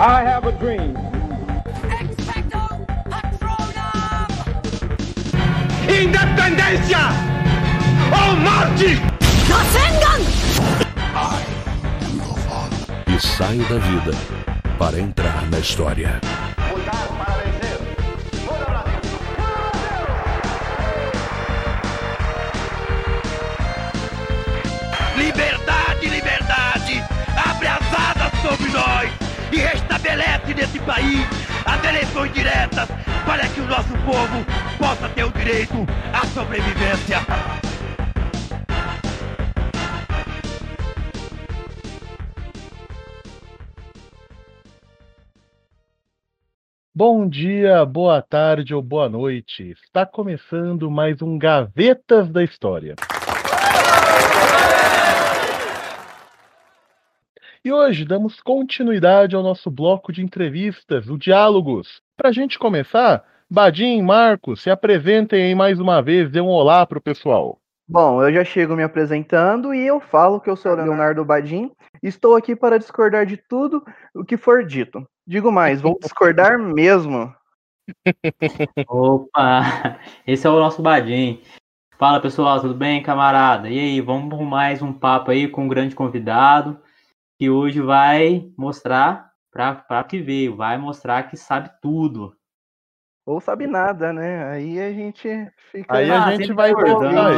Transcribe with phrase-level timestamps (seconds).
[0.00, 0.96] I have a dream.
[2.00, 2.58] Expecto
[3.10, 4.30] Patronum!
[5.86, 6.98] Independência
[8.10, 8.98] ou morte!
[9.46, 10.20] Rasengan!
[13.14, 14.12] e saio da vida
[14.78, 16.18] para entrar na história.
[30.80, 31.26] Nesse país
[31.64, 32.88] as eleições diretas
[33.26, 34.44] para que o nosso povo
[34.78, 35.74] possa ter o direito
[36.12, 37.18] à sobrevivência.
[46.92, 49.70] Bom dia, boa tarde ou boa noite.
[49.84, 52.94] Está começando mais um Gavetas da História.
[57.62, 62.00] E hoje damos continuidade ao nosso bloco de entrevistas, o Diálogos.
[62.16, 66.86] Para a gente começar, Badim, Marcos, se apresentem aí mais uma vez, dê um olá
[66.86, 67.58] para o pessoal.
[67.86, 71.70] Bom, eu já chego me apresentando e eu falo que eu sou Leonardo Badim.
[72.02, 75.06] Estou aqui para discordar de tudo o que for dito.
[75.26, 77.30] Digo mais, vou discordar mesmo.
[78.88, 81.42] Opa, esse é o nosso Badim.
[81.98, 83.68] Fala pessoal, tudo bem, camarada?
[83.68, 86.80] E aí, vamos por mais um papo aí com um grande convidado
[87.40, 92.36] que hoje vai mostrar para que veio, vai mostrar que sabe tudo.
[93.24, 94.44] Ou sabe nada, né?
[94.50, 95.96] Aí a gente fica.
[95.96, 97.36] Aí Ah, a gente vai voltar aí.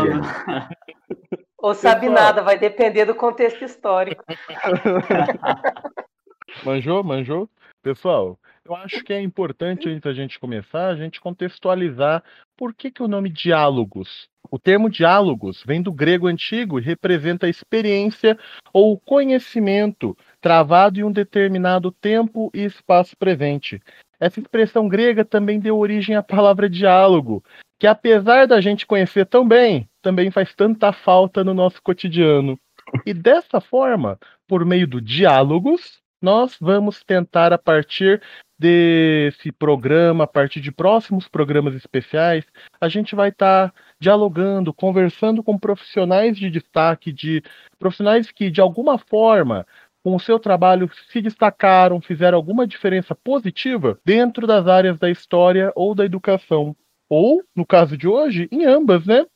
[1.56, 2.20] Ou sabe Pessoal.
[2.20, 4.24] nada, vai depender do contexto histórico.
[6.66, 7.04] Manjou?
[7.04, 7.48] Manjou?
[7.80, 12.24] Pessoal, eu acho que é importante, antes da gente começar, a gente contextualizar
[12.56, 14.28] por que, que o nome diálogos.
[14.50, 18.38] O termo diálogos vem do grego antigo e representa a experiência
[18.72, 23.80] ou conhecimento travado em um determinado tempo e espaço presente.
[24.20, 27.42] Essa expressão grega também deu origem à palavra diálogo,
[27.80, 32.58] que apesar da gente conhecer tão bem, também faz tanta falta no nosso cotidiano.
[33.06, 38.22] E dessa forma, por meio do diálogos, nós vamos tentar, a partir
[38.62, 42.44] desse programa, a partir de próximos programas especiais,
[42.80, 47.42] a gente vai estar dialogando, conversando com profissionais de destaque, de
[47.76, 49.66] profissionais que, de alguma forma,
[50.04, 55.72] com o seu trabalho se destacaram, fizeram alguma diferença positiva dentro das áreas da história
[55.74, 56.76] ou da educação.
[57.08, 59.26] Ou, no caso de hoje, em ambas, né?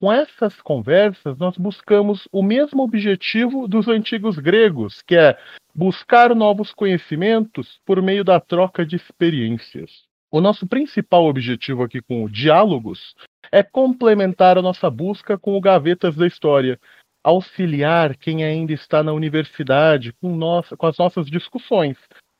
[0.00, 5.36] Com essas conversas, nós buscamos o mesmo objetivo dos antigos gregos, que é
[5.74, 10.04] buscar novos conhecimentos por meio da troca de experiências.
[10.30, 13.16] O nosso principal objetivo aqui com o Diálogos
[13.50, 16.78] é complementar a nossa busca com o Gavetas da História,
[17.24, 21.96] auxiliar quem ainda está na universidade com, nossa, com as nossas discussões,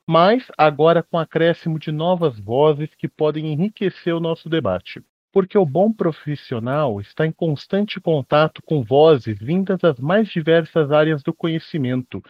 [0.06, 5.02] mas agora com acréscimo de novas vozes que podem enriquecer o nosso debate
[5.38, 11.22] porque o bom profissional está em constante contato com vozes vindas das mais diversas áreas
[11.22, 12.20] do conhecimento,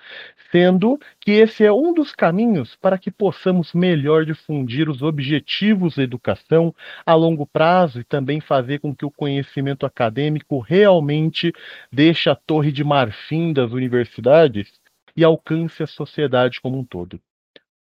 [0.52, 6.02] sendo que esse é um dos caminhos para que possamos melhor difundir os objetivos da
[6.02, 6.74] educação
[7.06, 11.50] a longo prazo e também fazer com que o conhecimento acadêmico realmente
[11.90, 14.70] deixe a torre de marfim das universidades
[15.16, 17.18] e alcance a sociedade como um todo.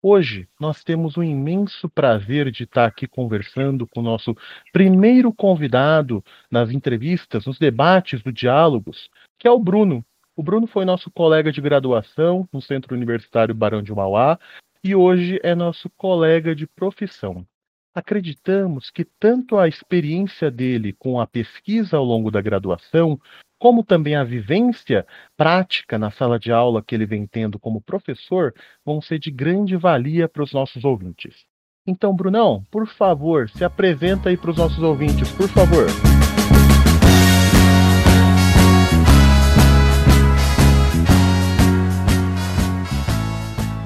[0.06, 4.36] Hoje nós temos o imenso prazer de estar aqui conversando com o nosso
[4.70, 10.04] primeiro convidado nas entrevistas, nos debates do Diálogos, que é o Bruno.
[10.36, 14.38] O Bruno foi nosso colega de graduação no Centro Universitário Barão de Mauá
[14.84, 17.46] e hoje é nosso colega de profissão.
[17.94, 23.20] Acreditamos que tanto a experiência dele com a pesquisa ao longo da graduação,
[23.56, 25.06] como também a vivência
[25.36, 28.52] prática na sala de aula que ele vem tendo como professor,
[28.84, 31.44] vão ser de grande valia para os nossos ouvintes.
[31.86, 35.86] Então, Brunão, por favor, se apresenta aí para os nossos ouvintes, por favor.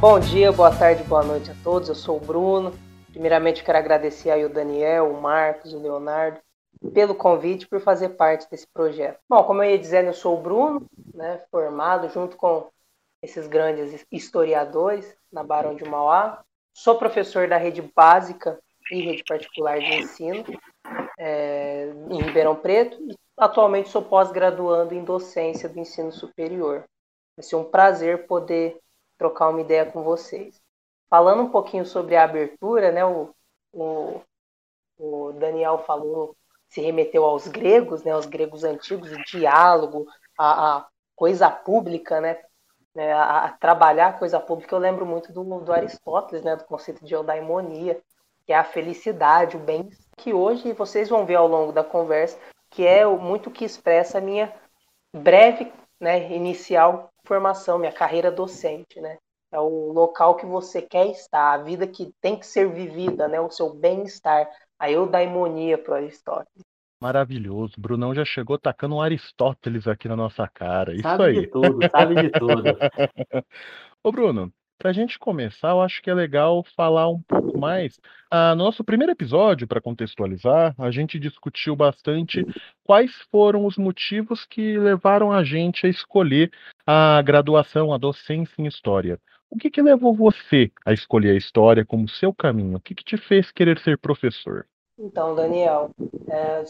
[0.00, 1.90] Bom dia, boa tarde, boa noite a todos.
[1.90, 2.87] Eu sou o Bruno.
[3.18, 6.38] Primeiramente, quero agradecer aí o Daniel, o Marcos, o Leonardo
[6.94, 9.18] pelo convite por fazer parte desse projeto.
[9.28, 12.70] Bom, como eu ia dizendo, eu sou o Bruno, né, formado junto com
[13.20, 16.44] esses grandes historiadores na Barão de Mauá.
[16.72, 18.56] Sou professor da rede básica
[18.88, 20.44] e rede particular de ensino
[21.18, 22.96] é, em Ribeirão Preto.
[23.36, 26.84] Atualmente sou pós-graduando em docência do ensino superior.
[27.36, 28.78] Vai ser um prazer poder
[29.18, 30.62] trocar uma ideia com vocês.
[31.08, 33.30] Falando um pouquinho sobre a abertura, né, o,
[33.72, 34.20] o,
[34.98, 36.36] o Daniel falou
[36.68, 40.06] se remeteu aos gregos, né, aos gregos antigos, o diálogo,
[40.38, 42.38] a, a, coisa pública, né?
[42.94, 46.54] né a, a, trabalhar a coisa pública, eu lembro muito do, do Aristóteles, né?
[46.56, 48.00] Do conceito de eudaimonia,
[48.44, 52.38] que é a felicidade, o bem, que hoje vocês vão ver ao longo da conversa,
[52.70, 54.54] que é muito que expressa a minha
[55.12, 59.18] breve, né, inicial formação, minha carreira docente, né?
[59.50, 63.40] É o local que você quer estar, a vida que tem que ser vivida, né?
[63.40, 64.48] O seu bem-estar,
[64.78, 66.64] a eudaimonia para Aristóteles.
[67.00, 67.74] Maravilhoso.
[67.78, 70.92] Brunão já chegou tacando um Aristóteles aqui na nossa cara.
[70.92, 71.40] Isso sabe aí.
[71.40, 72.62] de tudo, sabe de tudo.
[74.02, 77.98] Ô, Bruno, para a gente começar, eu acho que é legal falar um pouco mais.
[78.30, 82.44] Ah, no nosso primeiro episódio, para contextualizar, a gente discutiu bastante
[82.84, 86.52] quais foram os motivos que levaram a gente a escolher
[86.86, 89.20] a graduação, a docência em História.
[89.50, 92.76] O que, que levou você a escolher a História como seu caminho?
[92.76, 94.66] O que, que te fez querer ser professor?
[94.98, 95.90] Então, Daniel,
[96.28, 96.64] é,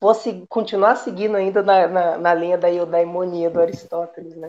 [0.00, 4.48] vou se, continuar seguindo ainda na, na, na linha da eudaimonia do Aristóteles, né?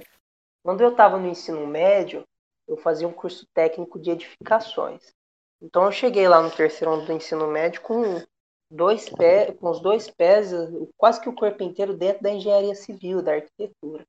[0.64, 2.24] Quando eu estava no ensino médio,
[2.68, 5.14] eu fazia um curso técnico de edificações.
[5.62, 8.22] Então eu cheguei lá no terceiro ano do ensino médio com
[8.70, 10.52] dois pés, com os dois pés,
[10.98, 14.06] quase que o corpo inteiro dentro da engenharia civil, da arquitetura.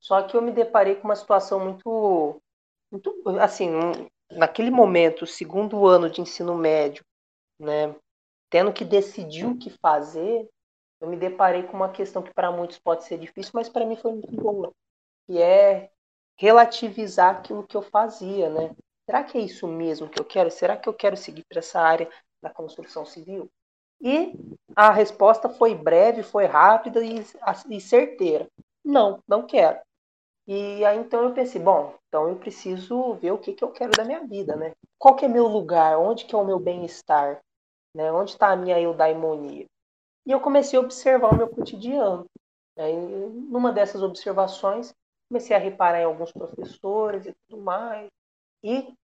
[0.00, 2.40] Só que eu me deparei com uma situação muito,
[2.90, 3.68] muito assim,
[4.30, 7.04] naquele momento, segundo ano de ensino médio,
[7.58, 7.94] né,
[8.50, 10.48] tendo que decidir o que fazer,
[11.00, 13.96] eu me deparei com uma questão que para muitos pode ser difícil, mas para mim
[13.96, 14.72] foi muito boa,
[15.26, 15.90] que é
[16.36, 18.74] relativizar aquilo que eu fazia, né?
[19.06, 20.50] Será que é isso mesmo que eu quero?
[20.50, 22.08] Será que eu quero seguir para essa área
[22.42, 23.50] da construção civil?
[24.00, 24.32] E
[24.74, 27.24] a resposta foi breve, foi rápida e,
[27.70, 28.48] e certeira.
[28.84, 29.78] Não, não quero.
[30.46, 33.92] E aí então eu pensei, bom, então eu preciso ver o que, que eu quero
[33.92, 34.72] da minha vida, né?
[34.98, 35.98] Qual que é meu lugar?
[35.98, 37.40] Onde que é o meu bem-estar?
[37.94, 38.12] Né?
[38.12, 39.66] Onde está a minha eudaimonia?
[40.26, 42.26] E eu comecei a observar o meu cotidiano.
[42.76, 42.92] Né?
[42.92, 44.92] E numa dessas observações,
[45.28, 48.08] comecei a reparar em alguns professores e tudo mais.
[48.62, 48.94] E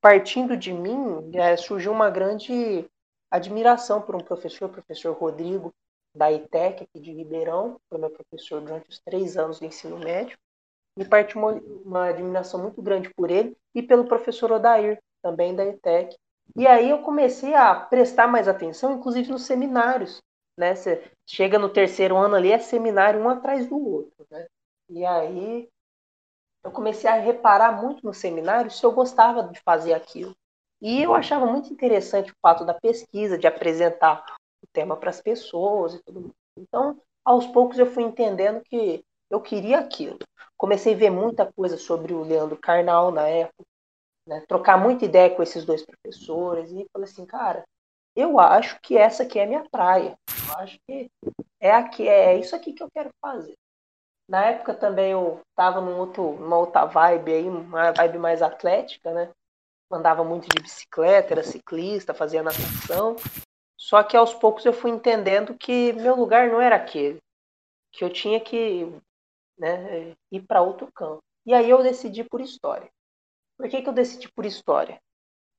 [0.00, 2.88] partindo de mim, é, surgiu uma grande
[3.30, 5.72] admiração por um professor, o professor Rodrigo,
[6.14, 10.36] da ITEC, aqui de Ribeirão, foi meu professor durante os três anos do ensino médio.
[10.96, 11.52] Me partiu uma,
[11.84, 16.16] uma admiração muito grande por ele e pelo professor Odair, também da ITEC,
[16.56, 20.22] e aí eu comecei a prestar mais atenção, inclusive nos seminários.
[20.56, 20.74] Né?
[20.74, 24.26] Você chega no terceiro ano ali, é seminário um atrás do outro.
[24.30, 24.46] Né?
[24.90, 25.68] E aí
[26.62, 30.34] eu comecei a reparar muito no seminário se eu gostava de fazer aquilo.
[30.80, 34.24] E eu achava muito interessante o fato da pesquisa, de apresentar
[34.64, 36.32] o tema para as pessoas e tudo mais.
[36.58, 40.18] Então, aos poucos eu fui entendendo que eu queria aquilo.
[40.56, 43.64] Comecei a ver muita coisa sobre o Leandro Carnal na época,
[44.26, 47.64] né, trocar muita ideia com esses dois professores e falei assim, cara,
[48.16, 50.16] eu acho que essa aqui é a minha praia.
[50.48, 51.10] Eu acho que
[51.60, 53.54] é aqui, é isso aqui que eu quero fazer.
[54.28, 59.12] Na época também eu estava num outro, numa outra vibe aí, uma vibe mais atlética,
[59.12, 59.30] né?
[59.90, 63.16] Andava muito de bicicleta, era ciclista, fazia natação.
[63.84, 67.22] Só que aos poucos eu fui entendendo que meu lugar não era aquele,
[67.92, 68.90] que eu tinha que
[69.58, 71.22] né, ir para outro campo.
[71.44, 72.88] E aí eu decidi por história.
[73.58, 74.98] Por que, que eu decidi por história?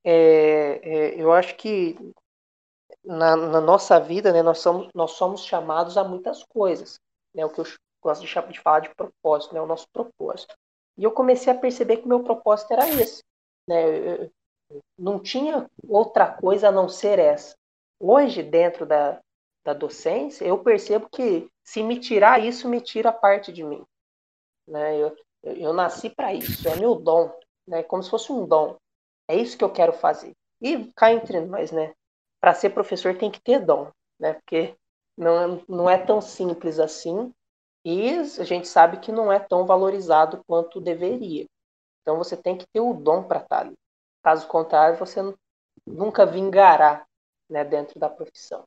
[0.04, 1.96] É, é, eu acho que
[3.04, 7.00] na, na, nossa vida, né, nós, somos, nós somos chamados a muitas coisas.
[7.32, 7.66] Né, o que eu
[8.02, 10.56] gosto de, de falar de propósito, né, o nosso propósito.
[10.98, 13.24] E eu comecei a perceber que meu propósito era esse.
[13.70, 14.32] Né, eu,
[14.98, 17.56] não tinha outra coisa a não ser essa.
[18.00, 19.20] Hoje, dentro da,
[19.64, 23.84] da docência, eu percebo que se me tirar isso, me tira parte de mim.
[24.68, 24.98] Né?
[24.98, 27.32] Eu, eu nasci para isso, é meu dom
[27.68, 27.84] né?
[27.84, 28.78] Como se fosse um dom.
[29.28, 30.34] É isso que eu quero fazer.
[30.62, 31.94] E cá entre nós, né?
[32.40, 34.34] Para ser professor tem que ter dom, né?
[34.34, 34.76] Porque
[35.18, 37.34] não, não é tão simples assim.
[37.84, 41.46] E a gente sabe que não é tão valorizado quanto deveria.
[42.02, 43.76] Então você tem que ter o dom para estar ali.
[44.24, 45.22] Caso contrário, você
[45.86, 47.06] nunca vingará
[47.50, 48.64] né, dentro da profissão.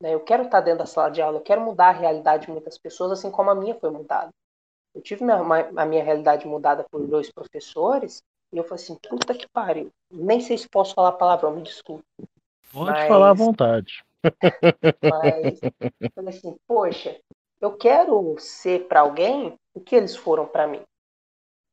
[0.00, 0.14] Né?
[0.14, 2.78] Eu quero estar dentro da sala de aula, eu quero mudar a realidade de muitas
[2.78, 4.30] pessoas, assim como a minha foi mudada.
[4.94, 9.34] Eu tive minha, a minha realidade mudada por dois professores e eu falei assim, puta
[9.34, 9.90] que pariu.
[10.10, 12.04] Nem sei se posso falar palavrão, me desculpe.
[12.72, 13.08] Pode mas...
[13.08, 14.04] falar à vontade.
[14.22, 15.60] Mas
[16.00, 17.20] eu falei assim, poxa,
[17.60, 20.82] eu quero ser para alguém o que eles foram para mim.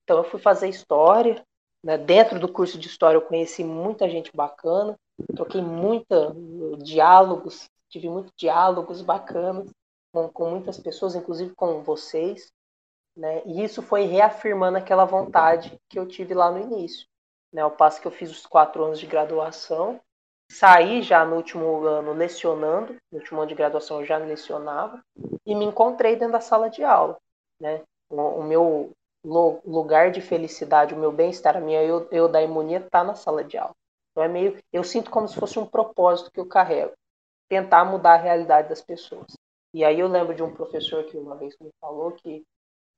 [0.03, 1.43] Então eu fui fazer história.
[1.83, 1.97] Né?
[1.97, 4.95] Dentro do curso de história eu conheci muita gente bacana,
[5.35, 6.35] troquei muita
[6.77, 9.69] diálogos, tive muitos diálogos bacanas
[10.13, 12.51] com, com muitas pessoas, inclusive com vocês.
[13.15, 13.41] Né?
[13.45, 17.07] E isso foi reafirmando aquela vontade que eu tive lá no início.
[17.51, 17.61] Né?
[17.61, 19.99] Ao passo que eu fiz os quatro anos de graduação,
[20.49, 25.01] saí já no último ano lecionando, no último ano de graduação eu já lecionava,
[25.45, 27.17] e me encontrei dentro da sala de aula.
[27.59, 27.81] né?
[28.09, 28.91] O, o meu
[29.23, 33.75] lugar de felicidade, o meu bem-estar, a minha eu, eudaimonia está na sala de aula.
[34.11, 36.93] Então é meio, eu sinto como se fosse um propósito que eu carrego,
[37.49, 39.33] tentar mudar a realidade das pessoas.
[39.73, 42.43] E aí eu lembro de um professor que uma vez me falou que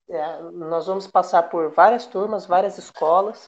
[0.09, 3.47] é, nós vamos passar por várias turmas, várias escolas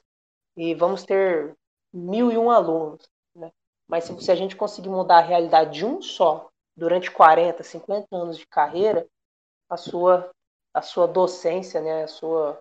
[0.56, 1.54] e vamos ter
[1.92, 3.08] mil e um alunos.
[3.34, 3.50] Né?
[3.88, 8.06] Mas se, se a gente conseguir mudar a realidade de um só durante 40, 50
[8.12, 9.06] anos de carreira,
[9.68, 10.30] a sua,
[10.72, 12.60] a sua docência, né, a sua,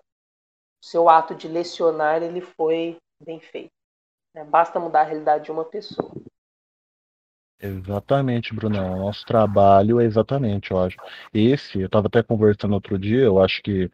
[0.85, 3.71] seu ato de lecionar, ele foi bem feito.
[4.35, 4.43] Né?
[4.43, 6.11] Basta mudar a realidade de uma pessoa.
[7.59, 8.99] Exatamente, Brunão.
[8.99, 10.97] Nosso trabalho é exatamente, eu acho.
[11.33, 13.89] Esse, eu estava até conversando outro dia, eu acho que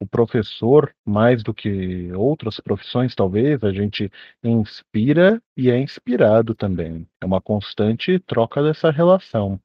[0.00, 4.10] o professor, mais do que outras profissões, talvez, a gente
[4.42, 7.06] inspira e é inspirado também.
[7.20, 9.60] É uma constante troca dessa relação.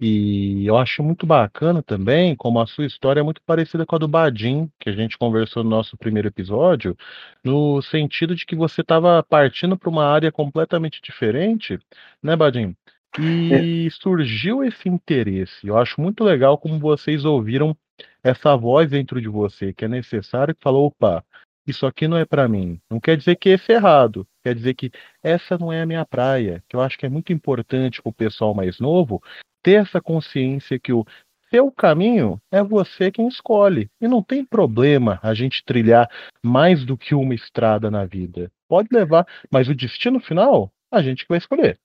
[0.00, 3.98] E eu acho muito bacana também como a sua história é muito parecida com a
[3.98, 6.96] do Badim, que a gente conversou no nosso primeiro episódio,
[7.44, 11.78] no sentido de que você estava partindo para uma área completamente diferente,
[12.22, 12.74] né, Badim?
[13.18, 13.90] E é.
[13.90, 15.66] surgiu esse interesse.
[15.66, 17.76] Eu acho muito legal como vocês ouviram
[18.22, 21.22] essa voz dentro de você, que é necessário, que falou, opa,
[21.66, 22.80] isso aqui não é para mim.
[22.88, 24.90] Não quer dizer que esse é errado, quer dizer que
[25.22, 28.14] essa não é a minha praia, que eu acho que é muito importante para o
[28.14, 29.22] pessoal mais novo
[29.62, 31.04] ter essa consciência que o
[31.50, 33.90] seu caminho é você quem escolhe.
[34.00, 36.08] E não tem problema a gente trilhar
[36.42, 38.50] mais do que uma estrada na vida.
[38.68, 41.78] Pode levar, mas o destino final, a gente que vai escolher.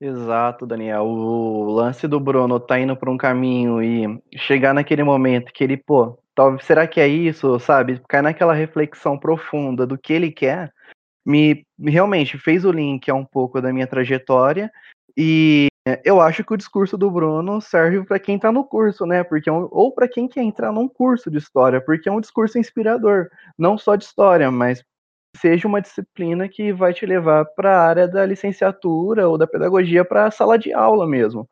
[0.00, 1.04] Exato, Daniel.
[1.04, 5.76] O lance do Bruno tá indo por um caminho e chegar naquele momento que ele,
[5.76, 8.00] pô, talvez será que é isso, sabe?
[8.08, 10.72] Cai naquela reflexão profunda do que ele quer,
[11.24, 14.72] me realmente fez o link a um pouco da minha trajetória
[15.14, 15.68] e
[16.04, 19.24] eu acho que o discurso do Bruno serve para quem está no curso, né?
[19.24, 22.58] Porque é ou para quem quer entrar num curso de história, porque é um discurso
[22.58, 24.84] inspirador, não só de história, mas
[25.36, 30.04] seja uma disciplina que vai te levar para a área da licenciatura ou da pedagogia
[30.04, 31.48] para a sala de aula mesmo.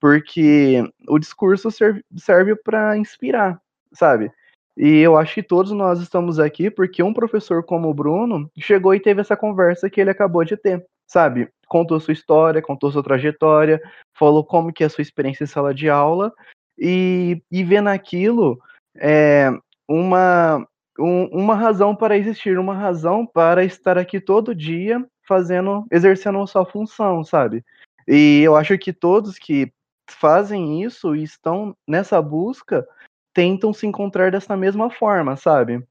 [0.00, 3.60] Porque o discurso serve, serve para inspirar,
[3.92, 4.32] sabe?
[4.76, 8.94] E eu acho que todos nós estamos aqui porque um professor como o Bruno chegou
[8.94, 11.48] e teve essa conversa que ele acabou de ter, sabe?
[11.66, 13.82] Contou sua história, contou sua trajetória,
[14.14, 16.32] falou como que é a sua experiência em sala de aula
[16.78, 18.60] e, e vê naquilo
[18.96, 19.50] é,
[19.88, 20.64] uma,
[20.98, 26.46] um, uma razão para existir, uma razão para estar aqui todo dia fazendo, exercendo a
[26.46, 27.64] sua função, sabe?
[28.06, 29.72] E eu acho que todos que
[30.08, 32.86] fazem isso e estão nessa busca
[33.34, 35.84] tentam se encontrar dessa mesma forma, sabe?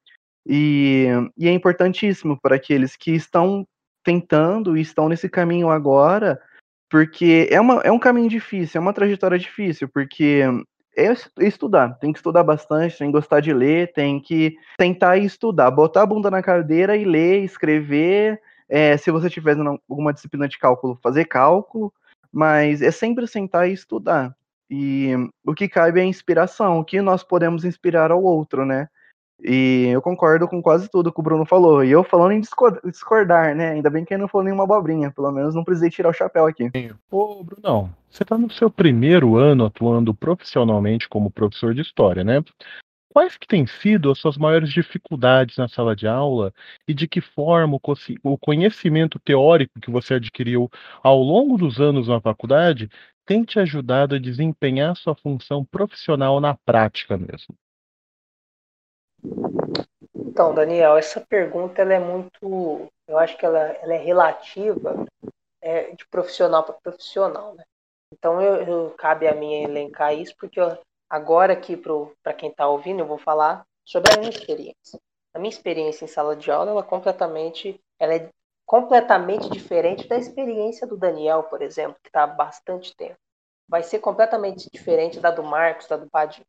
[0.47, 1.07] E,
[1.37, 3.65] e é importantíssimo para aqueles que estão
[4.03, 6.39] tentando e estão nesse caminho agora,
[6.89, 10.43] porque é, uma, é um caminho difícil, é uma trajetória difícil, porque
[10.97, 11.13] é
[11.45, 16.03] estudar, tem que estudar bastante, tem que gostar de ler, tem que tentar estudar, botar
[16.03, 18.41] a bunda na cadeira e ler, escrever.
[18.67, 19.55] É, se você tiver
[19.89, 21.93] alguma disciplina de cálculo, fazer cálculo,
[22.31, 24.35] mas é sempre sentar e estudar.
[24.69, 25.13] E
[25.43, 28.87] o que cabe é a inspiração, o que nós podemos inspirar ao outro, né?
[29.41, 31.83] E eu concordo com quase tudo que o Bruno falou.
[31.83, 33.69] E eu falando em discordar, né?
[33.71, 35.11] Ainda bem que ele não falou nenhuma abobrinha.
[35.11, 36.69] Pelo menos não precisei tirar o chapéu aqui.
[37.09, 42.43] Ô, Brunão, você está no seu primeiro ano atuando profissionalmente como professor de história, né?
[43.11, 46.53] Quais que têm sido as suas maiores dificuldades na sala de aula
[46.87, 47.79] e de que forma
[48.23, 50.69] o conhecimento teórico que você adquiriu
[51.01, 52.89] ao longo dos anos na faculdade
[53.25, 57.55] tem te ajudado a desempenhar sua função profissional na prática mesmo?
[60.15, 65.05] Então, Daniel, essa pergunta ela é muito, eu acho que ela, ela é relativa
[65.61, 67.63] é, de profissional para profissional, né?
[68.11, 70.77] Então, eu, eu, cabe a mim elencar isso, porque eu,
[71.09, 71.77] agora aqui
[72.23, 74.99] para quem está ouvindo, eu vou falar sobre a minha experiência.
[75.33, 78.29] A minha experiência em sala de aula, ela completamente, ela é
[78.65, 83.17] completamente diferente da experiência do Daniel, por exemplo, que está há bastante tempo.
[83.67, 86.45] Vai ser completamente diferente da do Marcos, da do Padinho.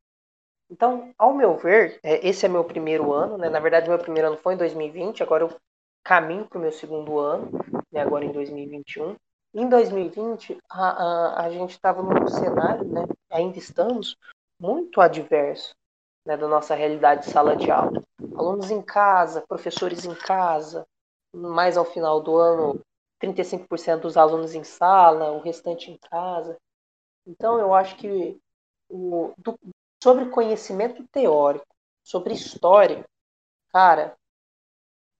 [0.71, 3.49] Então, ao meu ver, é, esse é meu primeiro ano, né?
[3.49, 5.57] Na verdade, meu primeiro ano foi em 2020, agora eu
[6.05, 7.51] caminho para o meu segundo ano,
[7.93, 8.01] né?
[8.01, 9.17] agora em 2021.
[9.53, 13.05] Em 2020, a, a, a gente estava num cenário, né?
[13.31, 14.17] ainda estamos,
[14.61, 15.75] muito adverso
[16.25, 16.37] né?
[16.37, 18.03] da nossa realidade de sala de aula.
[18.37, 20.87] Alunos em casa, professores em casa,
[21.35, 22.81] mais ao final do ano,
[23.21, 26.57] 35% dos alunos em sala, o restante em casa.
[27.27, 28.39] Então, eu acho que
[28.89, 29.59] o, do,
[30.03, 31.67] sobre conhecimento teórico,
[32.03, 33.05] sobre história,
[33.73, 34.17] cara,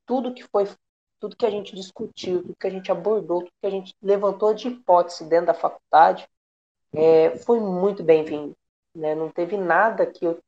[0.07, 0.69] tudo que foi,
[1.19, 4.55] tudo que a gente discutiu, tudo que a gente abordou, tudo que a gente levantou
[4.55, 6.29] de hipótese dentro da faculdade,
[6.93, 8.57] é, foi muito bem-vindo.
[8.95, 9.15] Né?
[9.15, 10.41] Não teve nada que eu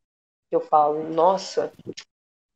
[0.54, 1.72] eu falo, nossa,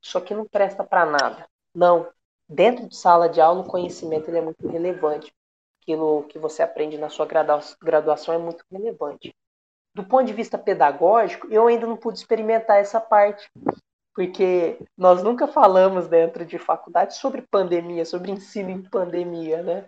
[0.03, 1.49] isso aqui não presta para nada.
[1.75, 2.09] Não.
[2.49, 5.33] Dentro de sala de aula, o conhecimento ele é muito relevante.
[5.83, 9.35] Aquilo que você aprende na sua graduação é muito relevante.
[9.97, 13.49] Do ponto de vista pedagógico, eu ainda não pude experimentar essa parte,
[14.15, 19.87] porque nós nunca falamos dentro de faculdade sobre pandemia, sobre ensino em pandemia, né?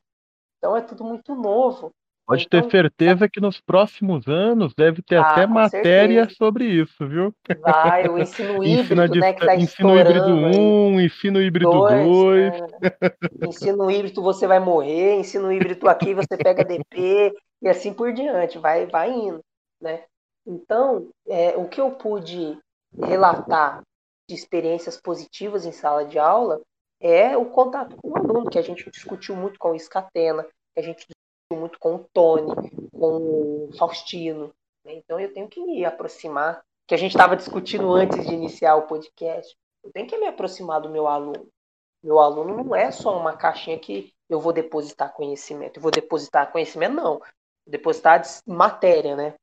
[0.56, 1.90] Então é tudo muito novo.
[2.26, 6.36] Pode então, ter certeza que nos próximos anos deve ter ah, até matéria certeza.
[6.38, 7.34] sobre isso, viu?
[7.60, 12.50] Vai, o ensino híbrido, né, que tá Ensino híbrido 1, um, ensino híbrido 2.
[12.50, 12.66] Né?
[13.46, 18.58] ensino híbrido você vai morrer, ensino híbrido aqui você pega DP e assim por diante,
[18.58, 19.40] vai, vai indo,
[19.80, 20.04] né?
[20.46, 22.58] Então, é, o que eu pude
[22.96, 23.82] relatar
[24.28, 26.60] de experiências positivas em sala de aula
[27.00, 30.80] é o contato com o aluno, que a gente discutiu muito com o Escatena, que
[30.80, 31.06] a gente
[31.52, 34.52] muito com o Tony, com o Faustino.
[34.84, 34.94] Né?
[34.94, 38.86] Então eu tenho que me aproximar, que a gente estava discutindo antes de iniciar o
[38.86, 39.54] podcast.
[39.82, 41.48] Eu tenho que me aproximar do meu aluno.
[42.02, 45.78] Meu aluno não é só uma caixinha que eu vou depositar conhecimento.
[45.78, 47.20] Eu vou depositar conhecimento, não.
[47.66, 49.34] Depositar matéria, né?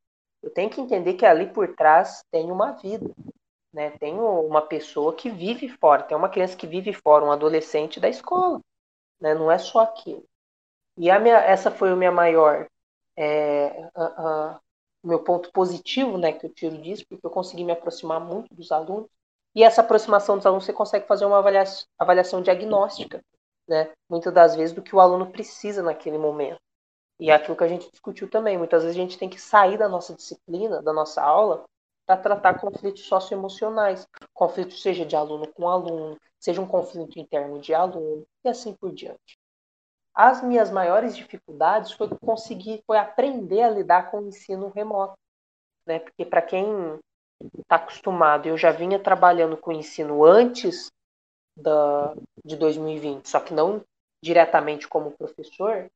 [0.46, 3.10] Eu tenho que entender que ali por trás tem uma vida.
[3.74, 3.90] Né?
[3.98, 8.08] Tem uma pessoa que vive fora, tem uma criança que vive fora, um adolescente da
[8.08, 8.62] escola.
[9.20, 9.34] Né?
[9.34, 10.24] Não é só aquilo.
[10.98, 12.70] E a minha, essa foi o minha maior,
[13.18, 13.90] é,
[15.04, 18.72] meu ponto positivo, né, que eu tiro disso, porque eu consegui me aproximar muito dos
[18.72, 19.10] alunos.
[19.54, 23.22] E essa aproximação dos alunos você consegue fazer uma avaliação, avaliação diagnóstica,
[23.68, 26.60] né, muitas das vezes do que o aluno precisa naquele momento.
[27.20, 29.78] E é aquilo que a gente discutiu também, muitas vezes a gente tem que sair
[29.78, 31.64] da nossa disciplina, da nossa aula,
[32.06, 37.74] para tratar conflitos socioemocionais, conflitos seja de aluno com aluno, seja um conflito interno de
[37.74, 39.38] aluno e assim por diante.
[40.14, 45.18] As minhas maiores dificuldades foi conseguir, foi aprender a lidar com o ensino remoto,
[45.86, 46.00] né?
[46.00, 47.00] Porque para quem
[47.60, 50.90] está acostumado, eu já vinha trabalhando com ensino antes
[51.58, 52.14] da,
[52.46, 53.84] de 2020, só que não
[54.24, 55.90] diretamente como professor,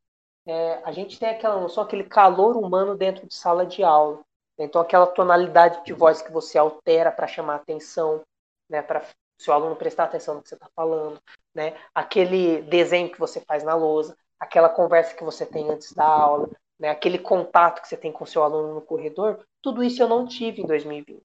[0.50, 4.22] é, a gente tem aquela noção, aquele calor humano dentro de sala de aula.
[4.58, 8.24] Então, aquela tonalidade de voz que você altera para chamar atenção,
[8.68, 9.06] né, para
[9.38, 11.22] seu aluno prestar atenção no que você está falando,
[11.56, 11.78] né?
[11.96, 16.50] Aquele desenho que você faz na lousa, aquela conversa que você tem antes da aula,
[16.78, 16.90] né?
[16.90, 20.62] Aquele contato que você tem com seu aluno no corredor, tudo isso eu não tive
[20.62, 21.22] em 2020,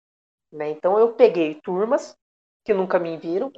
[0.53, 0.71] né?
[0.71, 2.17] Então eu peguei turmas
[2.65, 3.53] que nunca me viram.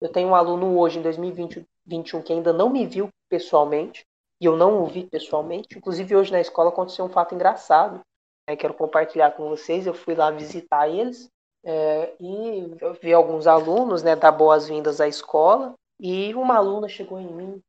[0.00, 4.06] Eu tenho um aluno hoje em 2021 que ainda não me viu pessoalmente
[4.40, 5.76] e eu não o vi pessoalmente.
[5.76, 8.00] Inclusive hoje na escola aconteceu um fato engraçado.
[8.48, 8.56] Né?
[8.56, 9.86] Quero compartilhar com vocês.
[9.86, 11.30] Eu fui lá visitar eles
[11.64, 17.18] é, e eu vi alguns alunos, né, dar boas-vindas à escola, e uma aluna chegou
[17.20, 17.62] em mim.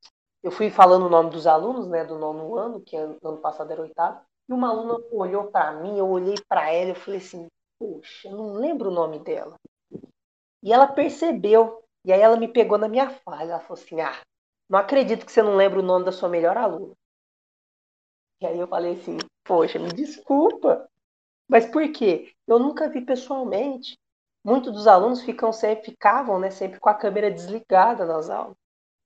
[0.43, 3.81] Eu fui falando o nome dos alunos, né, do nono ano, que ano passado era
[3.81, 7.47] oitavo, e uma aluna olhou para mim, eu olhei para ela, eu falei assim,
[7.79, 9.55] poxa, eu não lembro o nome dela.
[10.63, 14.19] E ela percebeu, e aí ela me pegou na minha falha, ela falou assim, ah,
[14.71, 16.95] não acredito que você não lembra o nome da sua melhor aluna.
[18.39, 20.89] E aí eu falei assim, poxa, me desculpa,
[21.45, 22.33] mas por quê?
[22.47, 23.99] Eu nunca vi pessoalmente.
[24.41, 28.55] Muitos dos alunos ficam sempre, ficavam né, sempre com a câmera desligada nas aulas.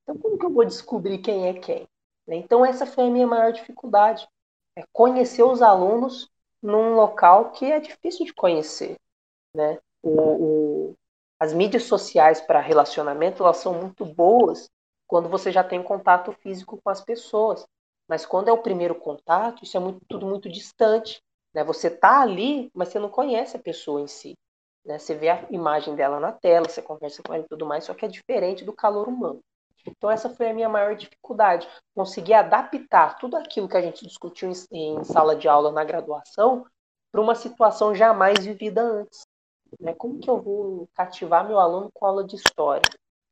[0.04, 1.88] Então, como que eu vou descobrir quem é quem?
[2.28, 4.28] Então, essa foi a minha maior dificuldade.
[4.78, 6.30] É conhecer os alunos
[6.62, 8.98] num local que é difícil de conhecer.
[9.56, 9.80] Né?
[10.04, 10.96] O, o,
[11.40, 14.70] as mídias sociais para relacionamento elas são muito boas
[15.08, 17.66] quando você já tem contato físico com as pessoas.
[18.08, 21.22] Mas quando é o primeiro contato, isso é muito, tudo muito distante.
[21.54, 21.64] Né?
[21.64, 24.36] Você tá ali, mas você não conhece a pessoa em si.
[24.86, 25.00] Né?
[25.00, 27.94] Você vê a imagem dela na tela, você conversa com ela e tudo mais, só
[27.94, 29.40] que é diferente do calor humano.
[29.88, 34.50] Então essa foi a minha maior dificuldade, conseguir adaptar tudo aquilo que a gente discutiu
[34.50, 34.54] em,
[34.98, 36.66] em sala de aula na graduação
[37.12, 39.26] para uma situação jamais vivida antes.
[39.80, 39.94] Né?
[39.94, 42.82] Como que eu vou cativar meu aluno com aula de história?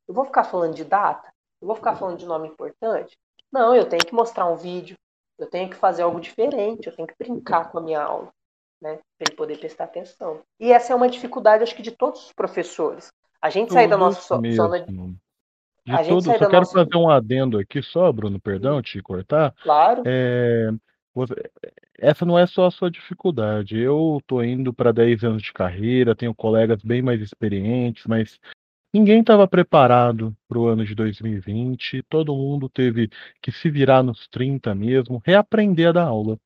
[0.07, 1.32] Eu vou ficar falando de data?
[1.63, 3.17] Eu vou ficar falando de nome importante?
[3.49, 4.97] Não, eu tenho que mostrar um vídeo,
[5.39, 8.33] eu tenho que fazer algo diferente, eu tenho que brincar com a minha aula,
[8.81, 8.99] né?
[9.17, 10.41] Para ele poder prestar atenção.
[10.59, 13.13] E essa é uma dificuldade, acho que, de todos os professores.
[13.41, 14.93] A gente sair da nossa zona de.
[15.85, 16.73] De a tudo, só quero nossa...
[16.73, 19.53] fazer um adendo aqui só, Bruno, perdão te cortar.
[19.63, 20.03] Claro.
[20.05, 20.69] É,
[21.97, 23.79] essa não é só a sua dificuldade.
[23.79, 28.37] Eu tô indo para 10 anos de carreira, tenho colegas bem mais experientes, mas
[28.93, 33.09] Ninguém estava preparado para o ano de 2020, todo mundo teve
[33.41, 36.37] que se virar nos 30 mesmo, reaprender a dar aula.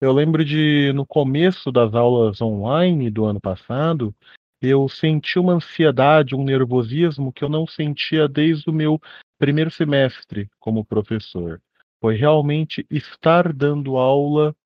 [0.00, 4.12] Eu lembro de, no começo das aulas online do ano passado,
[4.60, 9.00] eu senti uma ansiedade, um nervosismo que eu não sentia desde o meu
[9.38, 11.62] primeiro semestre como professor.
[12.00, 14.56] Foi realmente estar dando aula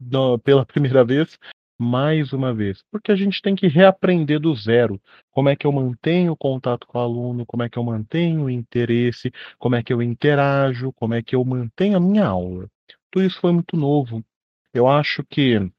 [0.43, 1.39] pela primeira vez
[1.79, 5.01] mais uma vez, porque a gente tem que reaprender do zero.
[5.31, 8.45] Como é que eu mantenho o contato com o aluno, como é que eu mantenho
[8.45, 12.69] o interesse, como é que eu interajo, como é que eu mantenho a minha aula.
[13.11, 14.25] Tudo isso foi muito novo.
[14.73, 15.71] Eu acho que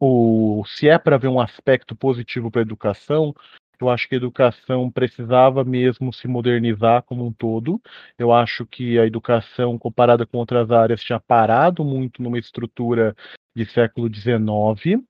[0.00, 3.34] o, se é para ver um aspecto positivo para a educação,
[3.80, 7.80] eu acho que a educação precisava mesmo se modernizar como um todo.
[8.18, 13.14] Eu acho que a educação, comparada com outras áreas, tinha parado muito numa estrutura
[13.54, 15.02] de século XIX.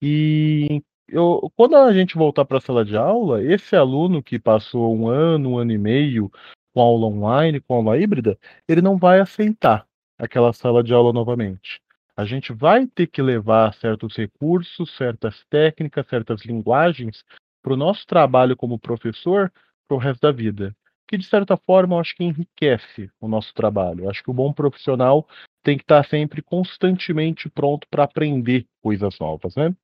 [0.00, 4.94] E eu, quando a gente voltar para a sala de aula, esse aluno que passou
[4.94, 6.30] um ano, um ano e meio
[6.74, 9.86] com aula online, com aula híbrida, ele não vai aceitar
[10.18, 11.80] aquela sala de aula novamente.
[12.16, 17.24] A gente vai ter que levar certos recursos, certas técnicas, certas linguagens
[17.62, 19.52] para o nosso trabalho como professor
[19.88, 20.76] para o resto da vida.
[21.06, 24.04] Que, de certa forma, eu acho que enriquece o nosso trabalho.
[24.04, 25.26] Eu acho que o bom profissional
[25.62, 29.74] tem que estar sempre constantemente pronto para aprender coisas novas, né?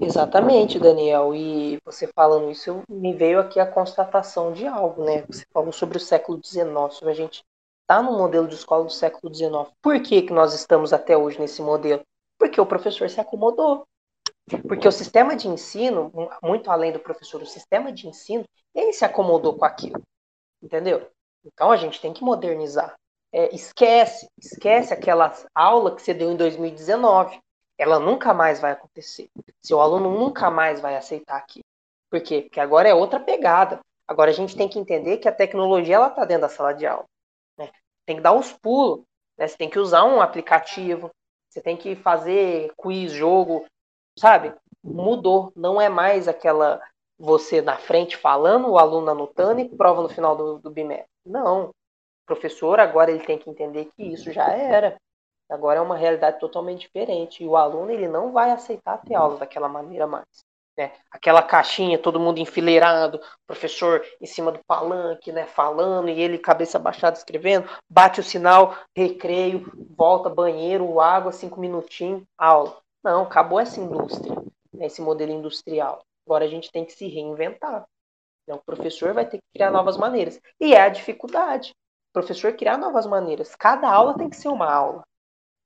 [0.00, 1.34] Exatamente, Daniel.
[1.34, 5.24] E você falando isso, me veio aqui a constatação de algo, né?
[5.28, 7.44] Você falou sobre o século XIX, sobre a gente
[7.82, 9.70] estar tá no modelo de escola do século XIX.
[9.82, 12.02] Por que, que nós estamos até hoje nesse modelo?
[12.38, 13.86] Porque o professor se acomodou.
[14.68, 19.04] Porque o sistema de ensino, muito além do professor, o sistema de ensino, ele se
[19.04, 20.02] acomodou com aquilo.
[20.62, 21.08] Entendeu?
[21.44, 22.94] Então a gente tem que modernizar.
[23.32, 27.38] É, esquece, esquece aquela aula que você deu em 2019.
[27.78, 29.28] Ela nunca mais vai acontecer.
[29.62, 31.64] Seu aluno nunca mais vai aceitar aquilo.
[32.10, 32.42] Por quê?
[32.42, 33.80] Porque agora é outra pegada.
[34.06, 36.86] Agora a gente tem que entender que a tecnologia ela está dentro da sala de
[36.86, 37.04] aula.
[37.58, 37.70] Né?
[38.06, 39.04] Tem que dar os pulos.
[39.36, 39.48] Né?
[39.48, 41.10] Você tem que usar um aplicativo.
[41.48, 43.64] Você tem que fazer quiz, jogo,
[44.18, 44.54] sabe?
[44.82, 46.82] Mudou, não é mais aquela
[47.18, 51.08] você na frente falando, o aluno anotando e prova no final do, do bimestre.
[51.24, 51.66] Não.
[51.66, 51.74] O
[52.26, 54.96] professor agora ele tem que entender que isso já era.
[55.50, 57.42] Agora é uma realidade totalmente diferente.
[57.42, 60.24] E o aluno ele não vai aceitar ter aula daquela maneira mais.
[60.76, 60.92] Né?
[61.10, 66.80] Aquela caixinha, todo mundo enfileirado, professor em cima do palanque, né, falando, e ele cabeça
[66.80, 72.76] baixada escrevendo, bate o sinal, recreio, volta, banheiro, água, cinco minutinhos, aula.
[73.04, 74.34] Não, acabou essa indústria,
[74.72, 76.02] né, esse modelo industrial.
[76.26, 77.86] Agora a gente tem que se reinventar.
[78.42, 80.40] Então, o professor vai ter que criar novas maneiras.
[80.60, 81.70] E é a dificuldade.
[82.10, 83.54] O professor criar novas maneiras.
[83.54, 85.02] Cada aula tem que ser uma aula.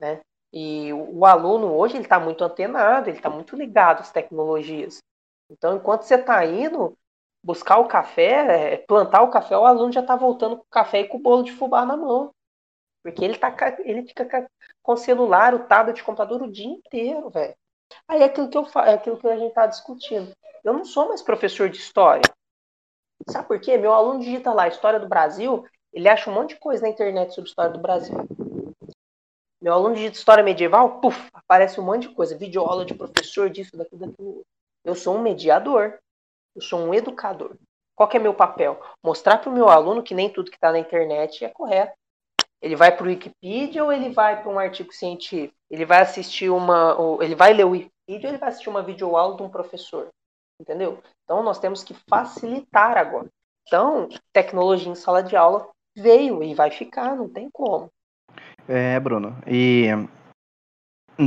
[0.00, 0.20] Né?
[0.52, 4.98] E o, o aluno hoje ele está muito antenado, ele está muito ligado às tecnologias.
[5.50, 6.96] Então, enquanto você está indo
[7.42, 11.00] buscar o café, é, plantar o café, o aluno já está voltando com o café
[11.00, 12.30] e com o bolo de fubá na mão.
[13.02, 14.48] Porque ele, tá, ele fica
[14.82, 17.54] com o celular, o tablet, o computador o dia inteiro, velho.
[18.06, 20.32] Aí é aquilo que, eu, é aquilo que a gente está discutindo.
[20.62, 22.22] Eu não sou mais professor de história.
[23.28, 23.78] Sabe por quê?
[23.78, 27.34] Meu aluno digita lá História do Brasil, ele acha um monte de coisa na internet
[27.34, 28.16] sobre História do Brasil.
[29.60, 32.38] Meu aluno digita História Medieval, puf, aparece um monte de coisa.
[32.38, 34.42] Videoaula de professor, disso, daquilo, daquilo.
[34.84, 35.98] Eu sou um mediador.
[36.54, 37.56] Eu sou um educador.
[37.94, 38.80] Qual é meu papel?
[39.02, 41.92] Mostrar para o meu aluno que nem tudo que está na internet é correto.
[42.62, 45.54] Ele vai para o Wikipedia ou ele vai para um artigo científico?
[45.70, 46.96] Ele vai assistir uma.
[47.20, 50.08] Ele vai ler o Wikipedia ou ele vai assistir uma videoaula de um professor?
[50.60, 51.02] Entendeu?
[51.24, 53.28] Então nós temos que facilitar agora.
[53.66, 57.90] Então, tecnologia em sala de aula veio e vai ficar, não tem como.
[58.68, 59.34] É, Bruno.
[59.46, 59.88] E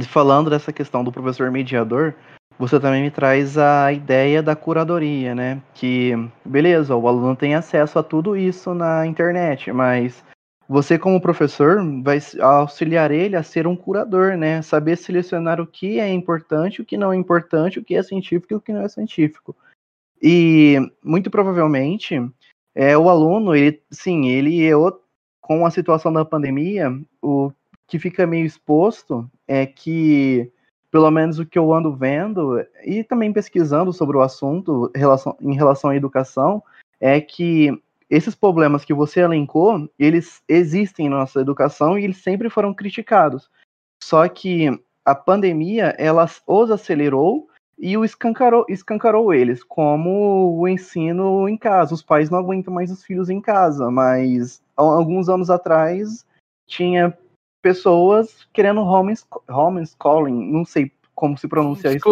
[0.08, 2.14] falando dessa questão do professor mediador,
[2.58, 5.62] você também me traz a ideia da curadoria, né?
[5.74, 6.12] Que,
[6.46, 10.24] beleza, o aluno tem acesso a tudo isso na internet, mas
[10.70, 14.62] você como professor vai auxiliar ele a ser um curador, né?
[14.62, 18.54] Saber selecionar o que é importante, o que não é importante, o que é científico
[18.54, 19.56] e o que não é científico.
[20.22, 22.16] E muito provavelmente
[22.76, 25.02] é o aluno, ele sim, ele é o,
[25.52, 27.52] com a situação da pandemia, o
[27.86, 30.50] que fica meio exposto é que
[30.90, 34.90] pelo menos o que eu ando vendo e também pesquisando sobre o assunto
[35.42, 36.64] em relação à educação
[37.02, 37.70] é que
[38.10, 43.50] esses problemas que você elencou, eles existem na nossa educação e eles sempre foram criticados.
[44.02, 44.70] Só que
[45.04, 47.50] a pandemia, ela os acelerou
[47.82, 51.96] e o escancarou, escancarou eles, como o ensino em casa.
[51.96, 56.24] Os pais não aguentam mais os filhos em casa, mas alguns anos atrás
[56.68, 57.18] tinha
[57.60, 62.04] pessoas querendo homeschooling, não sei como se pronuncia isso.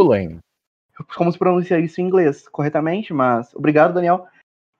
[1.15, 4.27] Como se pronuncia isso em inglês corretamente, mas obrigado, Daniel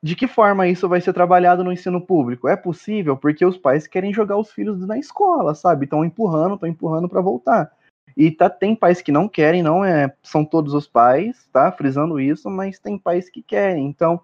[0.02, 2.48] de que forma isso vai ser trabalhado no ensino público?
[2.48, 5.84] É possível porque os pais querem jogar os filhos na escola, sabe?
[5.84, 7.72] Estão empurrando, estão empurrando para voltar.
[8.16, 11.72] E tá, tem pais que não querem, não é, são todos os pais, tá?
[11.72, 13.86] Frisando isso, mas tem pais que querem.
[13.88, 14.22] Então,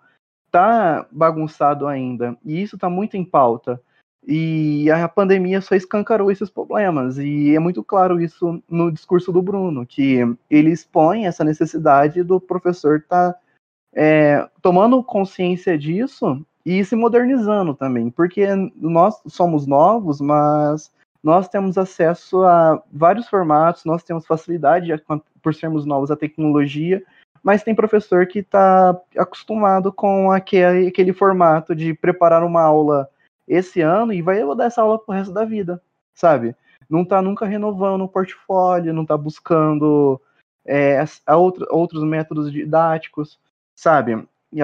[0.52, 2.38] tá bagunçado ainda.
[2.43, 3.82] E isso tá muito em pauta.
[4.28, 7.17] E a pandemia só escancarou esses problemas.
[7.17, 10.19] E é muito claro isso no discurso do Bruno, que
[10.50, 13.39] ele expõe essa necessidade do professor estar tá,
[13.93, 20.91] é, tomando consciência disso e se modernizando também, porque nós somos novos, mas
[21.26, 24.94] nós temos acesso a vários formatos, nós temos facilidade
[25.42, 27.04] por sermos novos à tecnologia,
[27.42, 33.10] mas tem professor que está acostumado com aquele, aquele formato de preparar uma aula
[33.48, 35.82] esse ano e vai dar essa aula pro resto da vida,
[36.14, 36.56] sabe?
[36.88, 40.22] Não está nunca renovando o portfólio, não está buscando
[40.64, 43.40] é, a outra, outros métodos didáticos,
[43.76, 44.24] sabe?
[44.54, 44.62] E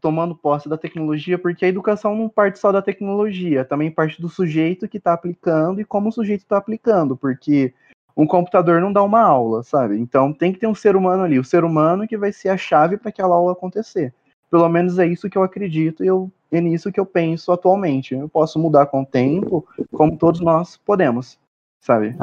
[0.00, 4.28] tomando posse da tecnologia, porque a educação não parte só da tecnologia, também parte do
[4.28, 7.74] sujeito que está aplicando e como o sujeito está aplicando, porque
[8.16, 9.98] um computador não dá uma aula, sabe?
[9.98, 12.56] Então tem que ter um ser humano ali, o ser humano que vai ser a
[12.56, 14.12] chave para aquela aula acontecer.
[14.50, 18.14] Pelo menos é isso que eu acredito e eu, é nisso que eu penso atualmente.
[18.14, 21.38] Eu posso mudar com o tempo, como todos nós podemos,
[21.80, 22.16] sabe?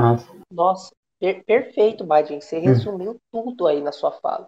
[0.51, 2.41] Nossa, per perfeito, Badin.
[2.41, 3.17] Você resumiu hum.
[3.31, 4.45] tudo aí na sua fala.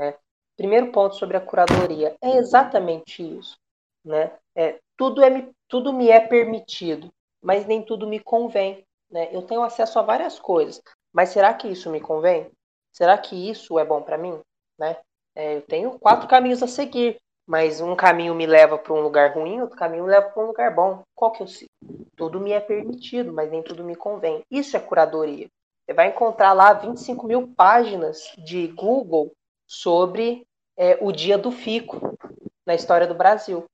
[0.00, 0.14] Né?
[0.58, 2.16] Primeiro ponto sobre a curadoria.
[2.20, 3.56] É exatamente isso.
[4.04, 4.32] Né?
[4.56, 7.08] É, tudo, é, tudo me é permitido,
[7.40, 8.84] mas nem tudo me convém.
[9.08, 9.28] Né?
[9.32, 12.50] Eu tenho acesso a várias coisas, mas será que isso me convém?
[12.92, 14.40] Será que isso é bom para mim?
[14.76, 14.96] Né?
[15.36, 19.34] É, eu tenho quatro caminhos a seguir, mas um caminho me leva para um lugar
[19.34, 21.04] ruim, outro caminho me leva para um lugar bom.
[21.14, 21.70] Qual que eu sigo?
[22.16, 24.42] Tudo me é permitido, mas nem tudo me convém.
[24.50, 25.46] Isso é curadoria.
[25.86, 29.32] Você vai encontrar lá 25 mil páginas de Google
[29.68, 30.47] sobre
[30.78, 32.16] é, o dia do fico
[32.64, 33.64] na história do Brasil.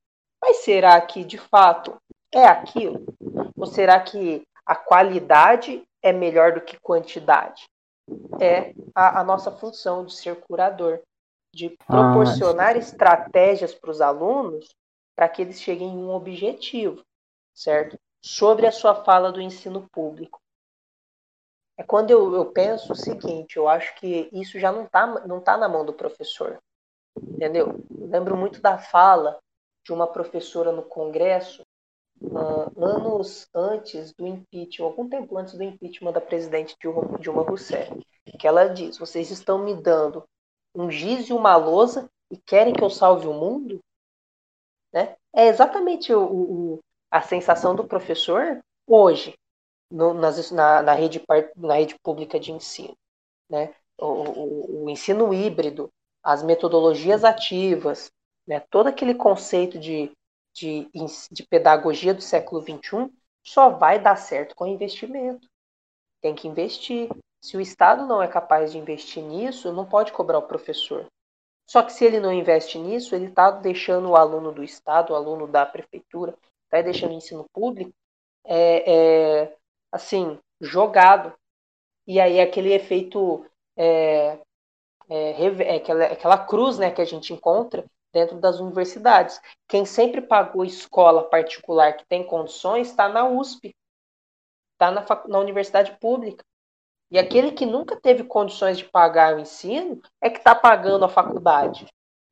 [0.43, 1.97] Mas será que de fato
[2.33, 3.05] é aquilo?
[3.57, 7.65] Ou será que a qualidade é melhor do que quantidade?
[8.41, 11.01] É a, a nossa função de ser curador
[11.55, 14.69] de ah, proporcionar ah, estratégias para os alunos
[15.17, 17.03] para que eles cheguem em um objetivo,
[17.55, 17.97] certo?
[18.23, 20.41] Sobre a sua fala do ensino público.
[21.79, 25.41] É quando eu, eu penso o seguinte, eu acho que isso já não está não
[25.41, 26.61] tá na mão do professor,
[27.23, 27.85] entendeu?
[27.91, 29.39] Eu lembro muito da fala
[29.85, 31.63] de uma professora no Congresso,
[32.23, 37.93] uh, anos antes do impeachment, algum tempo antes do impeachment da presidente Dilma, Dilma Rousseff,
[38.39, 40.25] que ela diz: vocês estão me dando
[40.75, 43.81] um giz e uma lousa e querem que eu salve o mundo?
[44.93, 45.17] Né?
[45.33, 46.79] É exatamente o, o,
[47.11, 49.35] a sensação do professor hoje
[49.91, 51.23] no, nas, na, na, rede,
[51.57, 52.97] na rede pública de ensino.
[53.49, 53.75] Né?
[53.99, 55.91] O, o, o ensino híbrido,
[56.25, 58.11] as metodologias ativas,
[58.47, 58.61] né?
[58.71, 60.11] todo aquele conceito de,
[60.55, 60.89] de,
[61.31, 65.47] de pedagogia do século XXI só vai dar certo com investimento.
[66.23, 67.11] Tem que investir,
[67.43, 71.07] se o Estado não é capaz de investir nisso, não pode cobrar o professor.
[71.67, 75.17] Só que se ele não investe nisso, ele está deixando o aluno do Estado, o
[75.17, 76.35] aluno da prefeitura,
[76.65, 77.93] está deixando o ensino público,
[78.45, 79.57] é, é,
[79.93, 81.35] assim, jogado.
[82.07, 83.45] E aí aquele efeito,
[83.77, 84.39] é,
[85.09, 89.41] é, é, aquela, aquela cruz né, que a gente encontra dentro das universidades.
[89.69, 93.75] Quem sempre pagou escola particular que tem condições está na USP,
[94.73, 96.45] está na, na universidade pública.
[97.11, 101.09] E aquele que nunca teve condições de pagar o ensino é que está pagando a
[101.09, 101.87] faculdade.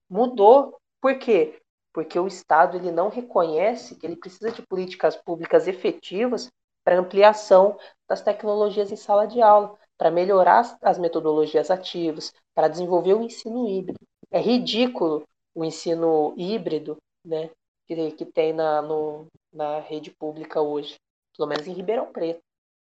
[0.08, 0.78] Mudou.
[1.00, 1.60] Por quê?
[1.92, 6.50] Porque o Estado ele não reconhece que ele precisa de políticas públicas efetivas
[6.84, 13.14] para ampliação das tecnologias em sala de aula, para melhorar as metodologias ativas, para desenvolver
[13.14, 14.00] o ensino híbrido.
[14.32, 15.22] É ridículo
[15.54, 17.50] o ensino híbrido né,
[17.86, 20.96] que, que tem na, no, na rede pública hoje,
[21.36, 22.40] pelo menos em Ribeirão Preto.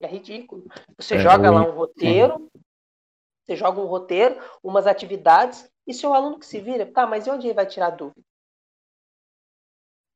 [0.01, 0.65] É ridículo.
[0.97, 1.59] Você é joga ruim.
[1.59, 2.49] lá um roteiro,
[3.45, 7.31] você joga um roteiro, umas atividades, e seu aluno que se vira, tá, mas e
[7.31, 8.21] onde ele vai tirar dúvida?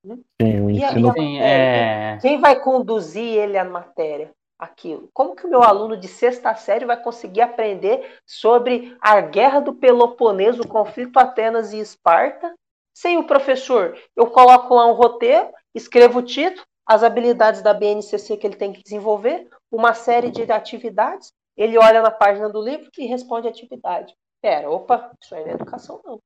[0.05, 0.23] Hum?
[0.41, 1.13] Sim, o ensino...
[1.13, 2.19] Sim, é...
[2.23, 4.33] Quem vai conduzir ele à matéria?
[4.59, 5.09] Aquilo.
[5.13, 9.75] Como que o meu aluno de sexta série vai conseguir aprender sobre a guerra do
[9.75, 12.55] Peloponeso, o conflito Atenas e Esparta,
[12.95, 13.99] sem o professor?
[14.15, 18.73] Eu coloco lá um roteiro, escrevo o título, as habilidades da BNCC que ele tem
[18.73, 23.51] que desenvolver, uma série de atividades, ele olha na página do livro e responde a
[23.51, 24.15] atividade.
[24.43, 26.21] Pera, opa, isso aí não é educação, não.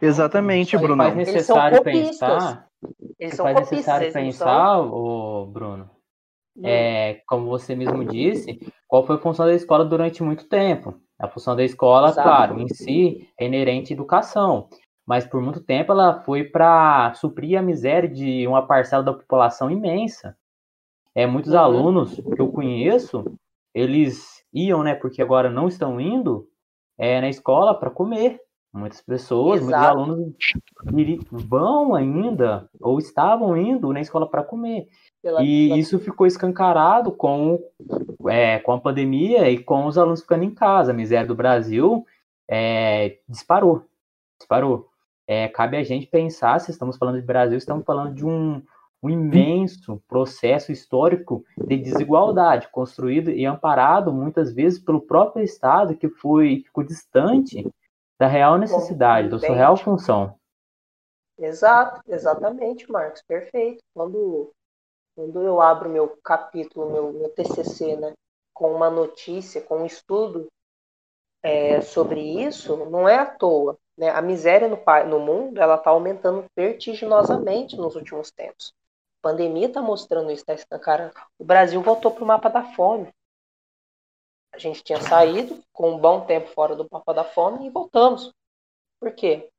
[0.00, 1.02] Exatamente, Bruno.
[1.02, 2.66] Faz necessário pensar.
[3.18, 4.92] Eles são faz necessário pensar, são...
[4.92, 5.90] o Bruno.
[6.56, 6.62] Hum.
[6.64, 11.00] É, como você mesmo disse, qual foi a função da escola durante muito tempo?
[11.18, 12.28] A função da escola, Exato.
[12.28, 14.68] claro, em si é inerente à educação
[15.10, 19.68] mas por muito tempo ela foi para suprir a miséria de uma parcela da população
[19.68, 20.36] imensa.
[21.12, 21.58] É, muitos uhum.
[21.58, 23.24] alunos que eu conheço,
[23.74, 26.46] eles iam, né, porque agora não estão indo
[26.96, 28.38] é, na escola para comer.
[28.72, 29.98] Muitas pessoas, muitos Exato.
[29.98, 30.32] alunos
[30.94, 34.86] iri- vão ainda, ou estavam indo na escola para comer.
[35.22, 37.62] Pela- E pela- isso ficou escancarado com,
[38.28, 40.92] é, com a pandemia e com os alunos ficando em casa.
[40.92, 42.06] A miséria do Brasil
[42.48, 43.84] é, disparou.
[44.38, 44.88] Disparou.
[45.26, 48.60] É, cabe a gente pensar, se estamos falando de Brasil, estamos falando de um,
[49.02, 56.08] um imenso processo histórico de desigualdade, construído e amparado muitas vezes pelo próprio Estado, que
[56.08, 57.64] foi, ficou distante
[58.18, 60.34] da real necessidade, da sua real função.
[61.38, 63.78] Exato, exatamente, Marcos, perfeito.
[63.94, 64.50] Quando,
[65.20, 68.14] quando eu abro meu capítulo, meu, meu TCC, né,
[68.54, 70.46] com uma notícia, com um estudo
[71.42, 73.76] é, sobre isso, não é à toa.
[73.98, 74.08] Né?
[74.08, 78.72] A miséria no, no mundo ela está aumentando vertiginosamente nos últimos tempos.
[79.22, 81.12] A pandemia está mostrando isso, está escancarando.
[81.38, 83.12] O Brasil voltou para o mapa da fome.
[84.52, 88.32] A gente tinha saído com um bom tempo fora do mapa da fome e voltamos.
[88.98, 89.50] Por quê?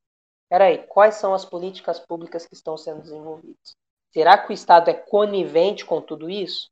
[0.48, 3.76] Peraí, quais são as políticas públicas que estão sendo desenvolvidas?
[4.12, 6.70] Será que o Estado é conivente com tudo isso?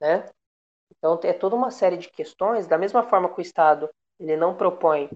[0.00, 0.28] Né?
[0.90, 2.66] Então, é toda uma série de questões.
[2.66, 5.10] Da mesma forma que o Estado ele não propõe.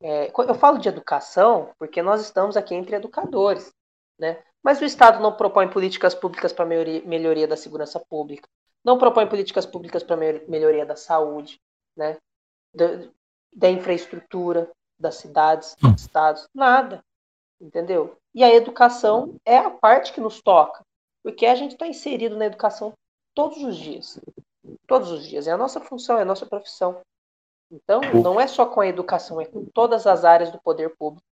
[0.00, 3.72] é, eu falo de educação porque nós estamos aqui entre educadores.
[4.18, 4.42] Né?
[4.62, 8.48] Mas o Estado não propõe políticas públicas para melhoria, da segurança pública,
[8.82, 11.60] não propõe políticas públicas para melhoria da saúde,
[11.94, 12.16] né?
[12.74, 13.08] da,
[13.52, 17.04] da infraestrutura das cidades, dos estados, nada
[17.60, 18.16] entendeu?
[18.34, 20.84] E a educação é a parte que nos toca,
[21.26, 22.92] porque a gente está inserido na educação
[23.34, 24.20] todos os dias,
[24.86, 25.48] todos os dias.
[25.48, 27.00] É a nossa função, é a nossa profissão.
[27.68, 31.26] Então, não é só com a educação, é com todas as áreas do poder público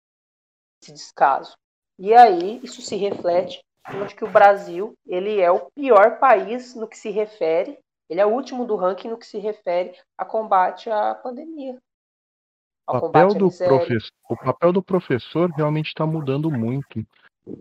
[0.83, 1.57] esse descaso.
[1.97, 6.89] E aí isso se reflete onde que o Brasil ele é o pior país no
[6.89, 7.79] que se refere,
[8.11, 11.79] ele é o último do ranking no que se refere a combate à pandemia.
[12.89, 17.07] O papel, do professor, o papel do professor realmente está mudando muito.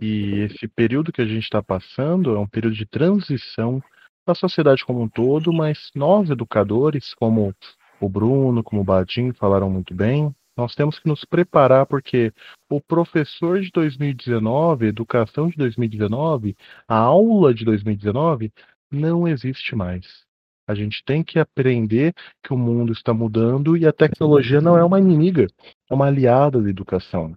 [0.01, 3.81] E esse período que a gente está passando é um período de transição
[4.25, 7.53] da sociedade como um todo, mas nós, educadores, como
[7.99, 12.31] o Bruno, como o Badim falaram muito bem, nós temos que nos preparar porque
[12.69, 16.55] o professor de 2019, educação de 2019,
[16.87, 18.51] a aula de 2019
[18.91, 20.23] não existe mais.
[20.67, 24.83] A gente tem que aprender que o mundo está mudando e a tecnologia não é
[24.83, 25.47] uma inimiga,
[25.89, 27.35] é uma aliada da educação.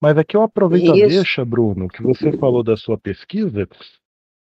[0.00, 1.04] Mas aqui eu aproveito Isso.
[1.04, 3.68] a deixa, Bruno, que você falou da sua pesquisa.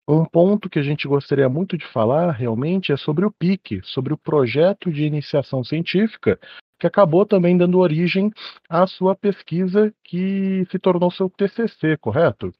[0.09, 4.13] Um ponto que a gente gostaria muito de falar realmente é sobre o PIC, sobre
[4.13, 6.39] o projeto de iniciação científica,
[6.79, 8.31] que acabou também dando origem
[8.69, 12.53] à sua pesquisa que se tornou seu TCC, correto?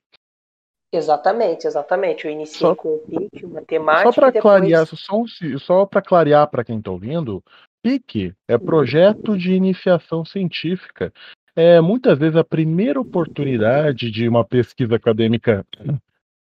[0.93, 2.27] Exatamente, exatamente.
[2.27, 4.13] Eu iniciei só, com o PIC, matemática.
[4.13, 4.43] Só para depois...
[4.43, 5.23] clarear, só,
[5.59, 7.43] só para clarear para quem está ouvindo,
[7.83, 11.13] PIC é projeto de iniciação científica.
[11.55, 15.67] É muitas vezes a primeira oportunidade de uma pesquisa acadêmica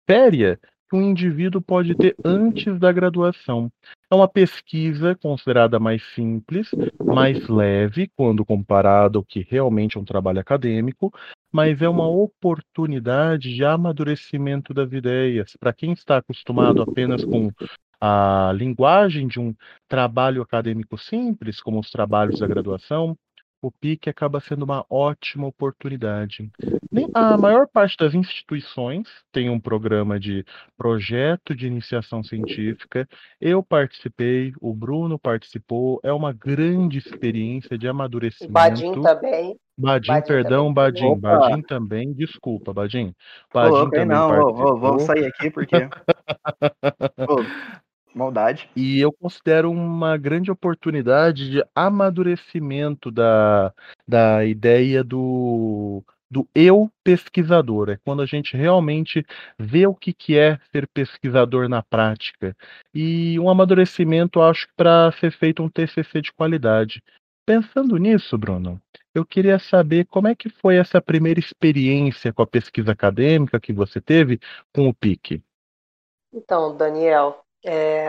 [0.08, 3.70] séria que um indivíduo pode ter antes da graduação.
[4.10, 6.70] É uma pesquisa considerada mais simples,
[7.02, 11.12] mais leve, quando comparado ao que realmente é um trabalho acadêmico,
[11.52, 15.56] mas é uma oportunidade de amadurecimento das ideias.
[15.58, 17.50] Para quem está acostumado apenas com
[18.00, 19.54] a linguagem de um
[19.88, 23.16] trabalho acadêmico simples, como os trabalhos da graduação,
[23.60, 26.50] o PIC acaba sendo uma ótima oportunidade.
[27.14, 30.44] A maior parte das instituições tem um programa de
[30.76, 33.08] projeto de iniciação científica.
[33.40, 36.00] Eu participei, o Bruno participou.
[36.02, 38.52] É uma grande experiência de amadurecimento.
[38.52, 39.56] Badim também.
[39.76, 40.74] Badim, Badim perdão, também.
[40.74, 41.20] Badim.
[41.20, 43.14] Badim também, desculpa, Badim.
[43.52, 44.72] Badim também não, participou.
[44.72, 45.76] ô, vamos sair aqui porque.
[48.18, 48.68] maldade.
[48.76, 53.72] E eu considero uma grande oportunidade de amadurecimento da,
[54.06, 57.90] da ideia do, do eu pesquisador.
[57.90, 59.24] É quando a gente realmente
[59.58, 62.56] vê o que, que é ser pesquisador na prática.
[62.92, 67.02] E um amadurecimento, acho que para ser feito um TCC de qualidade.
[67.46, 68.78] Pensando nisso, Bruno,
[69.14, 73.72] eu queria saber como é que foi essa primeira experiência com a pesquisa acadêmica que
[73.72, 74.38] você teve
[74.74, 75.42] com o PIC.
[76.30, 78.08] Então, Daniel, é,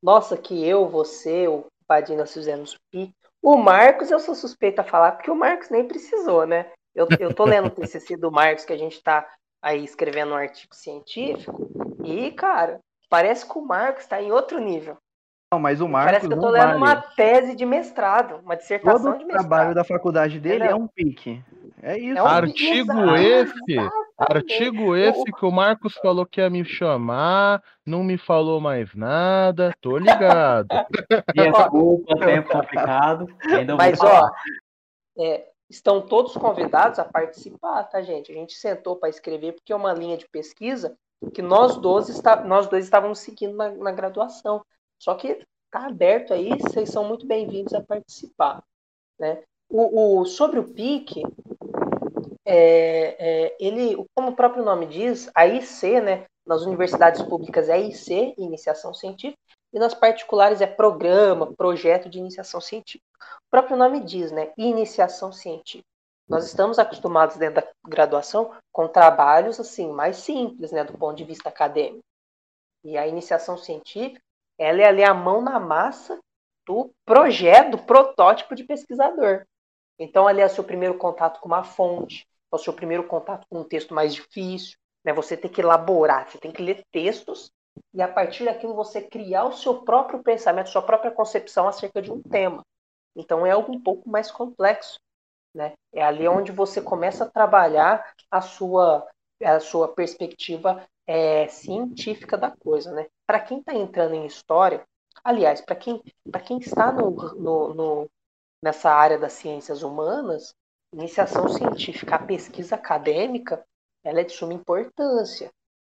[0.00, 3.12] nossa, que eu, você, o Padim, nós fizemos o PIC.
[3.42, 6.70] O Marcos, eu sou suspeita a falar, porque o Marcos nem precisou, né?
[6.94, 9.28] Eu, eu tô lendo o TCC do Marcos, que a gente tá
[9.60, 11.68] aí escrevendo um artigo científico,
[12.04, 12.78] e, cara,
[13.08, 14.96] parece que o Marcos está em outro nível.
[15.52, 16.76] Não, mas o Marcos Parece que eu tô não lendo vale.
[16.78, 19.48] uma tese de mestrado, uma dissertação Todo de o mestrado.
[19.48, 20.76] trabalho da faculdade dele Entendeu?
[20.76, 21.44] é um pique.
[21.82, 22.18] É isso.
[22.18, 23.92] É um Artigo exatamente.
[24.18, 29.74] artigo esse que o Marcos falou que ia me chamar, não me falou mais nada,
[29.80, 30.68] tô ligado.
[31.34, 33.26] Desculpa, tempo complicado.
[33.44, 34.30] Ainda vou Mas, falar.
[34.30, 38.32] ó, é, estão todos convidados a participar, tá, gente?
[38.32, 40.96] A gente sentou para escrever porque é uma linha de pesquisa
[41.34, 44.62] que nós dois, está, nós dois estávamos seguindo na, na graduação.
[45.02, 48.62] Só que está aberto aí, vocês são muito bem-vindos a participar.
[49.18, 49.42] Né?
[49.68, 51.24] O, o, sobre o PIC,
[52.46, 57.80] é, é, ele, como o próprio nome diz, a IC, né, nas universidades públicas é
[57.80, 59.36] IC, Iniciação Científica,
[59.72, 63.04] e nas particulares é Programa, Projeto de Iniciação Científica.
[63.48, 65.88] O próprio nome diz, né, Iniciação Científica.
[66.28, 71.24] Nós estamos acostumados dentro da graduação com trabalhos assim mais simples, né, do ponto de
[71.24, 72.04] vista acadêmico.
[72.84, 74.20] E a iniciação científica,
[74.58, 76.18] ela é ali a mão na massa
[76.66, 79.44] do projeto, do protótipo de pesquisador.
[79.98, 83.46] Então, ali é o seu primeiro contato com uma fonte, é o seu primeiro contato
[83.48, 85.12] com um texto mais difícil, né?
[85.12, 87.50] Você tem que elaborar, você tem que ler textos
[87.94, 92.10] e a partir daquilo você criar o seu próprio pensamento, sua própria concepção acerca de
[92.10, 92.62] um tema.
[93.16, 94.98] Então é algo um pouco mais complexo,
[95.54, 95.74] né?
[95.92, 99.06] É ali onde você começa a trabalhar a sua
[99.42, 103.06] a sua perspectiva é, científica da coisa, né?
[103.26, 104.84] Para quem está entrando em história,
[105.24, 106.02] aliás, para quem
[106.44, 108.10] quem está no, no, no,
[108.62, 110.54] nessa área das ciências humanas,
[110.92, 113.64] iniciação científica, a pesquisa acadêmica,
[114.04, 115.50] ela é de suma importância.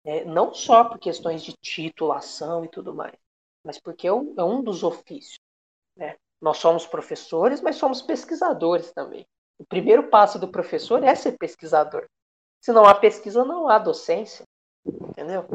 [0.05, 0.25] Né?
[0.25, 3.15] Não só por questões de titulação e tudo mais,
[3.65, 5.39] mas porque é um, é um dos ofícios.
[5.97, 6.17] Né?
[6.41, 9.27] Nós somos professores, mas somos pesquisadores também.
[9.59, 12.09] O primeiro passo do professor é ser pesquisador.
[12.61, 14.45] Se não há pesquisa, não há docência.
[14.85, 15.47] Entendeu?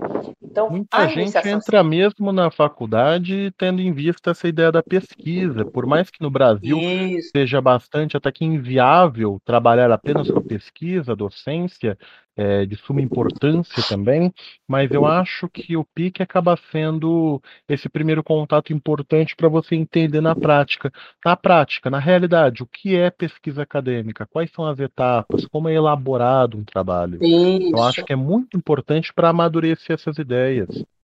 [0.42, 5.66] Então, Muita gente entra mesmo na faculdade tendo em vista essa ideia da pesquisa.
[5.66, 7.30] Por mais que no Brasil Isso.
[7.36, 11.98] seja bastante até que inviável trabalhar apenas com a pesquisa, a docência,
[12.38, 14.32] é, de suma importância também,
[14.68, 20.22] mas eu acho que o PIC acaba sendo esse primeiro contato importante para você entender
[20.22, 20.92] na prática.
[21.26, 25.74] Na prática, na realidade, o que é pesquisa acadêmica, quais são as etapas, como é
[25.74, 27.18] elaborado um trabalho.
[27.24, 27.76] Isso.
[27.76, 30.70] Eu acho que é muito importante para amadurecer essas ideias.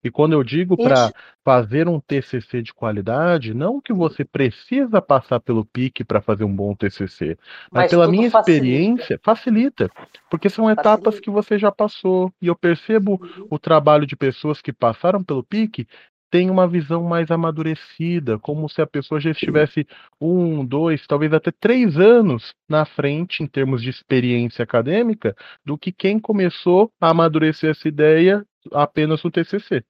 [0.04, 1.12] E quando eu digo para
[1.44, 6.56] fazer um TCC de qualidade, não que você precisa passar pelo PIC para fazer um
[6.56, 7.38] bom TCC,
[7.72, 9.88] mas, mas pela minha experiência, facilita.
[9.88, 9.92] facilita,
[10.30, 10.82] porque são facilita.
[10.82, 12.34] etapas que você já passou.
[12.42, 13.48] E eu percebo uhum.
[13.50, 15.88] o trabalho de pessoas que passaram pelo PIC
[16.32, 19.86] tem uma visão mais amadurecida, como se a pessoa já estivesse
[20.20, 25.36] um, dois, talvez até três anos na frente, em termos de experiência acadêmica,
[25.66, 29.84] do que quem começou a amadurecer essa ideia apenas no TCC.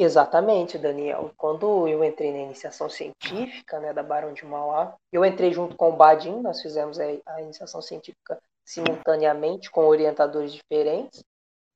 [0.00, 1.32] Exatamente, Daniel.
[1.36, 5.88] Quando eu entrei na iniciação científica né, da Barão de Mauá, eu entrei junto com
[5.88, 11.24] o Badim, nós fizemos a iniciação científica simultaneamente com orientadores diferentes,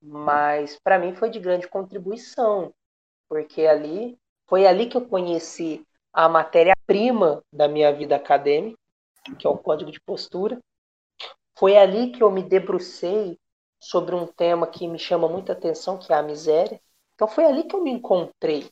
[0.01, 2.73] mas para mim foi de grande contribuição,
[3.27, 4.17] porque ali
[4.47, 8.77] foi ali que eu conheci a matéria-prima da minha vida acadêmica,
[9.37, 10.57] que é o código de postura.
[11.57, 13.37] Foi ali que eu me debrucei
[13.81, 16.79] sobre um tema que me chama muita atenção, que é a miséria,
[17.23, 18.67] então foi ali que eu me encontrei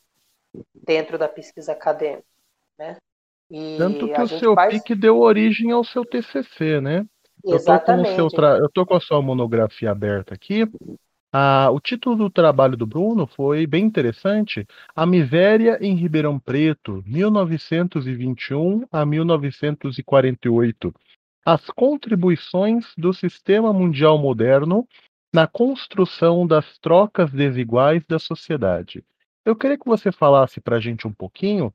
[0.86, 2.26] dentro da pesquisa acadêmica,
[2.78, 2.98] né?
[3.50, 4.74] E Tanto que o seu faz...
[4.74, 7.06] PIC deu origem ao seu TCC, né?
[7.46, 8.20] Exatamente.
[8.20, 8.60] Eu tra...
[8.74, 10.70] tô com a sua monografia aberta aqui.
[11.32, 17.02] Ah, o título do trabalho do Bruno foi bem interessante: A Miséria em Ribeirão Preto,
[17.08, 20.94] 1921 a 1948.
[21.46, 24.86] As contribuições do sistema mundial moderno
[25.34, 29.04] na construção das trocas desiguais da sociedade.
[29.46, 31.74] Eu queria que você falasse para a gente um pouquinho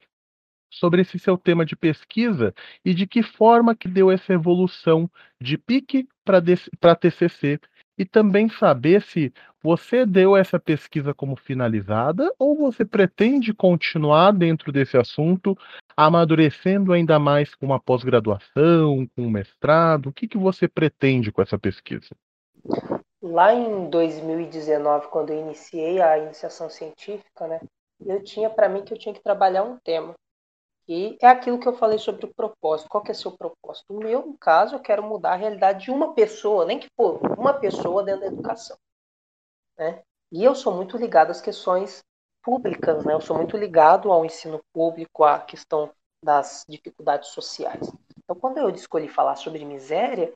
[0.70, 2.54] sobre esse seu tema de pesquisa
[2.84, 7.58] e de que forma que deu essa evolução de PIC para TCC
[7.98, 9.32] e também saber se
[9.62, 15.56] você deu essa pesquisa como finalizada ou você pretende continuar dentro desse assunto,
[15.96, 20.10] amadurecendo ainda mais com uma pós-graduação, com um mestrado?
[20.10, 22.14] O que, que você pretende com essa pesquisa?
[23.28, 27.60] Lá em 2019, quando eu iniciei a iniciação científica, né,
[28.04, 30.14] eu tinha para mim que eu tinha que trabalhar um tema.
[30.88, 32.88] E é aquilo que eu falei sobre o propósito.
[32.88, 33.86] Qual que é seu propósito?
[33.92, 37.20] O meu, no caso, eu quero mudar a realidade de uma pessoa, nem que for
[37.36, 38.76] uma pessoa dentro da educação.
[39.76, 40.00] Né?
[40.30, 42.04] E eu sou muito ligado às questões
[42.44, 43.12] públicas, né?
[43.12, 45.90] Eu sou muito ligado ao ensino público, à questão
[46.22, 47.90] das dificuldades sociais.
[48.16, 50.32] Então, quando eu escolhi falar sobre miséria,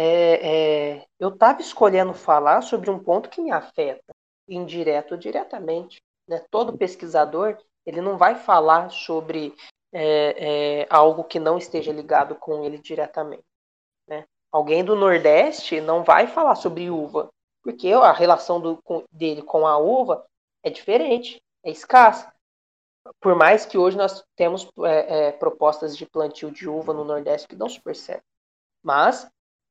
[0.00, 4.14] é, é, eu estava escolhendo falar sobre um ponto que me afeta,
[4.48, 6.00] indireto ou diretamente.
[6.28, 6.40] Né?
[6.52, 9.52] Todo pesquisador ele não vai falar sobre
[9.92, 13.42] é, é, algo que não esteja ligado com ele diretamente.
[14.06, 14.24] Né?
[14.52, 17.28] Alguém do Nordeste não vai falar sobre uva,
[17.60, 20.24] porque a relação do, com, dele com a uva
[20.62, 22.32] é diferente, é escassa.
[23.20, 27.48] Por mais que hoje nós temos é, é, propostas de plantio de uva no Nordeste
[27.48, 28.22] que dão super certo.
[28.80, 29.28] Mas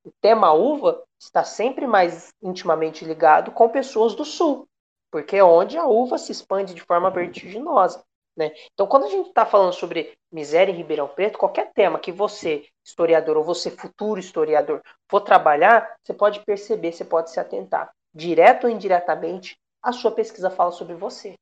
[0.07, 4.65] o tema uva está sempre mais intimamente ligado com pessoas do sul,
[5.11, 8.01] porque é onde a uva se expande de forma vertiginosa.
[8.37, 8.53] Né?
[8.73, 12.65] Então, quando a gente está falando sobre miséria em Ribeirão Preto, qualquer tema que você,
[12.85, 17.91] historiador, ou você, futuro historiador, for trabalhar, você pode perceber, você pode se atentar.
[18.13, 21.35] Direto ou indiretamente, a sua pesquisa fala sobre você,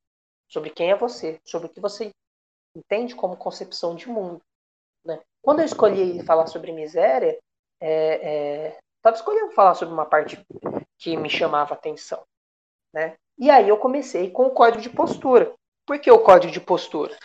[0.50, 2.10] sobre quem é você, sobre o que você
[2.76, 4.42] entende como concepção de mundo.
[5.06, 5.20] Né?
[5.42, 7.38] Quando eu escolhi falar sobre miséria,
[7.80, 8.80] é, é,
[9.14, 10.44] escolhendo falar sobre uma parte
[10.98, 12.24] que me chamava atenção.
[12.94, 13.16] Né?
[13.38, 15.54] E aí eu comecei com o código de postura.
[15.86, 17.16] Por que o código de postura?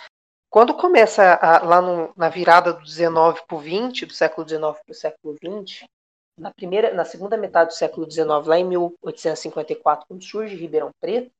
[0.50, 4.80] Quando começa a, lá no, na virada do 19 para o 20, do século 19
[4.84, 5.88] para o século 20,
[6.36, 11.30] na, primeira, na segunda metade do século 19, lá em 1854, quando surge Ribeirão Preto,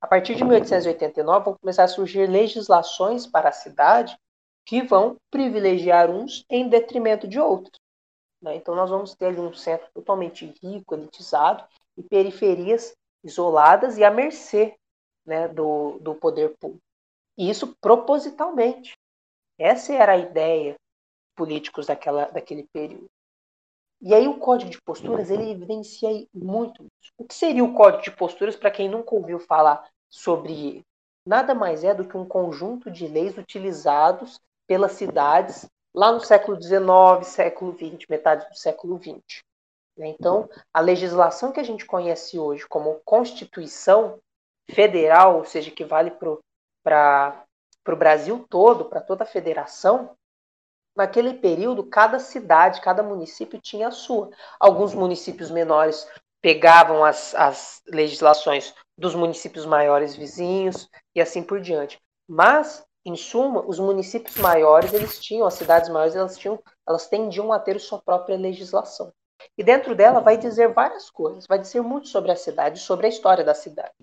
[0.00, 4.16] a partir de 1889 vão começar a surgir legislações para a cidade
[4.64, 7.78] que vão privilegiar uns em detrimento de outros.
[8.40, 8.56] Né?
[8.56, 11.64] Então nós vamos ter ali um centro totalmente rico, elitizado,
[11.96, 14.76] e periferias isoladas e à mercê
[15.24, 16.82] né, do, do poder público.
[17.36, 18.96] E isso propositalmente.
[19.58, 20.76] Essa era a ideia
[21.34, 23.06] políticos daquela, daquele período.
[24.00, 27.12] E aí o código de posturas ele evidencia muito isso.
[27.16, 30.82] O que seria o código de posturas para quem nunca ouviu falar sobre ele?
[31.26, 35.66] Nada mais é do que um conjunto de leis utilizados pelas cidades
[35.96, 39.42] lá no século XIX, século XX, metade do século XX.
[39.98, 44.18] Então, a legislação que a gente conhece hoje como Constituição
[44.70, 47.44] federal, ou seja, que vale para
[47.88, 50.14] o Brasil todo, para toda a federação,
[50.94, 54.30] naquele período, cada cidade, cada município tinha a sua.
[54.60, 56.06] Alguns municípios menores
[56.42, 61.98] pegavam as, as legislações dos municípios maiores vizinhos e assim por diante.
[62.28, 67.52] Mas, em suma, os municípios maiores, eles tinham, as cidades maiores, elas tinham, elas tendiam
[67.52, 69.12] a ter sua própria legislação.
[69.56, 73.08] E dentro dela vai dizer várias coisas, vai dizer muito sobre a cidade, sobre a
[73.08, 73.94] história da cidade.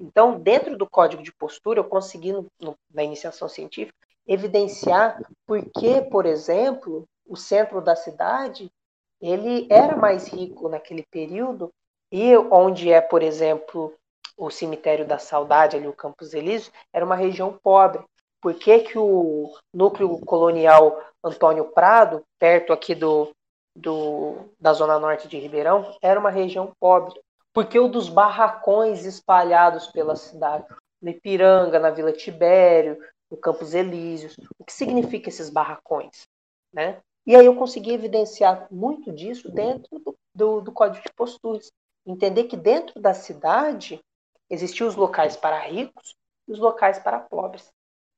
[0.00, 3.94] Então, dentro do código de postura, eu consegui, no, na iniciação científica,
[4.26, 8.72] evidenciar por que, por exemplo, o centro da cidade
[9.20, 11.70] ele era mais rico naquele período
[12.10, 13.94] e onde é, por exemplo,
[14.36, 18.02] o cemitério da Saudade, ali o Campos Elíseos, era uma região pobre.
[18.40, 23.32] Por que, que o núcleo colonial Antônio Prado, perto aqui do,
[23.74, 27.20] do, da zona norte de Ribeirão, era uma região pobre?
[27.56, 30.66] porque o dos barracões espalhados pela cidade,
[31.00, 32.98] no Ipiranga, na Vila Tibério,
[33.30, 36.28] no Campos Elíseos, o que significa esses barracões,
[36.70, 37.00] né?
[37.26, 41.72] E aí eu consegui evidenciar muito disso dentro do, do, do Código de Posturas,
[42.06, 44.04] entender que dentro da cidade
[44.50, 46.14] existiam os locais para ricos
[46.46, 47.72] e os locais para pobres,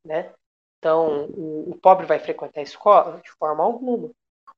[0.09, 0.33] né?
[0.79, 4.11] Então, o, o pobre vai frequentar a escola de forma alguma.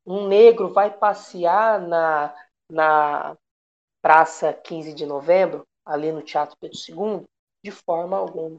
[0.07, 2.34] Um negro vai passear na,
[2.70, 3.36] na
[4.01, 7.24] Praça 15 de Novembro, ali no Teatro Pedro II,
[7.64, 8.57] de forma alguma.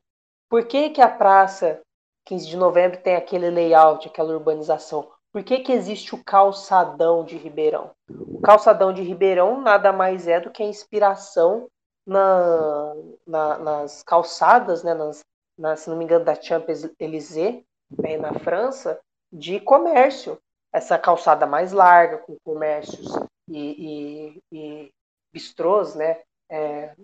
[0.49, 1.81] Por que, que a Praça
[2.25, 5.09] 15 de Novembro tem aquele layout, aquela urbanização?
[5.31, 7.91] Por que, que existe o calçadão de Ribeirão?
[8.09, 11.69] O calçadão de Ribeirão nada mais é do que a inspiração
[12.05, 12.93] na,
[13.25, 15.21] na, nas calçadas, né, nas,
[15.57, 17.63] na, se não me engano, da Champs-Élysées,
[17.97, 18.99] né, na França,
[19.31, 20.39] de comércio.
[20.73, 23.07] Essa calçada mais larga, com comércios
[23.47, 24.91] e, e, e
[25.33, 26.95] bistrôs, né, é,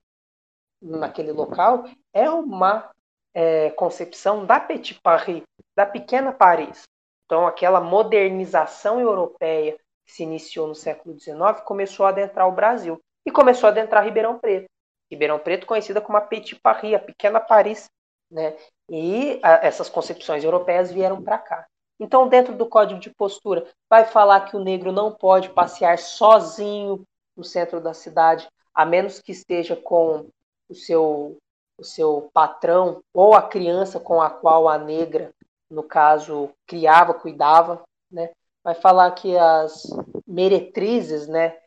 [0.81, 2.89] naquele local, é uma
[3.33, 5.43] é, concepção da Petit Paris,
[5.75, 6.83] da pequena Paris.
[7.25, 12.99] Então, aquela modernização europeia que se iniciou no século XIX começou a adentrar o Brasil
[13.25, 14.67] e começou a adentrar Ribeirão Preto.
[15.11, 17.89] Ribeirão Preto conhecida como a Petit Paris, a pequena Paris,
[18.29, 18.55] né?
[18.89, 21.67] E a, essas concepções europeias vieram para cá.
[21.99, 27.03] Então, dentro do código de postura, vai falar que o negro não pode passear sozinho
[27.35, 30.27] no centro da cidade, a menos que esteja com
[30.69, 31.37] o seu,
[31.79, 35.31] o seu patrão ou a criança com a qual a negra,
[35.69, 38.29] no caso, criava, cuidava, né?
[38.63, 39.83] Vai falar que as
[40.27, 41.57] meretrizes, né,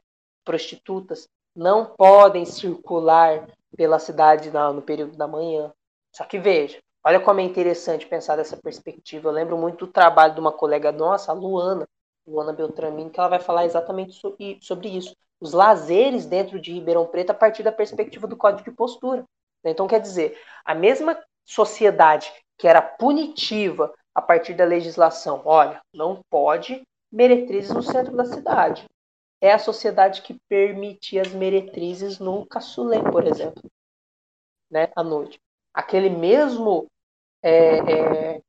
[0.45, 5.73] prostitutas, não podem circular pela cidade no período da manhã.
[6.13, 9.29] Só que veja, olha como é interessante pensar dessa perspectiva.
[9.29, 11.87] Eu lembro muito do trabalho de uma colega nossa, a Luana,
[12.27, 14.13] Luana Beltramini, que ela vai falar exatamente
[14.61, 18.77] sobre isso os lazeres dentro de Ribeirão Preto a partir da perspectiva do Código de
[18.77, 19.25] Postura.
[19.65, 26.21] Então, quer dizer, a mesma sociedade que era punitiva a partir da legislação, olha, não
[26.29, 28.85] pode meretrizes no centro da cidade.
[29.41, 33.63] É a sociedade que permitia as meretrizes no caçulê, por exemplo,
[34.71, 35.41] né, à noite.
[35.73, 36.87] Aquele mesmo,
[37.43, 38.43] é, é,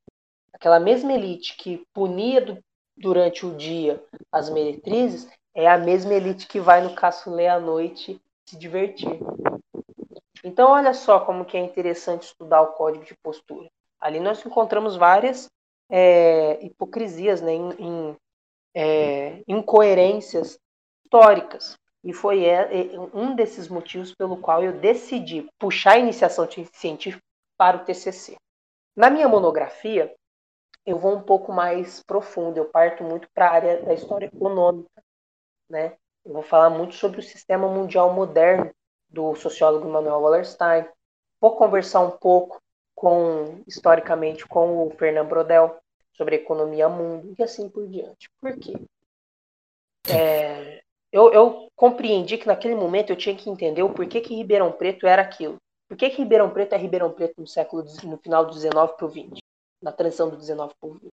[0.54, 2.58] aquela mesma elite que punia do,
[2.98, 8.22] durante o dia as meretrizes é a mesma elite que vai no caçulé à noite
[8.46, 9.20] se divertir.
[10.44, 13.70] Então, olha só como que é interessante estudar o código de postura.
[14.00, 15.48] Ali nós encontramos várias
[15.90, 18.18] é, hipocrisias, né, em, em
[18.74, 20.58] é, incoerências
[21.04, 21.78] históricas.
[22.04, 27.24] E foi é, é, um desses motivos pelo qual eu decidi puxar a iniciação científica
[27.58, 28.36] para o TCC.
[28.96, 30.14] Na minha monografia,
[30.86, 35.04] eu vou um pouco mais profundo, eu parto muito para a área da história econômica.
[35.70, 35.96] Né?
[36.26, 38.72] Eu vou falar muito sobre o sistema mundial moderno
[39.08, 40.86] do sociólogo Manuel Wallerstein.
[41.40, 42.62] Vou conversar um pouco
[42.96, 45.80] com historicamente com o Fernando Brodel
[46.14, 48.30] sobre economia mundo e assim por diante.
[48.40, 48.74] Por quê?
[50.10, 54.72] É, eu, eu, compreendi que naquele momento eu tinha que entender o porquê que Ribeirão
[54.72, 55.58] Preto era aquilo.
[55.90, 59.06] Por que, que Ribeirão Preto é Ribeirão Preto no século no final do 19 para
[59.06, 59.40] o 20,
[59.82, 61.10] na transição do 19 para o 20?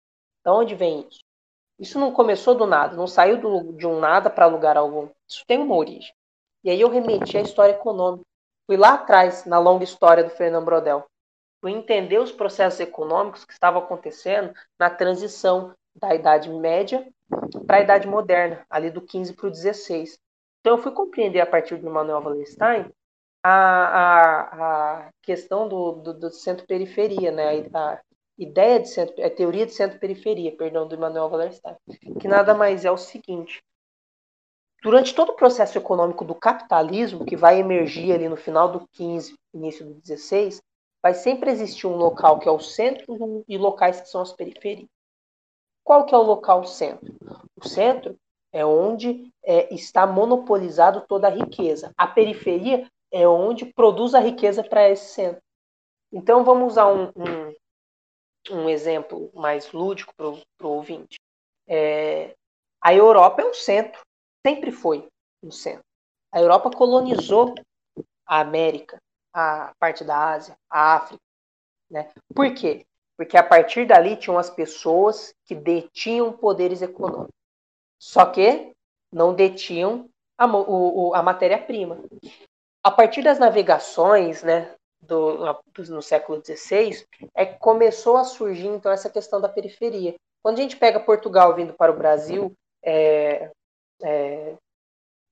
[0.44, 1.20] Da onde vem isso?
[1.78, 5.08] Isso não começou do nada, não saiu do, de um nada para lugar algum.
[5.28, 6.12] Isso tem uma origem.
[6.64, 8.24] E aí eu remeti à história econômica.
[8.66, 11.04] Fui lá atrás, na longa história do Fernando Brodel.
[11.60, 17.06] Fui entender os processos econômicos que estavam acontecendo na transição da Idade Média
[17.66, 20.18] para a Idade Moderna, ali do 15 para o 16.
[20.60, 22.90] Então eu fui compreender a partir do Manuel Wallerstein
[23.42, 24.40] a, a,
[25.06, 27.68] a questão do, do, do centro-periferia, né?
[27.74, 28.00] a,
[28.38, 31.76] ideia de centro, a teoria de centro-periferia, perdão, do Manuel Wallerstein,
[32.20, 33.62] que nada mais é o seguinte:
[34.82, 39.34] durante todo o processo econômico do capitalismo, que vai emergir ali no final do 15,
[39.52, 40.60] início do 16,
[41.02, 44.88] vai sempre existir um local que é o centro e locais que são as periferias.
[45.84, 47.14] Qual que é o local centro?
[47.54, 48.18] O centro
[48.50, 51.92] é onde é, está monopolizado toda a riqueza.
[51.96, 55.42] A periferia é onde produz a riqueza para esse centro.
[56.10, 57.54] Então vamos usar um, um,
[58.50, 60.26] um exemplo mais lúdico para
[60.66, 61.18] o ouvinte.
[61.66, 62.34] É,
[62.80, 64.00] a Europa é um centro,
[64.46, 65.08] sempre foi
[65.42, 65.84] um centro.
[66.32, 67.54] A Europa colonizou
[68.26, 68.98] a América,
[69.32, 71.22] a parte da Ásia, a África.
[71.90, 72.10] Né?
[72.34, 72.86] Por quê?
[73.16, 77.32] Porque a partir dali tinham as pessoas que detinham poderes econômicos.
[77.98, 78.72] Só que
[79.12, 81.98] não detinham a, a matéria-prima.
[82.82, 85.38] A partir das navegações, né, do,
[85.88, 87.04] no século XVI,
[87.34, 90.14] é que começou a surgir então essa questão da periferia.
[90.42, 92.52] Quando a gente pega Portugal vindo para o Brasil,
[92.82, 93.50] é,
[94.02, 94.54] é,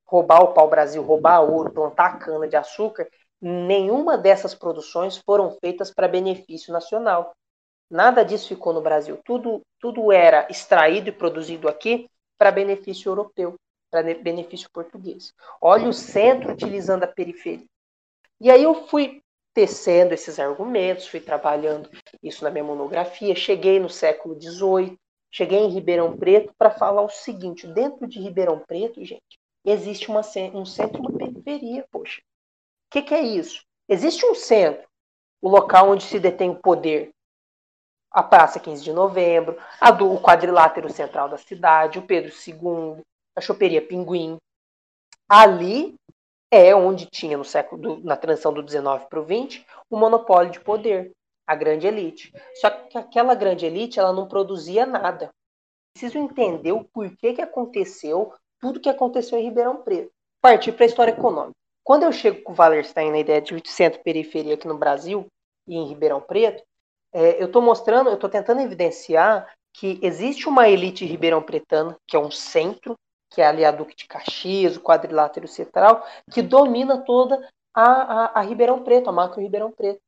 [0.07, 3.09] roubar o pau-brasil, roubar ouro, plantar cana de açúcar,
[3.41, 7.33] nenhuma dessas produções foram feitas para benefício nacional.
[7.93, 9.21] Nada disso ficou no Brasil.
[9.23, 13.57] Tudo, tudo era extraído e produzido aqui para benefício europeu,
[13.91, 15.35] para benefício português.
[15.61, 17.67] Olha o centro utilizando a periferia.
[18.41, 19.21] E aí eu fui
[19.53, 21.91] tecendo esses argumentos, fui trabalhando
[22.23, 23.37] isso na minha monografia.
[23.37, 24.99] Cheguei no século XVIII,
[25.31, 30.23] cheguei em Ribeirão Preto para falar o seguinte: dentro de Ribeirão Preto, gente, existe uma,
[30.55, 32.23] um centro e uma periferia, poxa.
[32.23, 33.63] O que, que é isso?
[33.87, 34.89] Existe um centro,
[35.43, 37.13] o local onde se detém o poder,
[38.13, 39.57] a Praça 15 de Novembro,
[39.99, 43.03] do, o quadrilátero central da cidade, o Pedro II,
[43.37, 44.37] a choperia Pinguim.
[45.29, 45.95] Ali
[46.51, 50.53] é onde tinha no século do, na transição do 19 para o 20 o monopólio
[50.53, 51.11] de poder,
[51.47, 52.33] a grande elite.
[52.61, 55.31] Só que aquela grande elite ela não produzia nada.
[55.95, 60.11] Preciso entender o porquê que aconteceu tudo que aconteceu em Ribeirão Preto.
[60.41, 61.57] Partir para a história econômica.
[61.85, 65.27] Quando eu chego com o Wallerstein na ideia de centro-periferia aqui no Brasil
[65.67, 66.63] e em Ribeirão Preto,
[67.13, 72.17] é, eu estou mostrando, eu estou tentando evidenciar que existe uma elite ribeirão pretana, que
[72.17, 72.97] é um centro,
[73.31, 77.41] que é ali a Duque de Caxias, o quadrilátero central, que domina toda
[77.75, 80.01] a, a, a Ribeirão Preto, a macro Ribeirão Preto,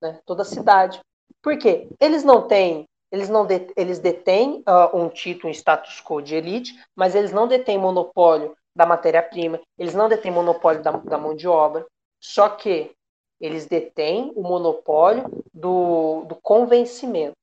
[0.00, 0.20] né?
[0.26, 1.00] toda a cidade.
[1.40, 1.88] Por quê?
[2.00, 6.34] Eles não têm, eles não de, eles detêm uh, um título, um status quo de
[6.34, 11.36] elite, mas eles não detêm monopólio da matéria-prima, eles não detêm monopólio da, da mão
[11.36, 11.86] de obra.
[12.20, 12.92] Só que
[13.42, 17.36] eles detêm o monopólio do, do convencimento.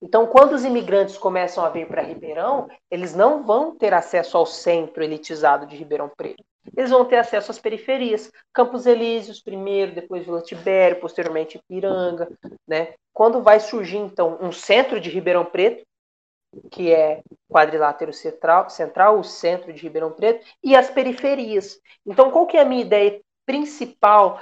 [0.00, 4.46] Então, quando os imigrantes começam a vir para Ribeirão, eles não vão ter acesso ao
[4.46, 6.42] centro elitizado de Ribeirão Preto.
[6.76, 12.28] Eles vão ter acesso às periferias, Campos Elíseos primeiro, depois Vila Tibério, posteriormente Ipiranga,
[12.66, 12.94] né?
[13.12, 15.84] Quando vai surgir então um centro de Ribeirão Preto,
[16.70, 21.78] que é quadrilátero central, central, o centro de Ribeirão Preto, e as periferias.
[22.06, 24.40] Então, qual que é a minha ideia principal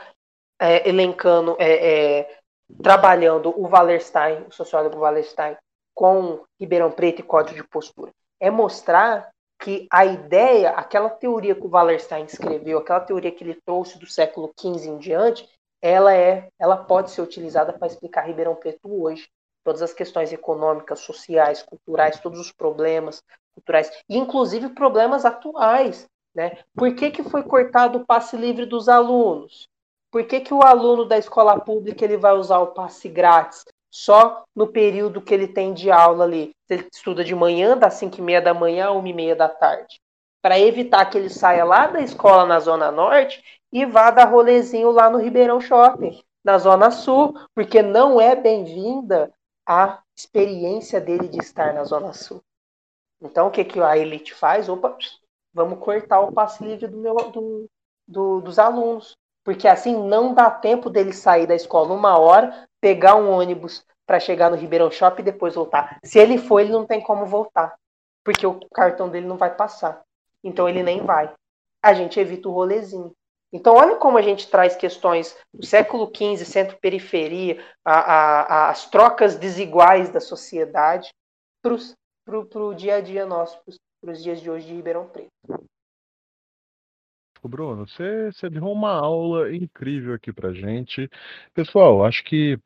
[0.60, 2.38] é, elencando, é, é,
[2.82, 5.56] trabalhando o Wallerstein, o sociólogo Wallerstein,
[5.94, 8.12] com Ribeirão Preto e código de postura.
[8.38, 13.60] É mostrar que a ideia, aquela teoria que o Wallerstein escreveu, aquela teoria que ele
[13.64, 15.48] trouxe do século XV em diante,
[15.82, 19.28] ela é, ela pode ser utilizada para explicar Ribeirão Preto hoje.
[19.64, 23.22] Todas as questões econômicas, sociais, culturais, todos os problemas,
[23.54, 26.06] culturais, inclusive problemas atuais.
[26.34, 26.58] Né?
[26.74, 29.69] Por que, que foi cortado o passe livre dos alunos?
[30.10, 34.44] Por que, que o aluno da escola pública ele vai usar o passe grátis só
[34.54, 36.50] no período que ele tem de aula ali?
[36.68, 39.48] Ele estuda de manhã, das 5 e meia da manhã a 1 e meia da
[39.48, 40.00] tarde.
[40.42, 43.42] Para evitar que ele saia lá da escola na Zona Norte
[43.72, 49.32] e vá dar rolezinho lá no Ribeirão Shopping, na Zona Sul, porque não é bem-vinda
[49.66, 52.42] a experiência dele de estar na Zona Sul.
[53.22, 54.68] Então, o que, que a elite faz?
[54.68, 54.96] Opa,
[55.52, 57.66] vamos cortar o passe livre do meu, do,
[58.08, 59.16] do, dos alunos.
[59.44, 64.20] Porque assim não dá tempo dele sair da escola uma hora, pegar um ônibus para
[64.20, 65.98] chegar no Ribeirão Shopping e depois voltar.
[66.04, 67.74] Se ele for, ele não tem como voltar.
[68.24, 70.02] Porque o cartão dele não vai passar.
[70.42, 71.32] Então ele nem vai.
[71.82, 73.12] A gente evita o rolezinho.
[73.52, 80.20] Então, olha como a gente traz questões do século XV, centro-periferia, as trocas desiguais da
[80.20, 81.10] sociedade
[81.62, 81.74] para
[82.38, 83.60] o dia a dia nosso,
[84.00, 85.30] para os dias de hoje de Ribeirão Preto.
[87.48, 91.08] Bruno, você, você deu uma aula incrível aqui para gente.
[91.54, 92.58] Pessoal, acho que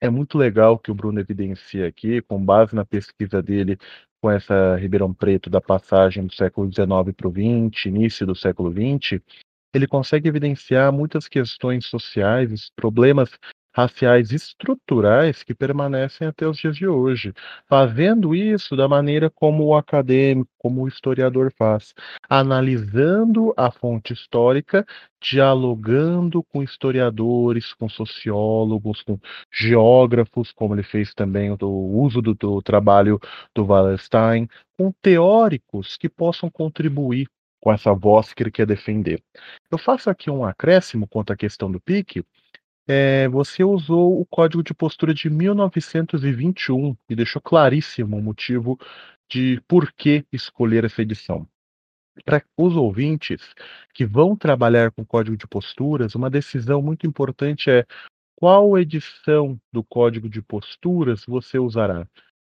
[0.00, 3.78] é muito legal que o Bruno evidencia aqui, com base na pesquisa dele
[4.20, 8.70] com essa Ribeirão Preto da passagem do século XIX para o XX, início do século
[8.70, 9.20] XX,
[9.74, 13.30] ele consegue evidenciar muitas questões sociais, problemas
[13.76, 17.34] raciais estruturais que permanecem até os dias de hoje,
[17.68, 21.92] fazendo isso da maneira como o acadêmico, como o historiador faz,
[22.26, 24.86] analisando a fonte histórica,
[25.20, 29.18] dialogando com historiadores, com sociólogos, com
[29.52, 33.20] geógrafos, como ele fez também o uso do, do trabalho
[33.54, 34.48] do Wallerstein,
[34.78, 37.28] com teóricos que possam contribuir
[37.60, 39.20] com essa voz que ele quer defender.
[39.70, 42.24] Eu faço aqui um acréscimo quanto à questão do PIC.
[42.88, 48.78] É, você usou o código de postura de 1921 e deixou claríssimo o motivo
[49.28, 51.48] de por que escolher essa edição.
[52.24, 53.42] Para os ouvintes
[53.92, 57.84] que vão trabalhar com código de posturas, uma decisão muito importante é
[58.36, 62.06] qual edição do código de posturas você usará.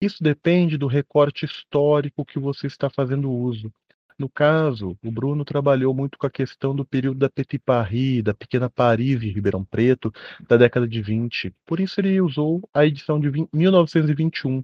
[0.00, 3.72] Isso depende do recorte histórico que você está fazendo uso.
[4.20, 8.34] No caso, o Bruno trabalhou muito com a questão do período da Petit Paris, da
[8.34, 10.12] Pequena Paris em Ribeirão Preto,
[10.46, 11.54] da década de 20.
[11.64, 14.62] Por isso ele usou a edição de 20, 1921.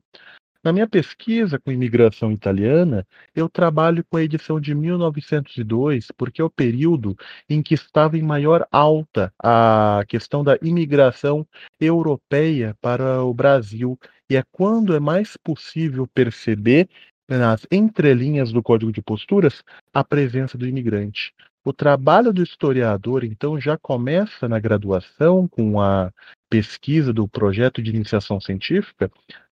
[0.62, 6.44] Na minha pesquisa com imigração italiana, eu trabalho com a edição de 1902, porque é
[6.44, 7.16] o período
[7.48, 11.46] em que estava em maior alta a questão da imigração
[11.80, 13.98] europeia para o Brasil.
[14.28, 16.90] E é quando é mais possível perceber
[17.28, 19.62] nas entrelinhas do código de posturas
[19.92, 21.32] a presença do imigrante.
[21.64, 26.12] O trabalho do historiador, então, já começa na graduação, com a
[26.48, 29.10] pesquisa do projeto de iniciação científica,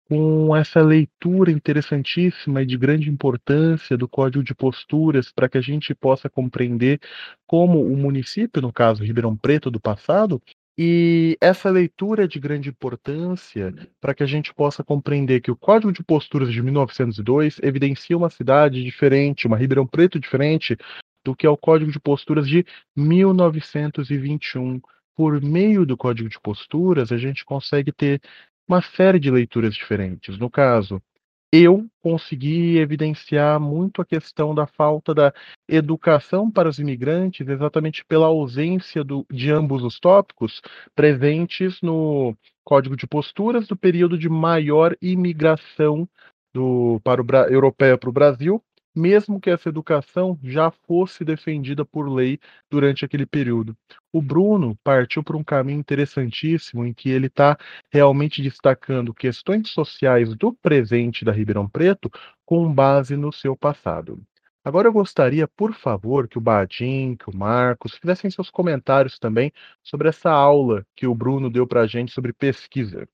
[0.10, 5.62] com essa leitura interessantíssima e de grande importância do código de posturas, para que a
[5.62, 7.00] gente possa compreender
[7.46, 10.42] como o município, no caso Ribeirão Preto do passado,
[10.82, 15.56] e essa leitura é de grande importância para que a gente possa compreender que o
[15.58, 20.78] Código de Posturas de 1902 evidencia uma cidade diferente, uma Ribeirão Preto diferente
[21.22, 22.66] do que é o Código de Posturas de
[22.96, 24.80] 1921.
[25.18, 28.22] Por meio do Código de Posturas, a gente consegue ter
[28.66, 30.38] uma série de leituras diferentes.
[30.38, 31.04] No caso,
[31.52, 35.34] eu consegui evidenciar muito a questão da falta da
[35.68, 40.62] educação para os imigrantes, exatamente pela ausência do, de ambos os tópicos
[40.96, 46.08] presentes no Código de Posturas do período de maior imigração
[46.54, 48.64] do, para o europeia para o Brasil,
[48.96, 53.76] mesmo que essa educação já fosse defendida por lei durante aquele período.
[54.12, 57.58] O Bruno partiu por um caminho interessantíssimo em que ele está
[57.92, 62.10] realmente destacando questões sociais do presente da Ribeirão Preto
[62.46, 64.22] com base no seu passado.
[64.64, 69.52] Agora eu gostaria, por favor, que o Badim, que o Marcos fizessem seus comentários também
[69.82, 73.08] sobre essa aula que o Bruno deu para a gente sobre pesquisa.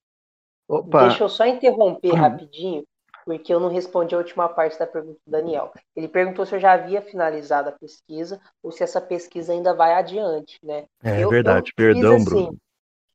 [0.68, 1.08] Opa.
[1.08, 2.16] Deixa eu só interromper hum.
[2.16, 2.84] rapidinho,
[3.26, 5.74] porque eu não respondi a última parte da pergunta do Daniel.
[5.96, 9.94] Ele perguntou se eu já havia finalizado a pesquisa ou se essa pesquisa ainda vai
[9.94, 10.86] adiante, né?
[11.04, 12.58] É eu, verdade, eu perdão, assim, Bruno.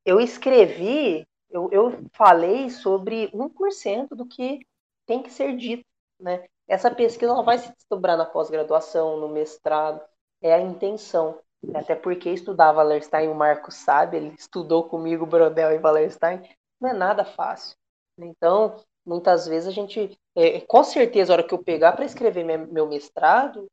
[0.04, 4.66] Eu escrevi, eu, eu falei sobre 1% do que
[5.06, 5.84] tem que ser dito,
[6.18, 6.44] né?
[6.66, 10.00] Essa pesquisa ela vai se desdobrar na pós-graduação, no mestrado,
[10.42, 11.38] é a intenção.
[11.74, 16.42] Até porque estudar Wallerstein, o Marco sabe, ele estudou comigo Brodel e Wallerstein,
[16.80, 17.76] não é nada fácil.
[18.18, 18.76] Então,
[19.10, 22.88] muitas vezes a gente, é, com certeza, a hora que eu pegar para escrever meu
[22.88, 23.66] mestrado,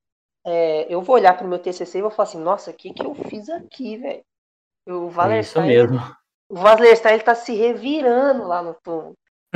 [0.44, 2.92] é, eu vou olhar para o meu TCC e vou falar assim, nossa, o que,
[2.92, 4.24] que eu fiz aqui, velho?
[4.88, 6.16] O Wallerstein, é isso mesmo.
[6.50, 9.14] O Wallerstein ele tá se revirando lá no túmulo.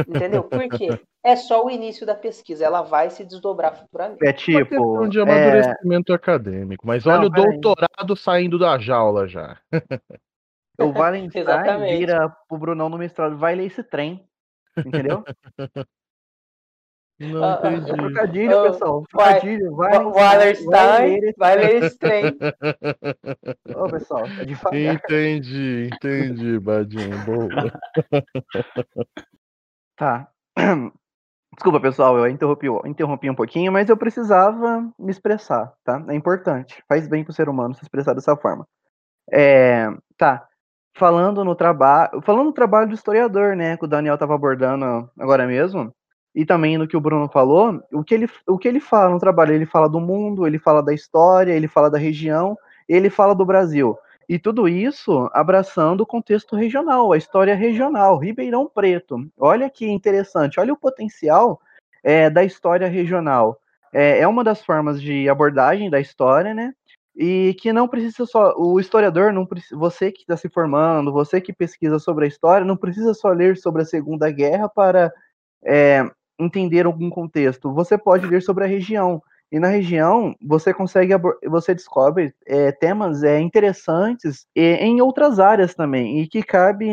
[0.08, 0.44] Entendeu?
[0.44, 1.02] Por quê?
[1.24, 4.24] É só o início da pesquisa, ela vai se desdobrar futuramente.
[4.24, 5.08] É Uma tipo.
[5.08, 6.86] de é, amadurecimento acadêmico.
[6.86, 9.58] Mas Não, olha o doutorado saindo da jaula já.
[10.80, 11.46] o Valenstein
[11.98, 14.28] vira pro Brunão no mestrado, vai ler esse trem.
[14.78, 15.24] Entendeu?
[17.20, 17.98] Não Ah, ah, É entendi.
[17.98, 19.04] trocadilho, Ah, pessoal.
[19.14, 19.72] vai- Trocadilho.
[19.74, 22.38] O Valenstein Wallerstein vai ler esse trem.
[23.76, 24.72] Ô, pessoal, é devagar.
[25.06, 27.20] Entendi, entendi, Badinho.
[27.26, 27.48] Boa.
[29.96, 30.28] Tá.
[31.54, 36.04] Desculpa, pessoal, eu interrompi, interrompi um pouquinho, mas eu precisava me expressar, tá?
[36.08, 36.82] É importante.
[36.88, 38.66] Faz bem pro ser humano se expressar dessa forma.
[39.32, 40.48] É, tá.
[40.94, 45.48] Falando no trabalho, falando no trabalho do historiador, né, que o Daniel estava abordando agora
[45.48, 45.94] mesmo,
[46.36, 49.20] e também no que o Bruno falou, o que ele, o que ele fala no
[49.20, 53.34] trabalho, ele fala do mundo, ele fala da história, ele fala da região, ele fala
[53.34, 53.98] do Brasil.
[54.28, 59.18] E tudo isso abraçando o contexto regional, a história regional, Ribeirão Preto.
[59.38, 61.60] Olha que interessante, olha o potencial
[62.02, 63.60] é, da história regional.
[63.94, 66.74] É, é uma das formas de abordagem da história, né?
[67.16, 68.54] E que não precisa só.
[68.58, 72.78] O historiador, não você que está se formando, você que pesquisa sobre a história, não
[72.78, 75.14] precisa só ler sobre a Segunda Guerra para
[75.64, 76.10] é,
[76.40, 77.74] entender algum contexto.
[77.74, 79.22] Você pode ler sobre a região.
[79.52, 81.14] E na região você consegue
[81.46, 86.88] você descobre é, temas é, interessantes e, em outras áreas também e que cabe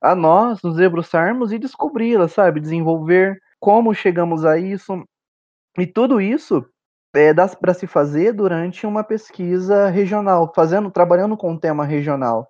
[0.00, 5.04] a nós nos debruçarmos e descobri-las, sabe, desenvolver como chegamos a isso
[5.78, 6.66] e tudo isso
[7.16, 12.48] é, dá para se fazer durante uma pesquisa regional, fazendo, trabalhando com um tema regional.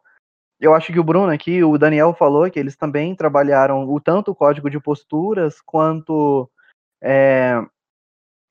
[0.58, 4.30] Eu acho que o Bruno aqui, o Daniel falou que eles também trabalharam o tanto
[4.30, 6.50] o código de posturas quanto
[7.02, 7.62] é,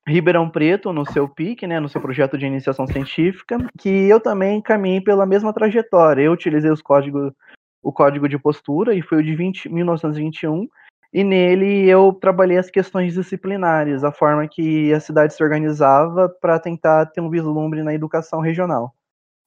[0.08, 4.62] Ribeirão Preto no seu PIC, né, no seu projeto de iniciação científica, que eu também
[4.62, 6.22] caminhei pela mesma trajetória.
[6.22, 7.34] Eu utilizei os códigos,
[7.82, 10.68] o código de postura e foi o de 20, 1921,
[11.16, 16.60] e nele eu trabalhei as questões disciplinares, a forma que a cidade se organizava para
[16.60, 18.94] tentar ter um vislumbre na educação regional.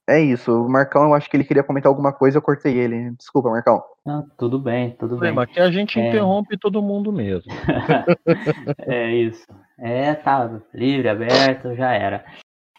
[0.09, 0.65] É isso.
[0.65, 3.11] O Marcão, eu acho que ele queria comentar alguma coisa, eu cortei ele.
[3.11, 3.83] Desculpa, Marcão.
[4.03, 5.29] Não, tudo bem, tudo bem.
[5.29, 6.09] Lembra que a gente É.
[6.09, 7.51] interrompe todo mundo mesmo.
[8.79, 9.45] É isso.
[9.77, 12.25] É, tá livre, aberto, já era.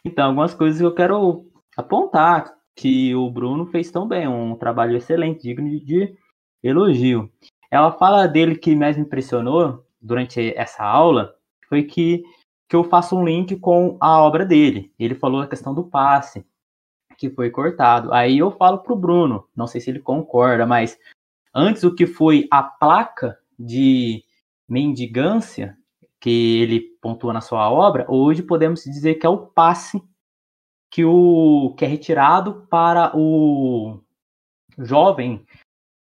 [0.04, 1.44] Então, algumas coisas que eu quero
[1.76, 6.12] apontar que o Bruno fez tão bem, um trabalho excelente, digno de
[6.60, 7.30] elogio.
[7.70, 11.36] Ela fala dele que mais me impressionou durante essa aula
[11.68, 12.24] foi que,
[12.68, 14.92] que eu faço um link com a obra dele.
[14.98, 16.44] Ele falou a questão do passe,
[17.16, 18.12] que foi cortado.
[18.12, 20.98] Aí eu falo pro Bruno, não sei se ele concorda, mas
[21.54, 24.24] antes o que foi a placa de
[24.68, 25.76] mendigância
[26.18, 30.02] que ele pontua na sua obra, hoje podemos dizer que é o passe
[30.90, 34.00] que, o, que é retirado para o
[34.78, 35.46] jovem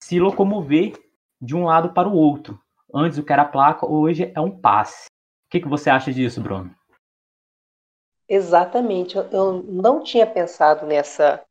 [0.01, 0.93] se locomover
[1.42, 2.60] de um lado para o outro.
[2.94, 5.06] Antes o que era placa, hoje é um passe.
[5.06, 6.74] O que, que você acha disso, Bruno?
[8.28, 9.18] Exatamente.
[9.18, 11.44] Eu, não tinha pensado nessa,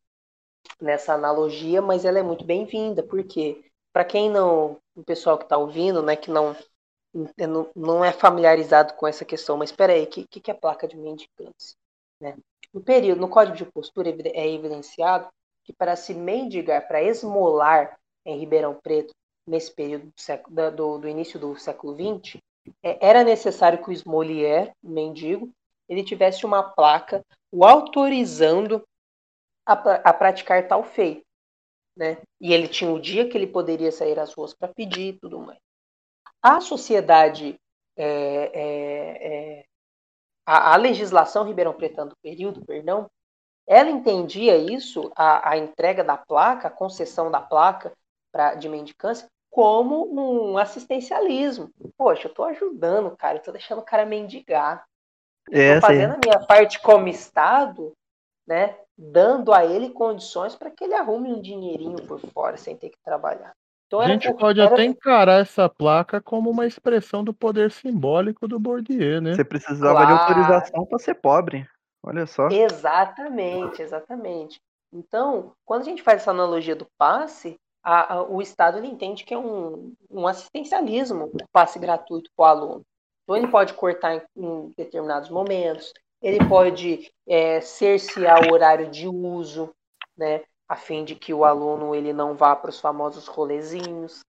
[0.80, 5.56] nessa analogia, mas ela é muito bem-vinda, porque para quem não, o pessoal que está
[5.56, 6.54] ouvindo, né, que não,
[7.36, 10.86] não, não é familiarizado com essa questão, mas espera aí, o que, que é placa
[10.86, 11.76] de mendicância?
[12.20, 12.36] Né?
[12.72, 15.28] No período, no código de postura é evidenciado
[15.64, 19.12] que para se mendigar, para esmolar em Ribeirão Preto,
[19.48, 22.40] nesse período do, século, do, do início do século XX,
[22.82, 25.50] é, era necessário que o esmolier, o mendigo,
[25.88, 28.86] ele tivesse uma placa o autorizando
[29.66, 31.22] a, a praticar tal feito.
[31.96, 32.18] Né?
[32.40, 35.40] E ele tinha o dia que ele poderia sair às ruas para pedir e tudo
[35.40, 35.58] mais.
[36.40, 37.58] A sociedade,
[37.96, 39.64] é, é, é,
[40.46, 43.10] a, a, legislação Ribeirão Pretano do período, perdão,
[43.66, 47.92] ela entendia isso, a, a, entrega da placa, a concessão da placa
[48.30, 51.70] pra, de mendicância, como um assistencialismo.
[51.96, 54.84] Poxa, eu estou ajudando o cara, eu estou deixando o cara mendigar.
[55.50, 57.92] É, Estou fazendo a minha parte como Estado,
[58.46, 62.90] né, dando a ele condições para que ele arrume um dinheirinho por fora sem ter
[62.90, 63.52] que trabalhar.
[63.86, 64.70] Então, a gente pode era...
[64.70, 69.34] até encarar essa placa como uma expressão do poder simbólico do Bourdieu, né?
[69.34, 70.06] Você precisava claro.
[70.06, 71.66] de autorização para ser pobre.
[72.02, 72.48] Olha só.
[72.48, 74.60] Exatamente, exatamente.
[74.92, 77.58] Então, quando a gente faz essa analogia do passe,
[77.88, 82.46] a, a, o Estado entende que é um, um assistencialismo, o passe gratuito para o
[82.46, 82.82] aluno.
[83.22, 89.08] Então, ele pode cortar em, em determinados momentos, ele pode é, cercear o horário de
[89.08, 89.70] uso,
[90.16, 94.20] né, a fim de que o aluno ele não vá para os famosos rolezinhos.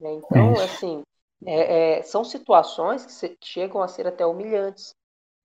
[0.00, 0.14] Né?
[0.14, 1.02] Então, assim,
[1.44, 4.92] é, é, são situações que, se, que, chegam a ser até humilhantes,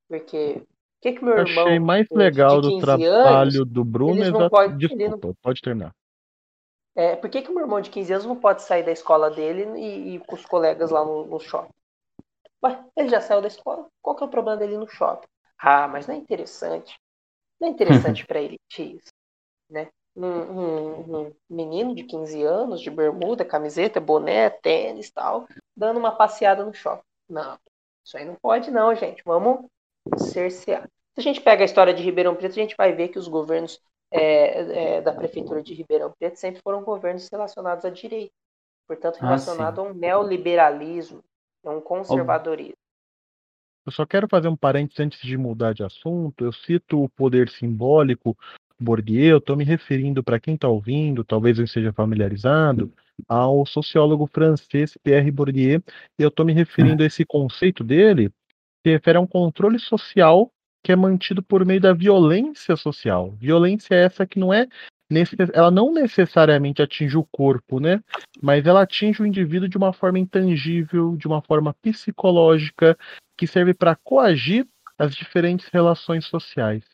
[0.10, 0.66] porque o
[1.02, 5.28] que, que meu irmão achei mais legal do trabalho anos, do Bruno não pode, Desculpa,
[5.28, 5.36] não...
[5.44, 5.94] pode terminar.
[6.96, 9.30] É, por que, que o meu irmão de 15 anos não pode sair da escola
[9.30, 11.74] dele e ir com os colegas lá no, no shopping?
[12.64, 13.88] Ué, ele já saiu da escola.
[14.02, 15.28] Qual que é o problema dele no shopping?
[15.58, 17.00] Ah, mas não é interessante.
[17.60, 19.14] Não é interessante para ele isso,
[19.70, 19.90] né?
[20.16, 26.12] Um, um, um, menino de 15 anos, de bermuda, camiseta, boné, tênis tal, dando uma
[26.12, 27.04] passeada no shopping.
[27.30, 27.58] Não,
[28.04, 29.24] isso aí não pode não, gente.
[29.24, 29.66] Vamos
[30.18, 30.84] cercear.
[31.14, 33.28] Se a gente pega a história de Ribeirão Preto, a gente vai ver que os
[33.28, 33.80] governos
[34.12, 38.34] é, é, da prefeitura de Ribeirão Preto sempre foram governos relacionados à direita.
[38.88, 41.24] Portanto, Ah, relacionado a um neoliberalismo,
[41.66, 42.76] a um conservadorismo.
[43.86, 46.44] Eu só quero fazer um parênteses antes de mudar de assunto.
[46.44, 48.38] Eu cito o poder simbólico
[48.80, 52.92] Bourdieu, estou me referindo para quem está ouvindo, talvez não esteja familiarizado,
[53.28, 55.82] ao sociólogo francês Pierre Bourdieu,
[56.18, 58.32] e eu estou me referindo a esse conceito dele,
[58.84, 60.52] que refere a um controle social
[60.84, 63.36] que é mantido por meio da violência social.
[63.40, 64.68] Violência essa que não é
[65.54, 68.02] ela não necessariamente atinge o corpo, né?
[68.42, 72.98] Mas ela atinge o indivíduo de uma forma intangível, de uma forma psicológica,
[73.38, 74.66] que serve para coagir
[74.98, 76.86] as diferentes relações sociais.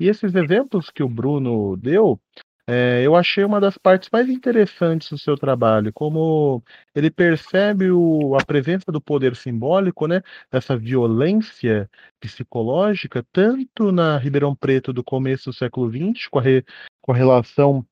[0.00, 2.20] E esses exemplos que o Bruno deu,
[2.66, 6.62] é, eu achei uma das partes mais interessantes do seu trabalho, como
[6.94, 11.88] ele percebe o- a presença do poder simbólico, né, dessa violência
[12.20, 16.64] psicológica, tanto na Ribeirão Preto do começo do século XX, com a, re-
[17.00, 17.86] com a relação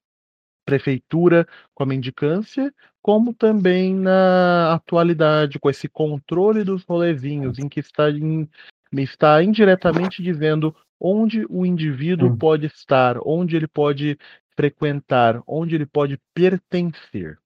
[0.65, 2.73] prefeitura com a mendicância,
[3.03, 8.49] como também na atualidade, com esse controle dos rolezinhos, em que está, em-
[8.93, 12.37] está indiretamente dizendo onde o indivíduo Hum.
[12.37, 14.19] pode estar, onde ele pode
[14.57, 17.39] frequentar, onde ele pode pertencer.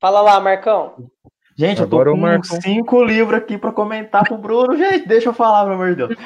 [0.00, 1.10] Fala lá, Marcão.
[1.56, 2.60] Gente, eu tô Agora o com Marcão.
[2.60, 4.76] cinco livros aqui pra comentar pro Bruno.
[4.76, 6.16] Gente, deixa eu falar, pelo amor de Deus.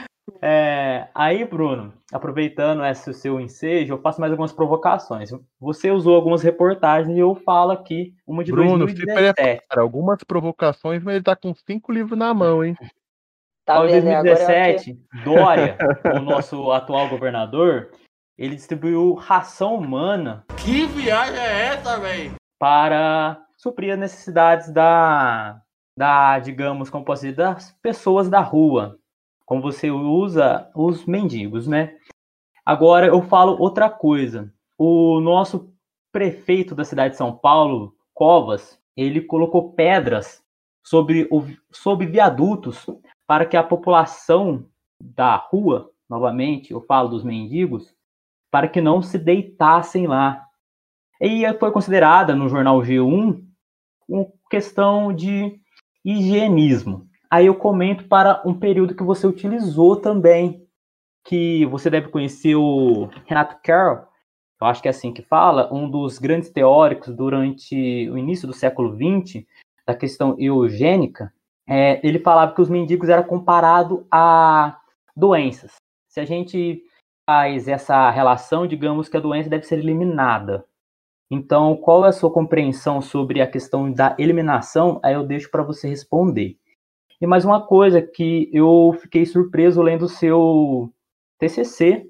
[0.43, 5.31] É, aí, Bruno, aproveitando esse seu ensejo, eu faço mais algumas provocações.
[5.61, 9.35] Você usou algumas reportagens e eu falo aqui uma de Bruno, se 2017.
[9.35, 12.77] prepara, algumas provocações, mas ele tá com cinco livros na mão, hein?
[13.65, 13.81] Tá né?
[13.81, 14.33] Agora é o quê?
[14.33, 15.79] 2017, Dória,
[16.17, 17.91] o nosso atual governador,
[18.41, 22.35] ele distribuiu ração humana Que viagem é essa, velho?
[22.59, 25.63] para suprir as necessidades da,
[25.97, 28.99] da, digamos, como posso dizer, das pessoas da rua.
[29.47, 31.97] Como você usa os mendigos, né?
[32.65, 34.53] Agora eu falo outra coisa.
[34.77, 35.73] O nosso
[36.13, 40.43] prefeito da cidade de São Paulo, Covas, ele colocou pedras
[40.85, 42.87] sobre, o, sobre viadutos
[43.27, 44.67] para que a população
[45.01, 47.95] da rua, novamente, eu falo dos mendigos,
[48.51, 50.45] para que não se deitassem lá.
[51.21, 53.43] E foi considerada no jornal G1
[54.09, 55.61] uma questão de
[56.05, 57.07] higienismo.
[57.31, 60.67] Aí eu comento para um período que você utilizou também,
[61.25, 64.11] que você deve conhecer o Renato Carroll,
[64.61, 67.75] eu acho que é assim que fala, um dos grandes teóricos durante
[68.11, 69.45] o início do século XX,
[69.87, 71.33] da questão eugênica,
[71.67, 74.79] é, ele falava que os mendigos eram comparados a
[75.17, 75.77] doenças.
[76.09, 76.83] Se a gente
[77.31, 80.65] faz essa relação, digamos que a doença deve ser eliminada.
[81.31, 84.99] Então, qual é a sua compreensão sobre a questão da eliminação?
[85.01, 86.59] Aí eu deixo para você responder.
[87.21, 90.93] E mais uma coisa que eu fiquei surpreso lendo o seu
[91.39, 92.05] TCC,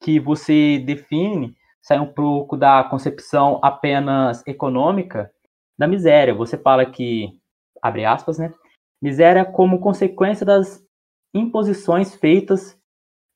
[0.00, 5.32] que você define, sai um pouco da concepção apenas econômica
[5.76, 6.36] da miséria.
[6.36, 7.36] Você fala que,
[7.82, 8.54] abre aspas, né?
[9.02, 10.80] Miséria como consequência das
[11.34, 12.80] imposições feitas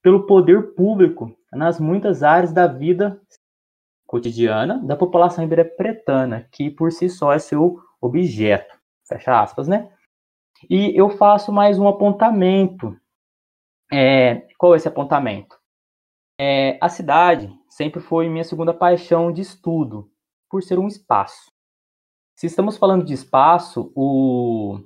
[0.07, 3.21] pelo poder público nas muitas áreas da vida
[4.07, 8.73] cotidiana da população ibero-pretana, que por si só é seu objeto.
[9.09, 9.93] Fecha aspas, né?
[10.71, 12.97] E eu faço mais um apontamento.
[13.93, 15.59] É, qual é esse apontamento?
[16.41, 20.09] É, a cidade sempre foi minha segunda paixão de estudo,
[20.49, 21.51] por ser um espaço.
[22.37, 24.79] Se estamos falando de espaço, o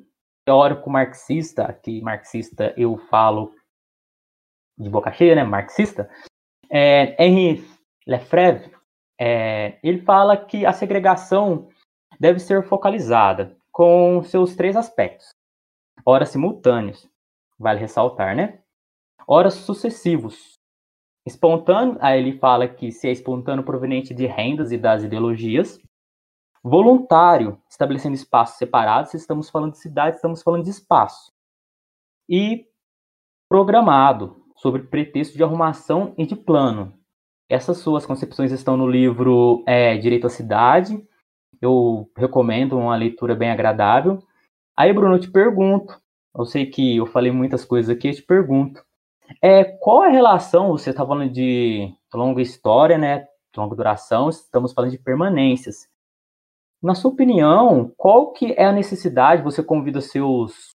[0.46, 3.52] teórico marxista, que marxista eu falo
[4.80, 5.44] de boca cheia, né?
[5.44, 6.10] Marxista,
[6.70, 7.64] é, Henri
[8.06, 8.74] Lefebvre,
[9.20, 11.68] é, ele fala que a segregação
[12.18, 15.28] deve ser focalizada com seus três aspectos.
[16.04, 17.08] Ora simultâneos,
[17.58, 18.60] vale ressaltar, né?
[19.26, 20.54] Ora sucessivos.
[21.26, 25.78] Espontâneo, aí ele fala que se é espontâneo proveniente de rendas e das ideologias.
[26.62, 31.30] Voluntário, estabelecendo espaços separados, se estamos falando de cidade, estamos falando de espaço.
[32.28, 32.66] E
[33.48, 36.92] programado, sobre pretexto de arrumação e de plano.
[37.48, 41.02] Essas suas concepções estão no livro é, Direito à Cidade.
[41.60, 44.22] Eu recomendo uma leitura bem agradável.
[44.76, 45.98] Aí, Bruno, eu te pergunto.
[46.36, 48.84] Eu sei que eu falei muitas coisas aqui, eu te pergunto.
[49.42, 50.68] É, qual a relação?
[50.70, 53.26] Você está falando de longa história, né?
[53.56, 55.88] Longa duração, estamos falando de permanências.
[56.82, 59.42] na sua opinião, qual que é a necessidade?
[59.42, 60.74] Você convida seus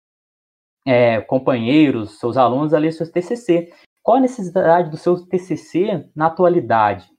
[0.85, 3.71] é, companheiros, seus alunos a ler seu TCC.
[4.03, 7.09] Qual a necessidade do seu TCC na atualidade?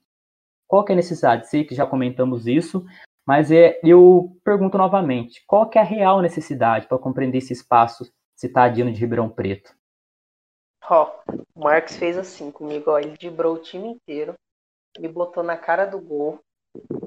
[0.67, 1.47] Qual que é a necessidade?
[1.49, 2.85] Sei que já comentamos isso,
[3.25, 8.11] mas é, eu pergunto novamente, qual que é a real necessidade para compreender esse espaço
[8.35, 9.73] citadino de Ribeirão Preto?
[10.89, 11.15] Ó,
[11.55, 14.33] o Marcos fez assim comigo, ó, ele vibrou o time inteiro,
[14.99, 16.39] me botou na cara do gol,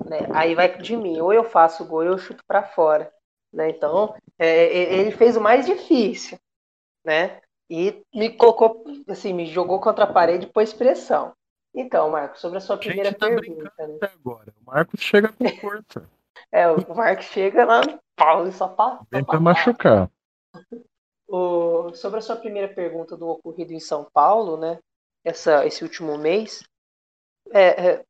[0.08, 0.20] né?
[0.32, 3.12] Aí vai de mim, ou eu faço o gol ou eu chuto para fora,
[3.52, 3.68] né?
[3.68, 6.38] Então, é, ele fez o mais difícil,
[7.06, 7.40] né?
[7.70, 11.32] E me colocou, assim, me jogou contra a parede e pôs pressão.
[11.72, 13.72] Então, Marcos, sobre a sua primeira tá pergunta.
[13.78, 13.96] Né?
[13.96, 14.52] Até agora.
[14.60, 16.10] O Marcos chega com força.
[16.50, 17.80] é, o Marcos chega lá
[18.16, 19.06] pau e só passa.
[19.10, 20.10] Vem pra machucar.
[21.28, 24.78] O, sobre a sua primeira pergunta do ocorrido em São Paulo, né?
[25.24, 26.62] Essa, esse último mês,
[27.52, 28.04] é, é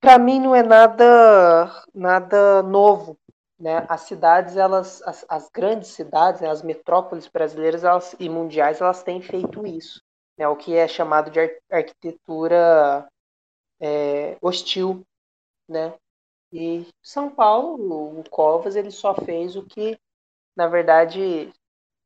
[0.00, 3.18] para mim não é nada nada novo,
[3.58, 3.86] né?
[3.88, 6.48] As cidades, elas, as, as grandes cidades, né?
[6.48, 10.00] as metrópoles brasileiras elas, e mundiais, elas têm feito isso,
[10.38, 10.46] né?
[10.48, 11.40] O que é chamado de
[11.70, 13.06] arquitetura
[13.80, 15.02] é, hostil,
[15.68, 15.94] né?
[16.52, 19.98] E São Paulo, o Covas, ele só fez o que
[20.56, 21.52] na verdade,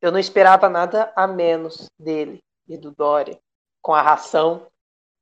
[0.03, 3.39] eu não esperava nada a menos dele e do Dória,
[3.81, 4.67] com a ração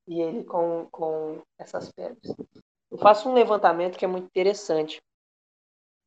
[0.06, 2.34] e ele com, com essas pedras.
[2.90, 5.02] Eu faço um levantamento que é muito interessante.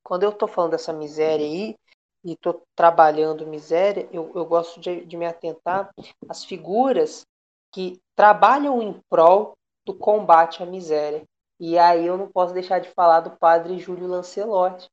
[0.03, 1.75] Quando eu estou falando dessa miséria aí,
[2.23, 5.89] e estou trabalhando miséria, eu, eu gosto de, de me atentar
[6.29, 7.25] às figuras
[7.71, 9.53] que trabalham em prol
[9.85, 11.23] do combate à miséria.
[11.59, 14.89] E aí eu não posso deixar de falar do padre Júlio Lancelotti,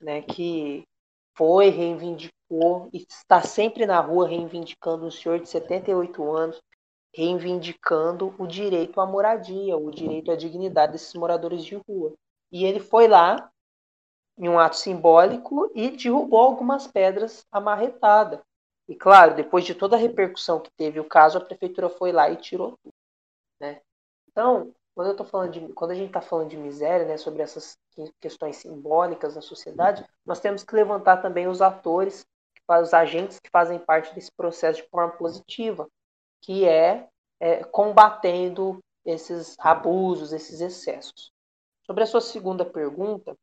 [0.00, 0.84] né, que
[1.36, 6.60] foi, reivindicou e está sempre na rua reivindicando um senhor de 78 anos,
[7.12, 12.12] reivindicando o direito à moradia, o direito à dignidade desses moradores de rua.
[12.50, 13.50] E ele foi lá
[14.36, 18.40] em um ato simbólico e derrubou algumas pedras amarretadas.
[18.88, 22.28] E claro, depois de toda a repercussão que teve o caso, a prefeitura foi lá
[22.28, 22.94] e tirou tudo.
[23.60, 23.80] Né?
[24.28, 27.42] Então, quando eu tô falando de, quando a gente está falando de miséria, né, sobre
[27.42, 27.76] essas
[28.20, 32.26] questões simbólicas na sociedade, nós temos que levantar também os atores,
[32.68, 35.88] os agentes que fazem parte desse processo de forma positiva,
[36.40, 37.08] que é,
[37.40, 41.32] é combatendo esses abusos, esses excessos.
[41.84, 43.36] Sobre a sua segunda pergunta,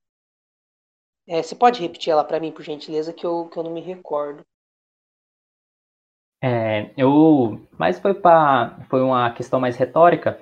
[1.28, 3.82] é, você pode repetir ela para mim, por gentileza, que eu, que eu não me
[3.82, 4.44] recordo.
[6.44, 10.40] É, eu, mas foi para foi uma questão mais retórica.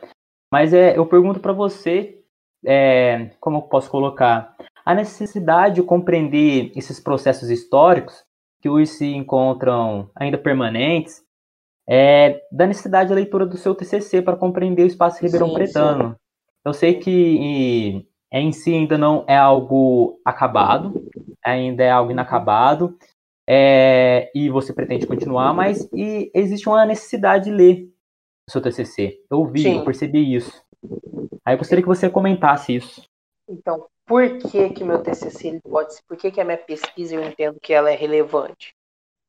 [0.52, 2.24] Mas é, eu pergunto para você,
[2.66, 4.56] é, como eu posso colocar,
[4.86, 8.24] a necessidade de compreender esses processos históricos
[8.62, 11.24] que hoje se encontram ainda permanentes,
[11.88, 16.16] é, da necessidade da leitura do seu TCC para compreender o espaço Ribeirão Pretano.
[16.64, 21.10] Eu sei que em si ainda não é algo acabado,
[21.44, 22.98] ainda é algo inacabado,
[23.48, 27.90] é, e você pretende continuar, mas e existe uma necessidade de ler
[28.48, 29.20] o seu TCC.
[29.30, 29.78] Eu vi, Sim.
[29.80, 30.64] eu percebi isso.
[31.44, 33.10] Aí eu gostaria que você comentasse isso.
[33.48, 36.04] Então, por que que meu TCC ele pode ser?
[36.08, 38.76] Por que que a minha pesquisa eu entendo que ela é relevante?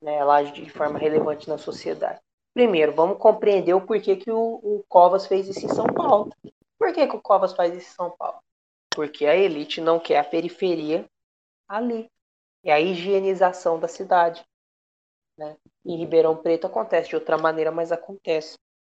[0.03, 0.15] Né?
[0.15, 2.19] Ela age de forma relevante na sociedade.
[2.53, 6.31] Primeiro, vamos compreender o porquê que o, o Covas fez isso em São Paulo.
[6.77, 8.37] Por que, que o Covas faz isso em São Paulo?
[8.93, 11.05] Porque a elite não quer a periferia
[11.67, 12.09] ali.
[12.63, 14.45] É a higienização da cidade.
[15.37, 15.57] Né?
[15.85, 18.57] Em Ribeirão Preto acontece de outra maneira, mas acontece.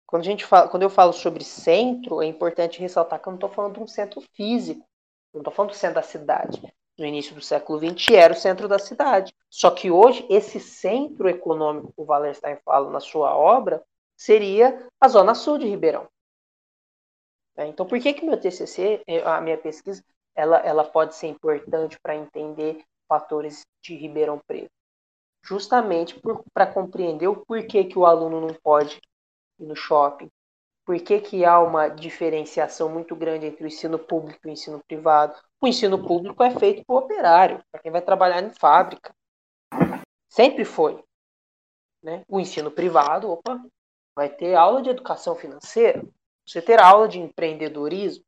[0.07, 3.37] Quando, a gente fala, quando eu falo sobre centro, é importante ressaltar que eu não
[3.37, 4.85] estou falando de um centro físico,
[5.33, 6.61] não estou falando do centro da cidade.
[6.97, 9.33] No início do século XX era o centro da cidade.
[9.49, 13.81] Só que hoje, esse centro econômico o Wallerstein fala na sua obra
[14.17, 16.07] seria a Zona Sul de Ribeirão.
[17.57, 20.03] É, então, por que, que meu TCC, é, a minha pesquisa,
[20.35, 24.71] ela, ela pode ser importante para entender fatores de Ribeirão Preto?
[25.43, 26.19] Justamente
[26.53, 29.01] para compreender o porquê que o aluno não pode
[29.59, 30.29] e no shopping?
[30.85, 34.81] Por que, que há uma diferenciação muito grande entre o ensino público e o ensino
[34.87, 35.39] privado?
[35.61, 39.13] O ensino público é feito por operário, para quem vai trabalhar em fábrica.
[40.27, 41.03] Sempre foi.
[42.01, 42.23] Né?
[42.27, 43.63] O ensino privado, opa,
[44.15, 46.03] vai ter aula de educação financeira,
[46.51, 48.23] você ter aula de empreendedorismo.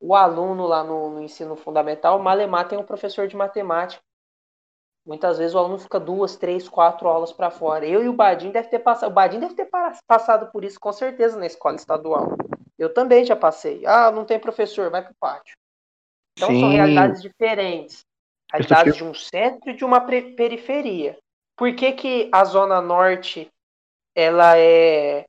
[0.00, 4.02] O aluno lá no, no ensino fundamental, Malemar tem um professor de matemática
[5.06, 7.86] Muitas vezes o aluno fica duas, três, quatro aulas para fora.
[7.86, 9.68] Eu e o Badim deve ter passado, o Badim deve ter
[10.06, 12.36] passado por isso com certeza na escola estadual.
[12.78, 13.84] Eu também já passei.
[13.84, 15.54] Ah, não tem professor, vai pro pátio.
[16.36, 16.60] Então Sim.
[16.60, 18.04] são realidades diferentes.
[18.50, 21.18] Realidades de um centro e de uma periferia.
[21.54, 23.50] Por que, que a zona norte
[24.14, 25.26] ela é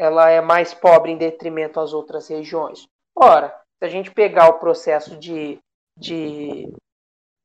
[0.00, 2.86] ela é mais pobre em detrimento às outras regiões?
[3.14, 5.60] Ora, se a gente pegar o processo de
[5.96, 6.72] de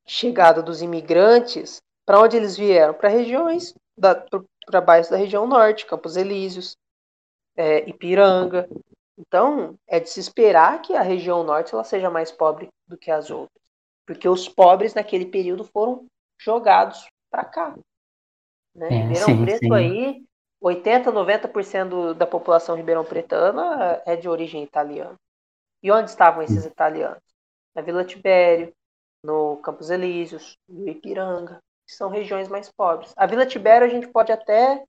[0.08, 2.94] chegada dos imigrantes, para onde eles vieram?
[2.94, 3.74] Para regiões,
[4.66, 6.78] para baixo da região norte, Campos Elíseos,
[7.58, 8.70] é, Ipiranga.
[9.18, 13.12] Então, é de se esperar que a região norte ela seja mais pobre do que
[13.12, 13.62] as outras,
[14.06, 16.06] porque os pobres naquele período foram
[16.38, 17.76] jogados para cá.
[18.74, 18.88] Né?
[18.88, 19.74] É, Ribeirão sim, Preto sim.
[19.74, 20.24] aí,
[20.66, 25.14] 80, 90% do- da população ribeirão pretana é de origem italiana.
[25.84, 27.22] E onde estavam esses italianos?
[27.76, 28.74] Na Vila Tibério,
[29.24, 33.14] no Campos Elíseos, no Ipiranga, que são regiões mais pobres.
[33.16, 34.84] A Vila Tibério a gente pode até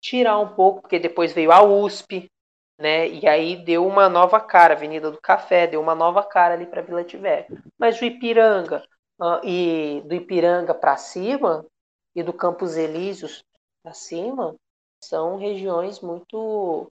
[0.00, 2.30] tirar um pouco, porque depois veio a USP,
[2.78, 3.08] né?
[3.08, 6.82] E aí deu uma nova cara, Avenida do Café, deu uma nova cara ali para
[6.82, 7.46] Vila Tibério.
[7.76, 8.84] Mas o Ipiranga
[9.20, 11.66] ah, e do Ipiranga para cima
[12.14, 13.42] e do Campos Elíseos
[13.82, 14.54] para cima
[15.02, 16.90] são regiões muito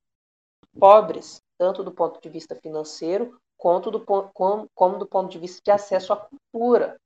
[0.80, 5.61] pobres, tanto do ponto de vista financeiro quanto do, como, como do ponto de vista
[5.64, 6.98] de acesso à cultura.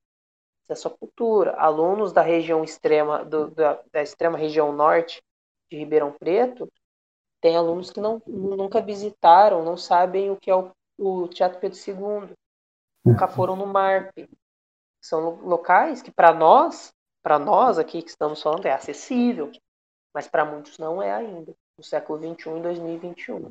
[0.70, 1.56] Acesso à cultura.
[1.58, 5.22] Alunos da região extrema, do- da, da extrema região norte
[5.72, 6.68] de Ribeirão Preto,
[7.42, 11.78] tem alunos que não, nunca visitaram, não sabem o que é o, o Teatro Pedro
[11.78, 12.34] II,
[13.06, 14.30] nunca foram no MARP.
[15.02, 16.92] São lo- locais que, para nós,
[17.24, 19.52] para nós aqui que estamos falando, é acessível,
[20.14, 23.50] mas para muitos não é ainda, no século XXI e 2021.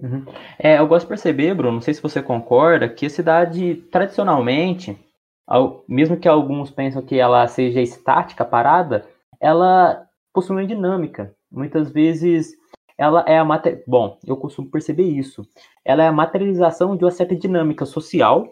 [0.00, 0.24] Uhum.
[0.58, 4.98] É, eu gosto de perceber, Bruno, não sei se você concorda, que a cidade, tradicionalmente,
[5.46, 9.08] ao- mesmo que alguns pensam que ela seja estática, parada,
[9.40, 11.34] ela possui uma dinâmica.
[11.50, 12.54] Muitas vezes
[12.98, 13.44] ela é a.
[13.86, 15.46] Bom, eu costumo perceber isso.
[15.84, 18.50] Ela é a materialização de uma certa dinâmica social,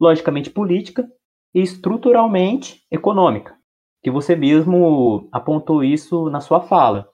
[0.00, 1.08] logicamente política
[1.54, 3.56] e estruturalmente econômica.
[4.04, 7.10] Que você mesmo apontou isso na sua fala.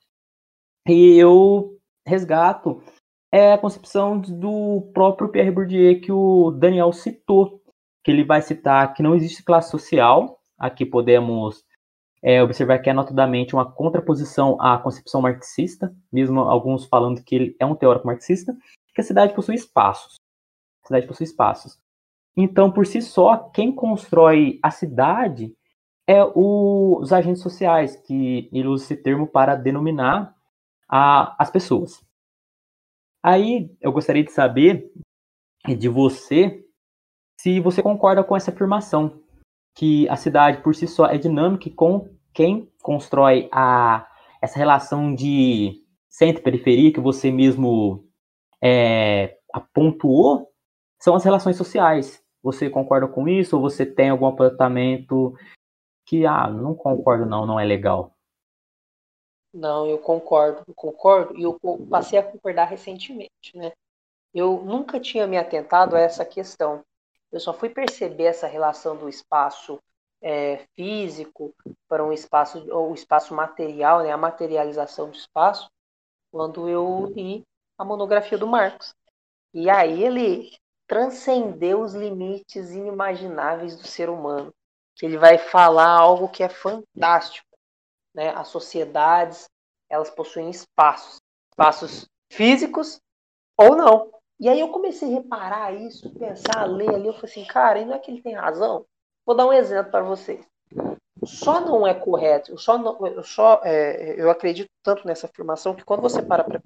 [0.86, 2.82] E eu resgato
[3.32, 7.62] é a concepção do próprio Pierre Bourdieu que o Daniel citou,
[8.02, 11.64] que ele vai citar que não existe classe social, aqui podemos
[12.22, 17.56] é, observar que é notadamente uma contraposição à concepção marxista, mesmo alguns falando que ele
[17.60, 18.52] é um teórico marxista,
[18.94, 20.16] que a cidade possui espaços.
[20.82, 21.78] A cidade possui espaços.
[22.36, 25.54] Então, por si só, quem constrói a cidade
[26.10, 30.34] é o- os agentes sociais, que ele usa esse termo para denominar
[30.88, 32.04] a- as pessoas.
[33.22, 34.90] Aí eu gostaria de saber
[35.78, 36.64] de você
[37.40, 39.22] se você concorda com essa afirmação,
[39.76, 44.06] que a cidade por si só é dinâmica e com quem constrói a,
[44.42, 48.04] essa relação de centro e periferia que você mesmo
[48.62, 50.50] é, apontuou
[51.00, 52.22] são as relações sociais.
[52.42, 55.34] Você concorda com isso ou você tem algum apontamento
[56.10, 58.12] que, ah, não concordo não, não é legal?
[59.54, 61.56] Não, eu concordo, eu concordo, e eu
[61.88, 63.70] passei a concordar recentemente, né?
[64.34, 66.84] Eu nunca tinha me atentado a essa questão.
[67.30, 69.78] Eu só fui perceber essa relação do espaço
[70.20, 71.54] é, físico
[71.88, 74.10] para um espaço, ou espaço material, né?
[74.10, 75.70] A materialização do espaço,
[76.32, 77.44] quando eu li
[77.78, 78.94] a monografia do Marx.
[79.54, 80.50] E aí ele
[80.88, 84.52] transcendeu os limites inimagináveis do ser humano.
[85.00, 87.48] Que ele vai falar algo que é fantástico
[88.14, 89.48] né, as sociedades
[89.88, 91.20] elas possuem espaços,
[91.50, 93.00] espaços físicos
[93.56, 94.12] ou não.
[94.38, 97.84] E aí eu comecei a reparar isso, pensar, ler ali, eu falei assim, cara, e
[97.86, 98.84] não é que ele tem razão?
[99.26, 100.46] Vou dar um exemplo para vocês.
[101.24, 105.74] Só não é correto, eu só, não, eu, só é, eu acredito tanto nessa afirmação
[105.74, 106.60] que quando você para para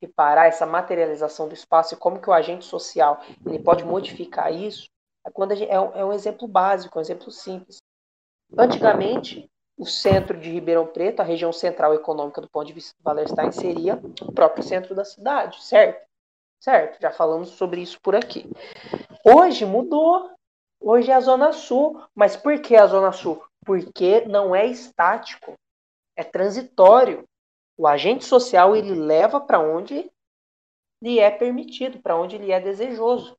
[0.00, 4.88] reparar essa materialização do espaço e como que o agente social ele pode modificar isso,
[5.30, 7.78] quando gente, é, um, é um exemplo básico, um exemplo simples.
[8.56, 13.06] Antigamente, o centro de Ribeirão Preto, a região central econômica do ponto de vista do
[13.06, 16.06] Wallerstein, seria o próprio centro da cidade, certo?
[16.60, 18.48] Certo, já falamos sobre isso por aqui.
[19.24, 20.30] Hoje mudou.
[20.80, 22.00] Hoje é a Zona Sul.
[22.14, 23.44] Mas por que a Zona Sul?
[23.64, 25.54] Porque não é estático,
[26.16, 27.24] é transitório.
[27.76, 30.08] O agente social ele leva para onde
[31.02, 33.36] lhe é permitido, para onde lhe é desejoso.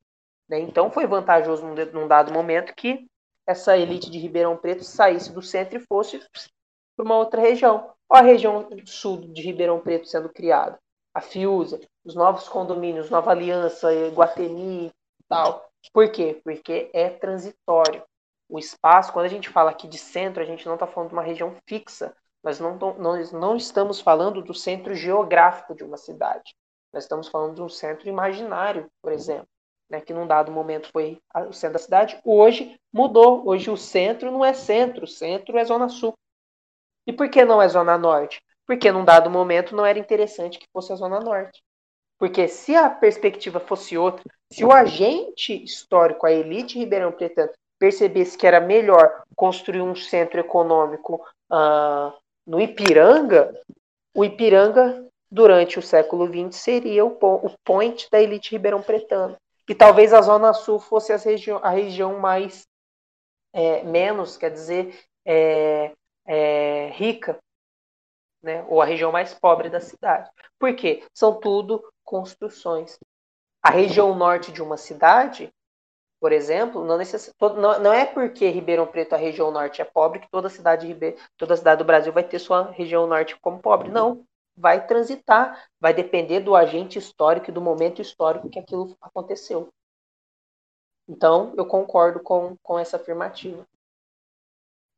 [0.48, 0.60] Né?
[0.60, 3.08] Então foi vantajoso num, num dado momento que
[3.46, 6.20] essa elite de Ribeirão Preto saísse do centro e fosse
[6.96, 7.92] para uma outra região.
[8.10, 10.80] Olha a região sul de Ribeirão Preto sendo criada.
[11.14, 15.70] A Fiusa, os novos condomínios, Nova Aliança, Guatemi e tal.
[15.92, 16.42] Por quê?
[16.44, 18.04] Porque é transitório.
[18.50, 21.16] O espaço, quando a gente fala aqui de centro, a gente não está falando de
[21.16, 22.16] uma região fixa.
[22.44, 26.56] Nós não, nós não estamos falando do centro geográfico de uma cidade.
[26.92, 29.48] Nós estamos falando de um centro imaginário, por exemplo
[29.94, 33.48] né, que num dado momento foi o centro da cidade, hoje mudou.
[33.48, 36.14] Hoje o centro não é centro, o centro é zona sul.
[37.06, 38.42] E por que não é zona norte?
[38.66, 41.62] Porque num dado momento não era interessante que fosse a zona norte.
[42.18, 48.38] Porque se a perspectiva fosse outra, se o agente histórico, a elite ribeirão pretana, percebesse
[48.38, 52.16] que era melhor construir um centro econômico ah,
[52.48, 53.54] no Ipiranga,
[54.16, 59.38] o Ipiranga, durante o século XX, seria o, o point da elite ribeirão pretana.
[59.70, 62.68] E talvez a Zona Sul fosse regi a região mais
[63.54, 65.92] é, menos, quer dizer, é,
[66.26, 67.40] é, rica,
[68.42, 68.64] né?
[68.68, 70.30] ou a região mais pobre da cidade.
[70.60, 71.04] Por quê?
[71.14, 72.98] São tudo construções.
[73.64, 75.52] A região norte de uma cidade,
[76.22, 77.34] por exemplo, não, necess...
[77.42, 80.94] não- não é porque Ribeirão Preto, a região norte, é pobre que toda cidade, de
[80.94, 83.90] Ribe- toda cidade do Brasil vai ter sua região norte como pobre.
[83.92, 84.26] Não.
[84.56, 89.70] Vai transitar, vai depender do agente histórico e do momento histórico que aquilo aconteceu.
[91.08, 93.66] Então, eu concordo com, com essa afirmativa.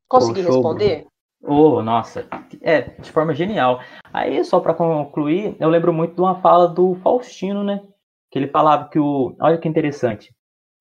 [0.08, 1.06] Consegui show, responder?
[1.42, 2.26] Oh, nossa,
[2.60, 3.80] é, de forma genial.
[4.12, 7.82] Aí, só para concluir, eu lembro muito de uma fala do Faustino, né?
[8.30, 9.34] Que ele falava que o.
[9.40, 10.34] Olha que interessante.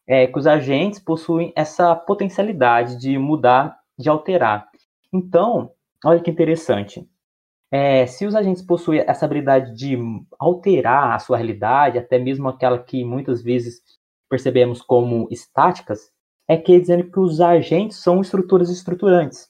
[0.08, 4.70] É que os agentes possuem essa potencialidade de mudar, de alterar.
[5.12, 5.72] Então,
[6.04, 7.08] olha que interessante.
[7.72, 9.98] É, se os agentes possuem essa habilidade de
[10.40, 13.82] alterar a sua realidade, até mesmo aquela que muitas vezes
[14.30, 16.12] percebemos como estáticas,
[16.48, 19.50] é que dizendo que os agentes são estruturas estruturantes.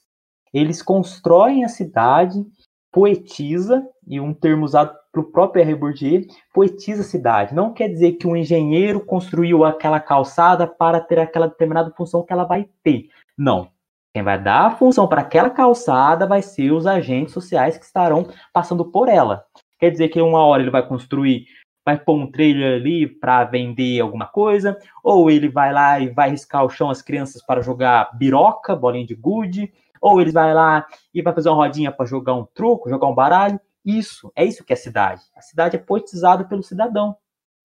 [0.52, 2.44] Eles constroem a cidade,
[2.90, 5.74] poetiza, e um termo usado pelo próprio R.
[5.74, 6.22] Bourdieu,
[6.54, 7.54] poetiza a cidade.
[7.54, 12.32] Não quer dizer que um engenheiro construiu aquela calçada para ter aquela determinada função que
[12.32, 13.08] ela vai ter.
[13.36, 13.68] Não.
[14.16, 18.26] Quem vai dar a função para aquela calçada vai ser os agentes sociais que estarão
[18.50, 19.44] passando por ela.
[19.78, 21.44] Quer dizer que uma hora ele vai construir,
[21.84, 26.30] vai pôr um trailer ali para vender alguma coisa, ou ele vai lá e vai
[26.30, 29.70] riscar o chão as crianças para jogar biroca, bolinha de gude,
[30.00, 33.14] ou ele vai lá e vai fazer uma rodinha para jogar um truco, jogar um
[33.14, 33.60] baralho.
[33.84, 35.20] Isso, é isso que é a cidade.
[35.36, 37.18] A cidade é poetizada pelo cidadão.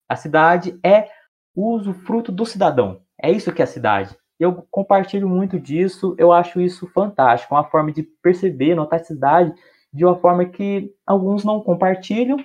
[0.06, 1.08] A cidade é
[1.56, 3.00] o fruto do cidadão.
[3.18, 4.14] É isso que é a cidade.
[4.42, 9.54] Eu compartilho muito disso, eu acho isso fantástico, uma forma de perceber, notar a cidade
[9.92, 12.38] de uma forma que alguns não compartilham,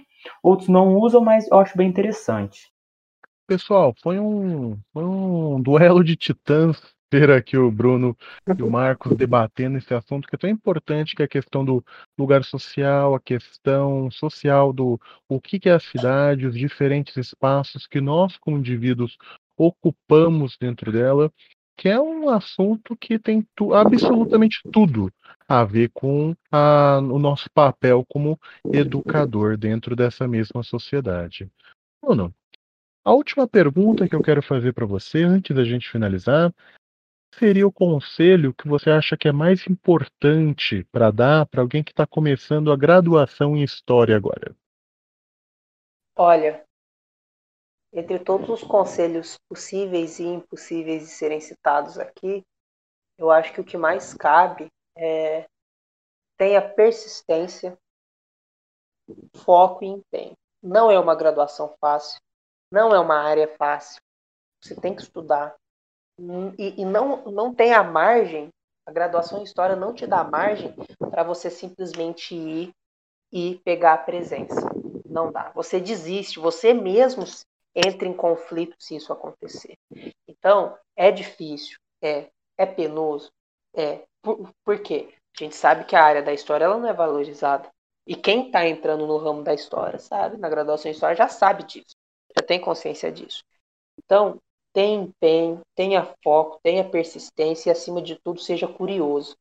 [0.43, 2.71] outros não usam, mas eu acho bem interessante.
[3.47, 6.79] Pessoal, foi um, foi um duelo de titãs
[7.09, 8.15] ter aqui o Bruno
[8.55, 11.83] e o Marcos debatendo esse assunto que é tão importante, que é a questão do
[12.15, 17.99] lugar social, a questão social do o que é a cidade, os diferentes espaços que
[17.99, 19.17] nós, como indivíduos,
[19.57, 21.31] ocupamos dentro dela,
[21.77, 25.13] que é um assunto que tem tu, absolutamente tudo
[25.47, 28.37] a ver com a, o nosso papel como
[28.73, 31.49] educador dentro dessa mesma sociedade.
[32.03, 32.33] Bruno,
[33.05, 36.53] a última pergunta que eu quero fazer para você, antes da gente finalizar,
[37.35, 41.91] seria o conselho que você acha que é mais importante para dar para alguém que
[41.91, 44.55] está começando a graduação em História agora?
[46.17, 46.66] Olha,
[47.97, 52.43] entre todos os conselhos possíveis e impossíveis de serem citados aqui,
[53.17, 55.47] eu acho que o que mais cabe é
[56.37, 57.75] tenha persistência,
[59.37, 60.33] foco e empenho.
[60.61, 62.19] Não é uma graduação fácil,
[62.71, 63.99] não é uma área fácil.
[64.61, 65.55] Você tem que estudar.
[66.59, 68.49] E, e não, não tem a margem,
[68.85, 70.71] a graduação em História não te dá margem
[71.09, 72.71] para você simplesmente ir
[73.31, 74.69] e pegar a presença.
[75.03, 75.49] Não dá.
[75.55, 77.25] Você desiste, você mesmo
[77.85, 79.77] entra em conflito se isso acontecer.
[80.27, 83.31] Então, é difícil, é, é penoso,
[83.75, 84.03] é.
[84.21, 85.13] Por, por quê?
[85.39, 87.69] A gente sabe que a área da história ela não é valorizada.
[88.05, 91.63] E quem está entrando no ramo da história, sabe, na graduação em história, já sabe
[91.63, 91.95] disso,
[92.35, 93.43] já tem consciência disso.
[93.97, 94.41] Então,
[94.73, 99.35] tenha empenho, tenha foco, tenha persistência e, acima de tudo, seja curioso.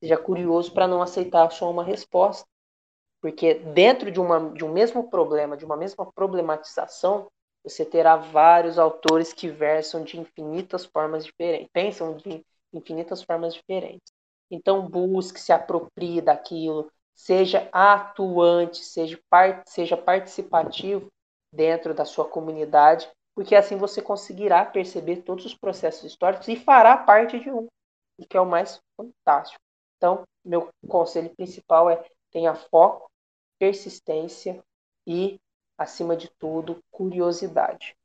[0.00, 2.46] Seja curioso para não aceitar só uma resposta.
[3.20, 7.28] Porque dentro de, uma, de um mesmo problema, de uma mesma problematização,
[7.64, 14.12] você terá vários autores que versam de infinitas formas diferentes, pensam de infinitas formas diferentes.
[14.50, 21.08] Então busque, se aproprie daquilo, seja atuante, seja, part, seja participativo
[21.52, 26.96] dentro da sua comunidade, porque assim você conseguirá perceber todos os processos históricos e fará
[26.96, 27.66] parte de um,
[28.18, 29.60] o que é o mais fantástico.
[29.96, 33.10] Então, meu conselho principal é tenha foco,
[33.58, 34.62] persistência
[35.06, 35.38] e
[35.82, 37.96] acima de tudo, curiosidade.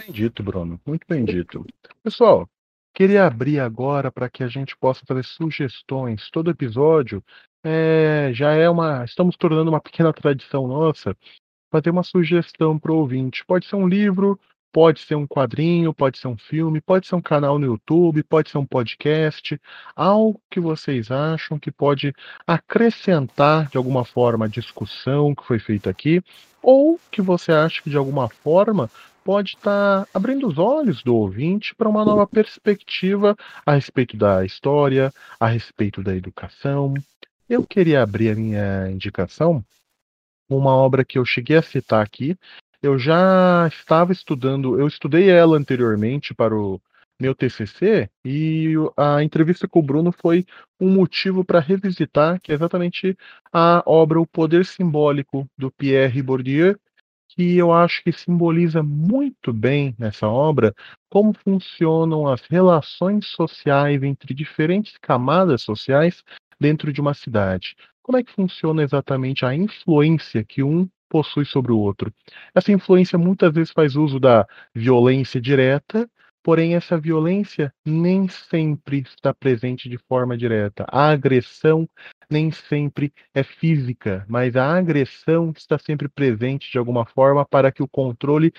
[0.00, 0.80] Bem dito, Bruno.
[0.86, 1.64] Muito bem dito.
[2.02, 2.48] Pessoal,
[2.94, 6.30] queria abrir agora para que a gente possa fazer sugestões.
[6.30, 7.22] Todo episódio
[7.64, 9.04] é, já é uma.
[9.04, 11.16] Estamos tornando uma pequena tradição nossa
[11.70, 13.44] fazer uma sugestão para o ouvinte.
[13.46, 14.38] Pode ser um livro,
[14.72, 18.50] pode ser um quadrinho, pode ser um filme, pode ser um canal no YouTube, pode
[18.50, 19.60] ser um podcast,
[19.96, 22.12] algo que vocês acham que pode
[22.46, 26.22] acrescentar de alguma forma a discussão que foi feita aqui,
[26.62, 28.90] ou que você acha que de alguma forma
[29.24, 35.12] pode estar abrindo os olhos do ouvinte para uma nova perspectiva a respeito da história,
[35.38, 36.94] a respeito da educação.
[37.48, 39.64] Eu queria abrir a minha indicação
[40.48, 42.36] uma obra que eu cheguei a citar aqui.
[42.80, 46.80] Eu já estava estudando, eu estudei ela anteriormente para o
[47.20, 50.46] meu TCC e a entrevista com o Bruno foi
[50.80, 53.16] um motivo para revisitar, que é exatamente
[53.52, 56.78] a obra O Poder Simbólico do Pierre Bourdieu,
[57.30, 60.72] que eu acho que simboliza muito bem nessa obra
[61.10, 66.22] como funcionam as relações sociais entre diferentes camadas sociais
[66.60, 67.74] dentro de uma cidade.
[68.02, 72.12] Como é que funciona exatamente a influência que um possui sobre o outro?
[72.54, 76.08] Essa influência muitas vezes faz uso da violência direta
[76.48, 80.86] Porém, essa violência nem sempre está presente de forma direta.
[80.88, 81.86] A agressão
[82.30, 87.82] nem sempre é física, mas a agressão está sempre presente de alguma forma para que
[87.82, 88.50] o controle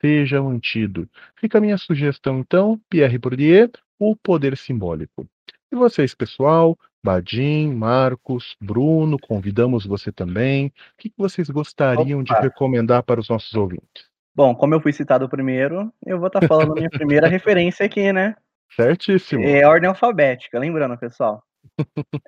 [0.00, 1.08] seja mantido.
[1.36, 5.26] Fica a minha sugestão, então, Pierre Bourdieu, o poder simbólico.
[5.72, 10.66] E vocês, pessoal, Badim, Marcos, Bruno, convidamos você também.
[10.66, 12.34] O que vocês gostariam Opa.
[12.34, 14.10] de recomendar para os nossos ouvintes?
[14.34, 18.12] Bom, como eu fui citado primeiro, eu vou estar tá falando minha primeira referência aqui,
[18.12, 18.36] né?
[18.74, 19.44] Certíssimo.
[19.44, 21.42] É ordem alfabética, lembrando, pessoal.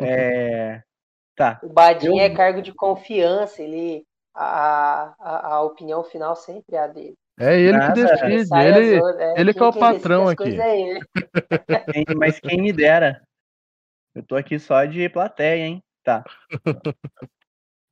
[0.01, 0.83] É...
[1.37, 1.59] Tá.
[1.63, 2.25] O Badinho eu...
[2.25, 7.15] é cargo de confiança, ele a, a, a opinião final sempre é a dele.
[7.39, 10.57] É ele Nada, que decide, ele, é, ele que é o patrão aqui.
[10.61, 13.21] É Mas quem me dera.
[14.15, 15.83] Eu tô aqui só de plateia, hein?
[16.05, 16.23] Tá.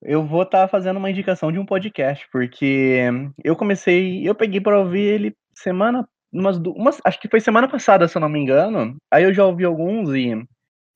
[0.03, 3.01] eu vou estar tá fazendo uma indicação de um podcast, porque
[3.43, 8.07] eu comecei, eu peguei para ouvir ele semana, umas, umas, acho que foi semana passada,
[8.07, 8.97] se eu não me engano.
[9.11, 10.33] Aí eu já ouvi alguns e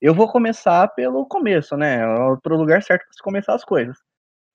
[0.01, 1.99] eu vou começar pelo começo, né?
[2.41, 3.97] Pro lugar certo para começar as coisas.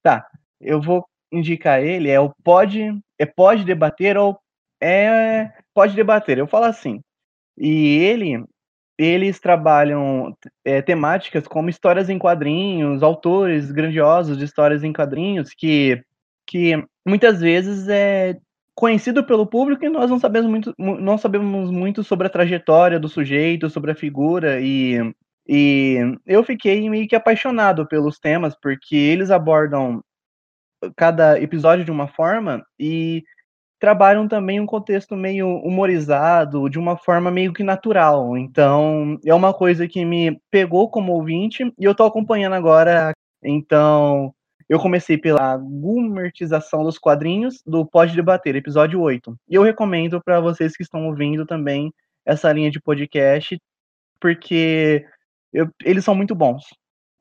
[0.02, 0.26] Tá,
[0.60, 4.38] eu vou indicar ele, é o pode, é pode debater ou
[4.80, 6.38] é pode debater.
[6.38, 7.00] Eu falo assim.
[7.58, 8.44] E ele
[8.98, 16.02] eles trabalham é, temáticas como histórias em quadrinhos, autores grandiosos de histórias em quadrinhos que,
[16.46, 18.36] que muitas vezes é
[18.74, 23.08] conhecido pelo público e nós não sabemos muito, não sabemos muito sobre a trajetória do
[23.08, 24.98] sujeito, sobre a figura e,
[25.46, 30.02] e eu fiquei meio que apaixonado pelos temas porque eles abordam
[30.96, 33.22] cada episódio de uma forma e
[33.82, 38.38] trabalham também um contexto meio humorizado, de uma forma meio que natural.
[38.38, 43.12] Então, é uma coisa que me pegou como ouvinte e eu tô acompanhando agora.
[43.42, 44.32] Então,
[44.68, 49.36] eu comecei pela gumertização dos quadrinhos do Pode Debater, episódio 8.
[49.48, 51.92] E eu recomendo para vocês que estão ouvindo também
[52.24, 53.60] essa linha de podcast,
[54.20, 55.04] porque
[55.52, 56.62] eu, eles são muito bons.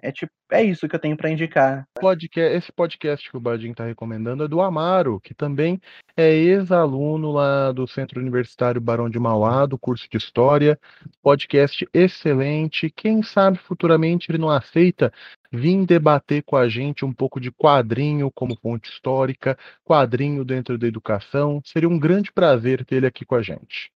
[0.02, 1.88] É tipo, é isso que eu tenho para indicar.
[2.00, 5.80] Podcast, esse podcast que o Badin está recomendando é do Amaro, que também
[6.18, 10.80] é ex-aluno lá do Centro Universitário Barão de Mauá, do curso de História.
[11.22, 12.90] Podcast excelente.
[12.90, 15.14] Quem sabe futuramente ele não aceita
[15.52, 20.88] vir debater com a gente um pouco de quadrinho como fonte histórica, quadrinho dentro da
[20.88, 21.62] educação.
[21.64, 23.92] Seria um grande prazer ter ele aqui com a gente.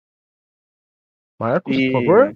[1.39, 1.91] Marcos, e...
[1.91, 2.35] por favor.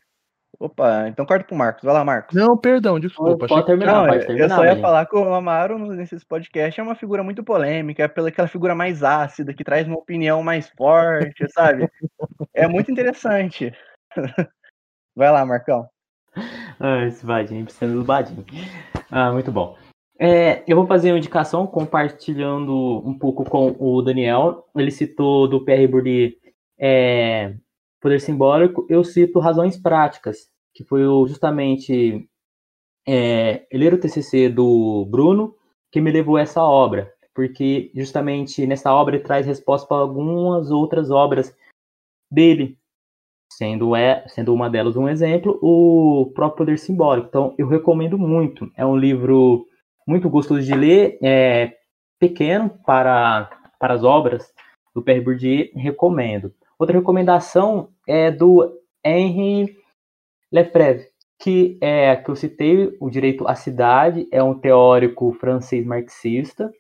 [0.60, 1.84] Opa, então corta pro Marcos.
[1.84, 2.36] Vai lá, Marcos.
[2.36, 3.48] Não, perdão, desculpa.
[3.48, 4.50] Pode terminar, não, pode terminar.
[4.50, 4.82] Eu só ia né?
[4.82, 9.02] falar que o Amaro, nesses podcasts, é uma figura muito polêmica, é pelaquela figura mais
[9.02, 11.90] ácida, que traz uma opinião mais forte, sabe?
[12.54, 13.74] É muito interessante.
[15.16, 15.88] Vai lá, Marcão.
[16.78, 18.46] Ah, esse Badinho, precisa do Badinho.
[19.10, 19.78] Ah, muito bom.
[20.20, 24.68] É, eu vou fazer uma indicação compartilhando um pouco com o Daniel.
[24.76, 26.32] Ele citou do PR Bourdieu
[26.78, 27.54] é,
[28.02, 32.28] poder simbólico, eu cito razões práticas, que foi justamente
[33.08, 35.56] é, ler o TCC do Bruno
[35.92, 40.70] que me levou a essa obra, porque justamente nessa obra ele traz resposta para algumas
[40.70, 41.56] outras obras
[42.32, 42.78] dele,
[43.52, 47.28] sendo, é, sendo uma delas um exemplo, o próprio Poder Simbólico.
[47.28, 48.72] Então, eu recomendo muito.
[48.76, 49.66] É um livro
[50.08, 51.76] muito gostoso de ler, é
[52.20, 53.50] pequeno para,
[53.80, 54.54] para as obras
[54.94, 56.54] do Pierre Bourdieu, recomendo.
[56.80, 59.78] Outra recomendação é do Henri
[60.50, 66.72] Lefebvre, que é que eu citei, o direito à cidade, é um teórico francês marxista.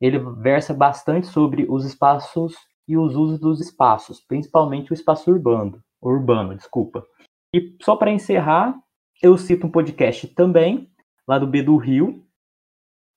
[0.00, 2.54] Ele versa bastante sobre os espaços
[2.88, 7.06] e os usos dos espaços, principalmente o espaço urbano, urbano, desculpa.
[7.54, 8.74] E só para encerrar,
[9.22, 10.90] eu cito um podcast também,
[11.28, 12.24] lá do B do Rio,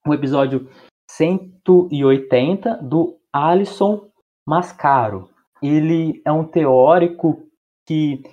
[0.06, 0.70] o episódio
[1.10, 4.10] 180 do Alisson
[4.46, 7.48] Mascaro ele é um teórico
[7.86, 8.24] que,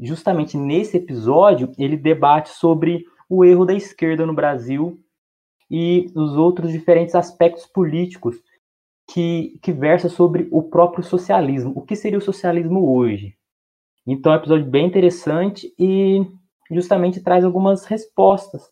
[0.00, 5.00] justamente nesse episódio, ele debate sobre o erro da esquerda no Brasil
[5.70, 8.36] e os outros diferentes aspectos políticos
[9.10, 11.72] que, que versa sobre o próprio socialismo.
[11.76, 13.36] O que seria o socialismo hoje?
[14.06, 16.26] Então é um episódio bem interessante e
[16.70, 18.70] justamente traz algumas respostas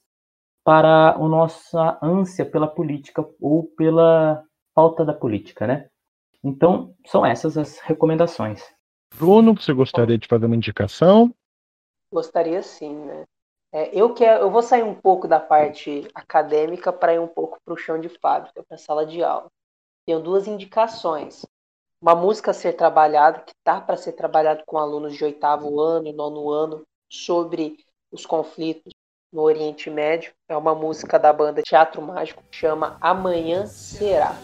[0.65, 4.43] para a nossa ânsia pela política ou pela
[4.75, 5.90] falta da política, né?
[6.43, 8.63] Então, são essas as recomendações.
[9.15, 11.35] Bruno, você gostaria de fazer uma indicação?
[12.13, 13.25] Gostaria sim, né?
[13.73, 17.59] É, eu, quero, eu vou sair um pouco da parte acadêmica para ir um pouco
[17.65, 19.49] para o chão de fábrica, para a sala de aula.
[20.05, 21.47] Tenho duas indicações.
[22.03, 26.13] Uma música a ser trabalhada, que está para ser trabalhado com alunos de oitavo ano,
[26.13, 27.77] nono ano, sobre
[28.11, 28.93] os conflitos
[29.33, 30.33] no Oriente Médio.
[30.49, 34.35] É uma música da banda Teatro Mágico, que chama Amanhã Será.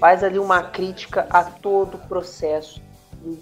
[0.00, 2.80] Faz ali uma crítica a todo o processo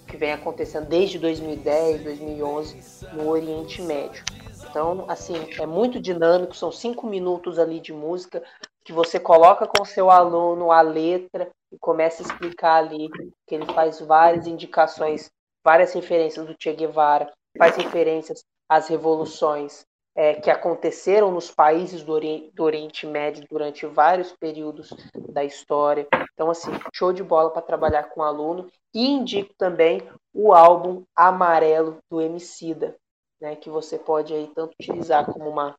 [0.09, 4.25] que vem acontecendo desde 2010, 2011 no Oriente Médio.
[4.69, 8.43] Então, assim, é muito dinâmico, são cinco minutos ali de música
[8.85, 13.09] que você coloca com seu aluno a letra e começa a explicar ali
[13.47, 15.31] que ele faz várias indicações,
[15.65, 19.87] várias referências do Che Guevara, faz referências às revoluções
[20.19, 24.93] é, que aconteceram nos países do Oriente, do Oriente Médio durante vários períodos
[25.31, 26.09] da história.
[26.35, 28.69] Então, assim, show de bola para trabalhar com aluno.
[28.93, 30.03] E indico também
[30.35, 32.97] o álbum Amarelo do Emicida,
[33.41, 35.77] né, que você pode aí tanto utilizar como uma,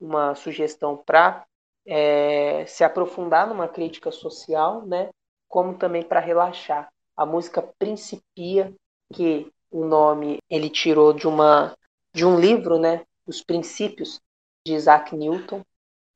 [0.00, 1.44] uma sugestão para
[1.86, 5.10] é, se aprofundar numa crítica social, né,
[5.46, 6.88] como também para relaxar.
[7.14, 8.72] A música Principia,
[9.12, 11.76] que o nome ele tirou de uma
[12.14, 14.20] de um livro, né, Os Princípios
[14.66, 15.62] de Isaac Newton,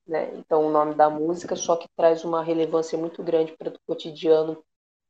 [0.07, 0.33] né?
[0.35, 4.63] Então o nome da música só que traz uma relevância muito grande para o cotidiano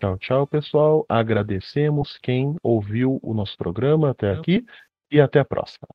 [0.00, 1.04] Tchau, tchau, pessoal.
[1.06, 4.64] Agradecemos quem ouviu o nosso programa até aqui
[5.10, 5.86] e até a próxima.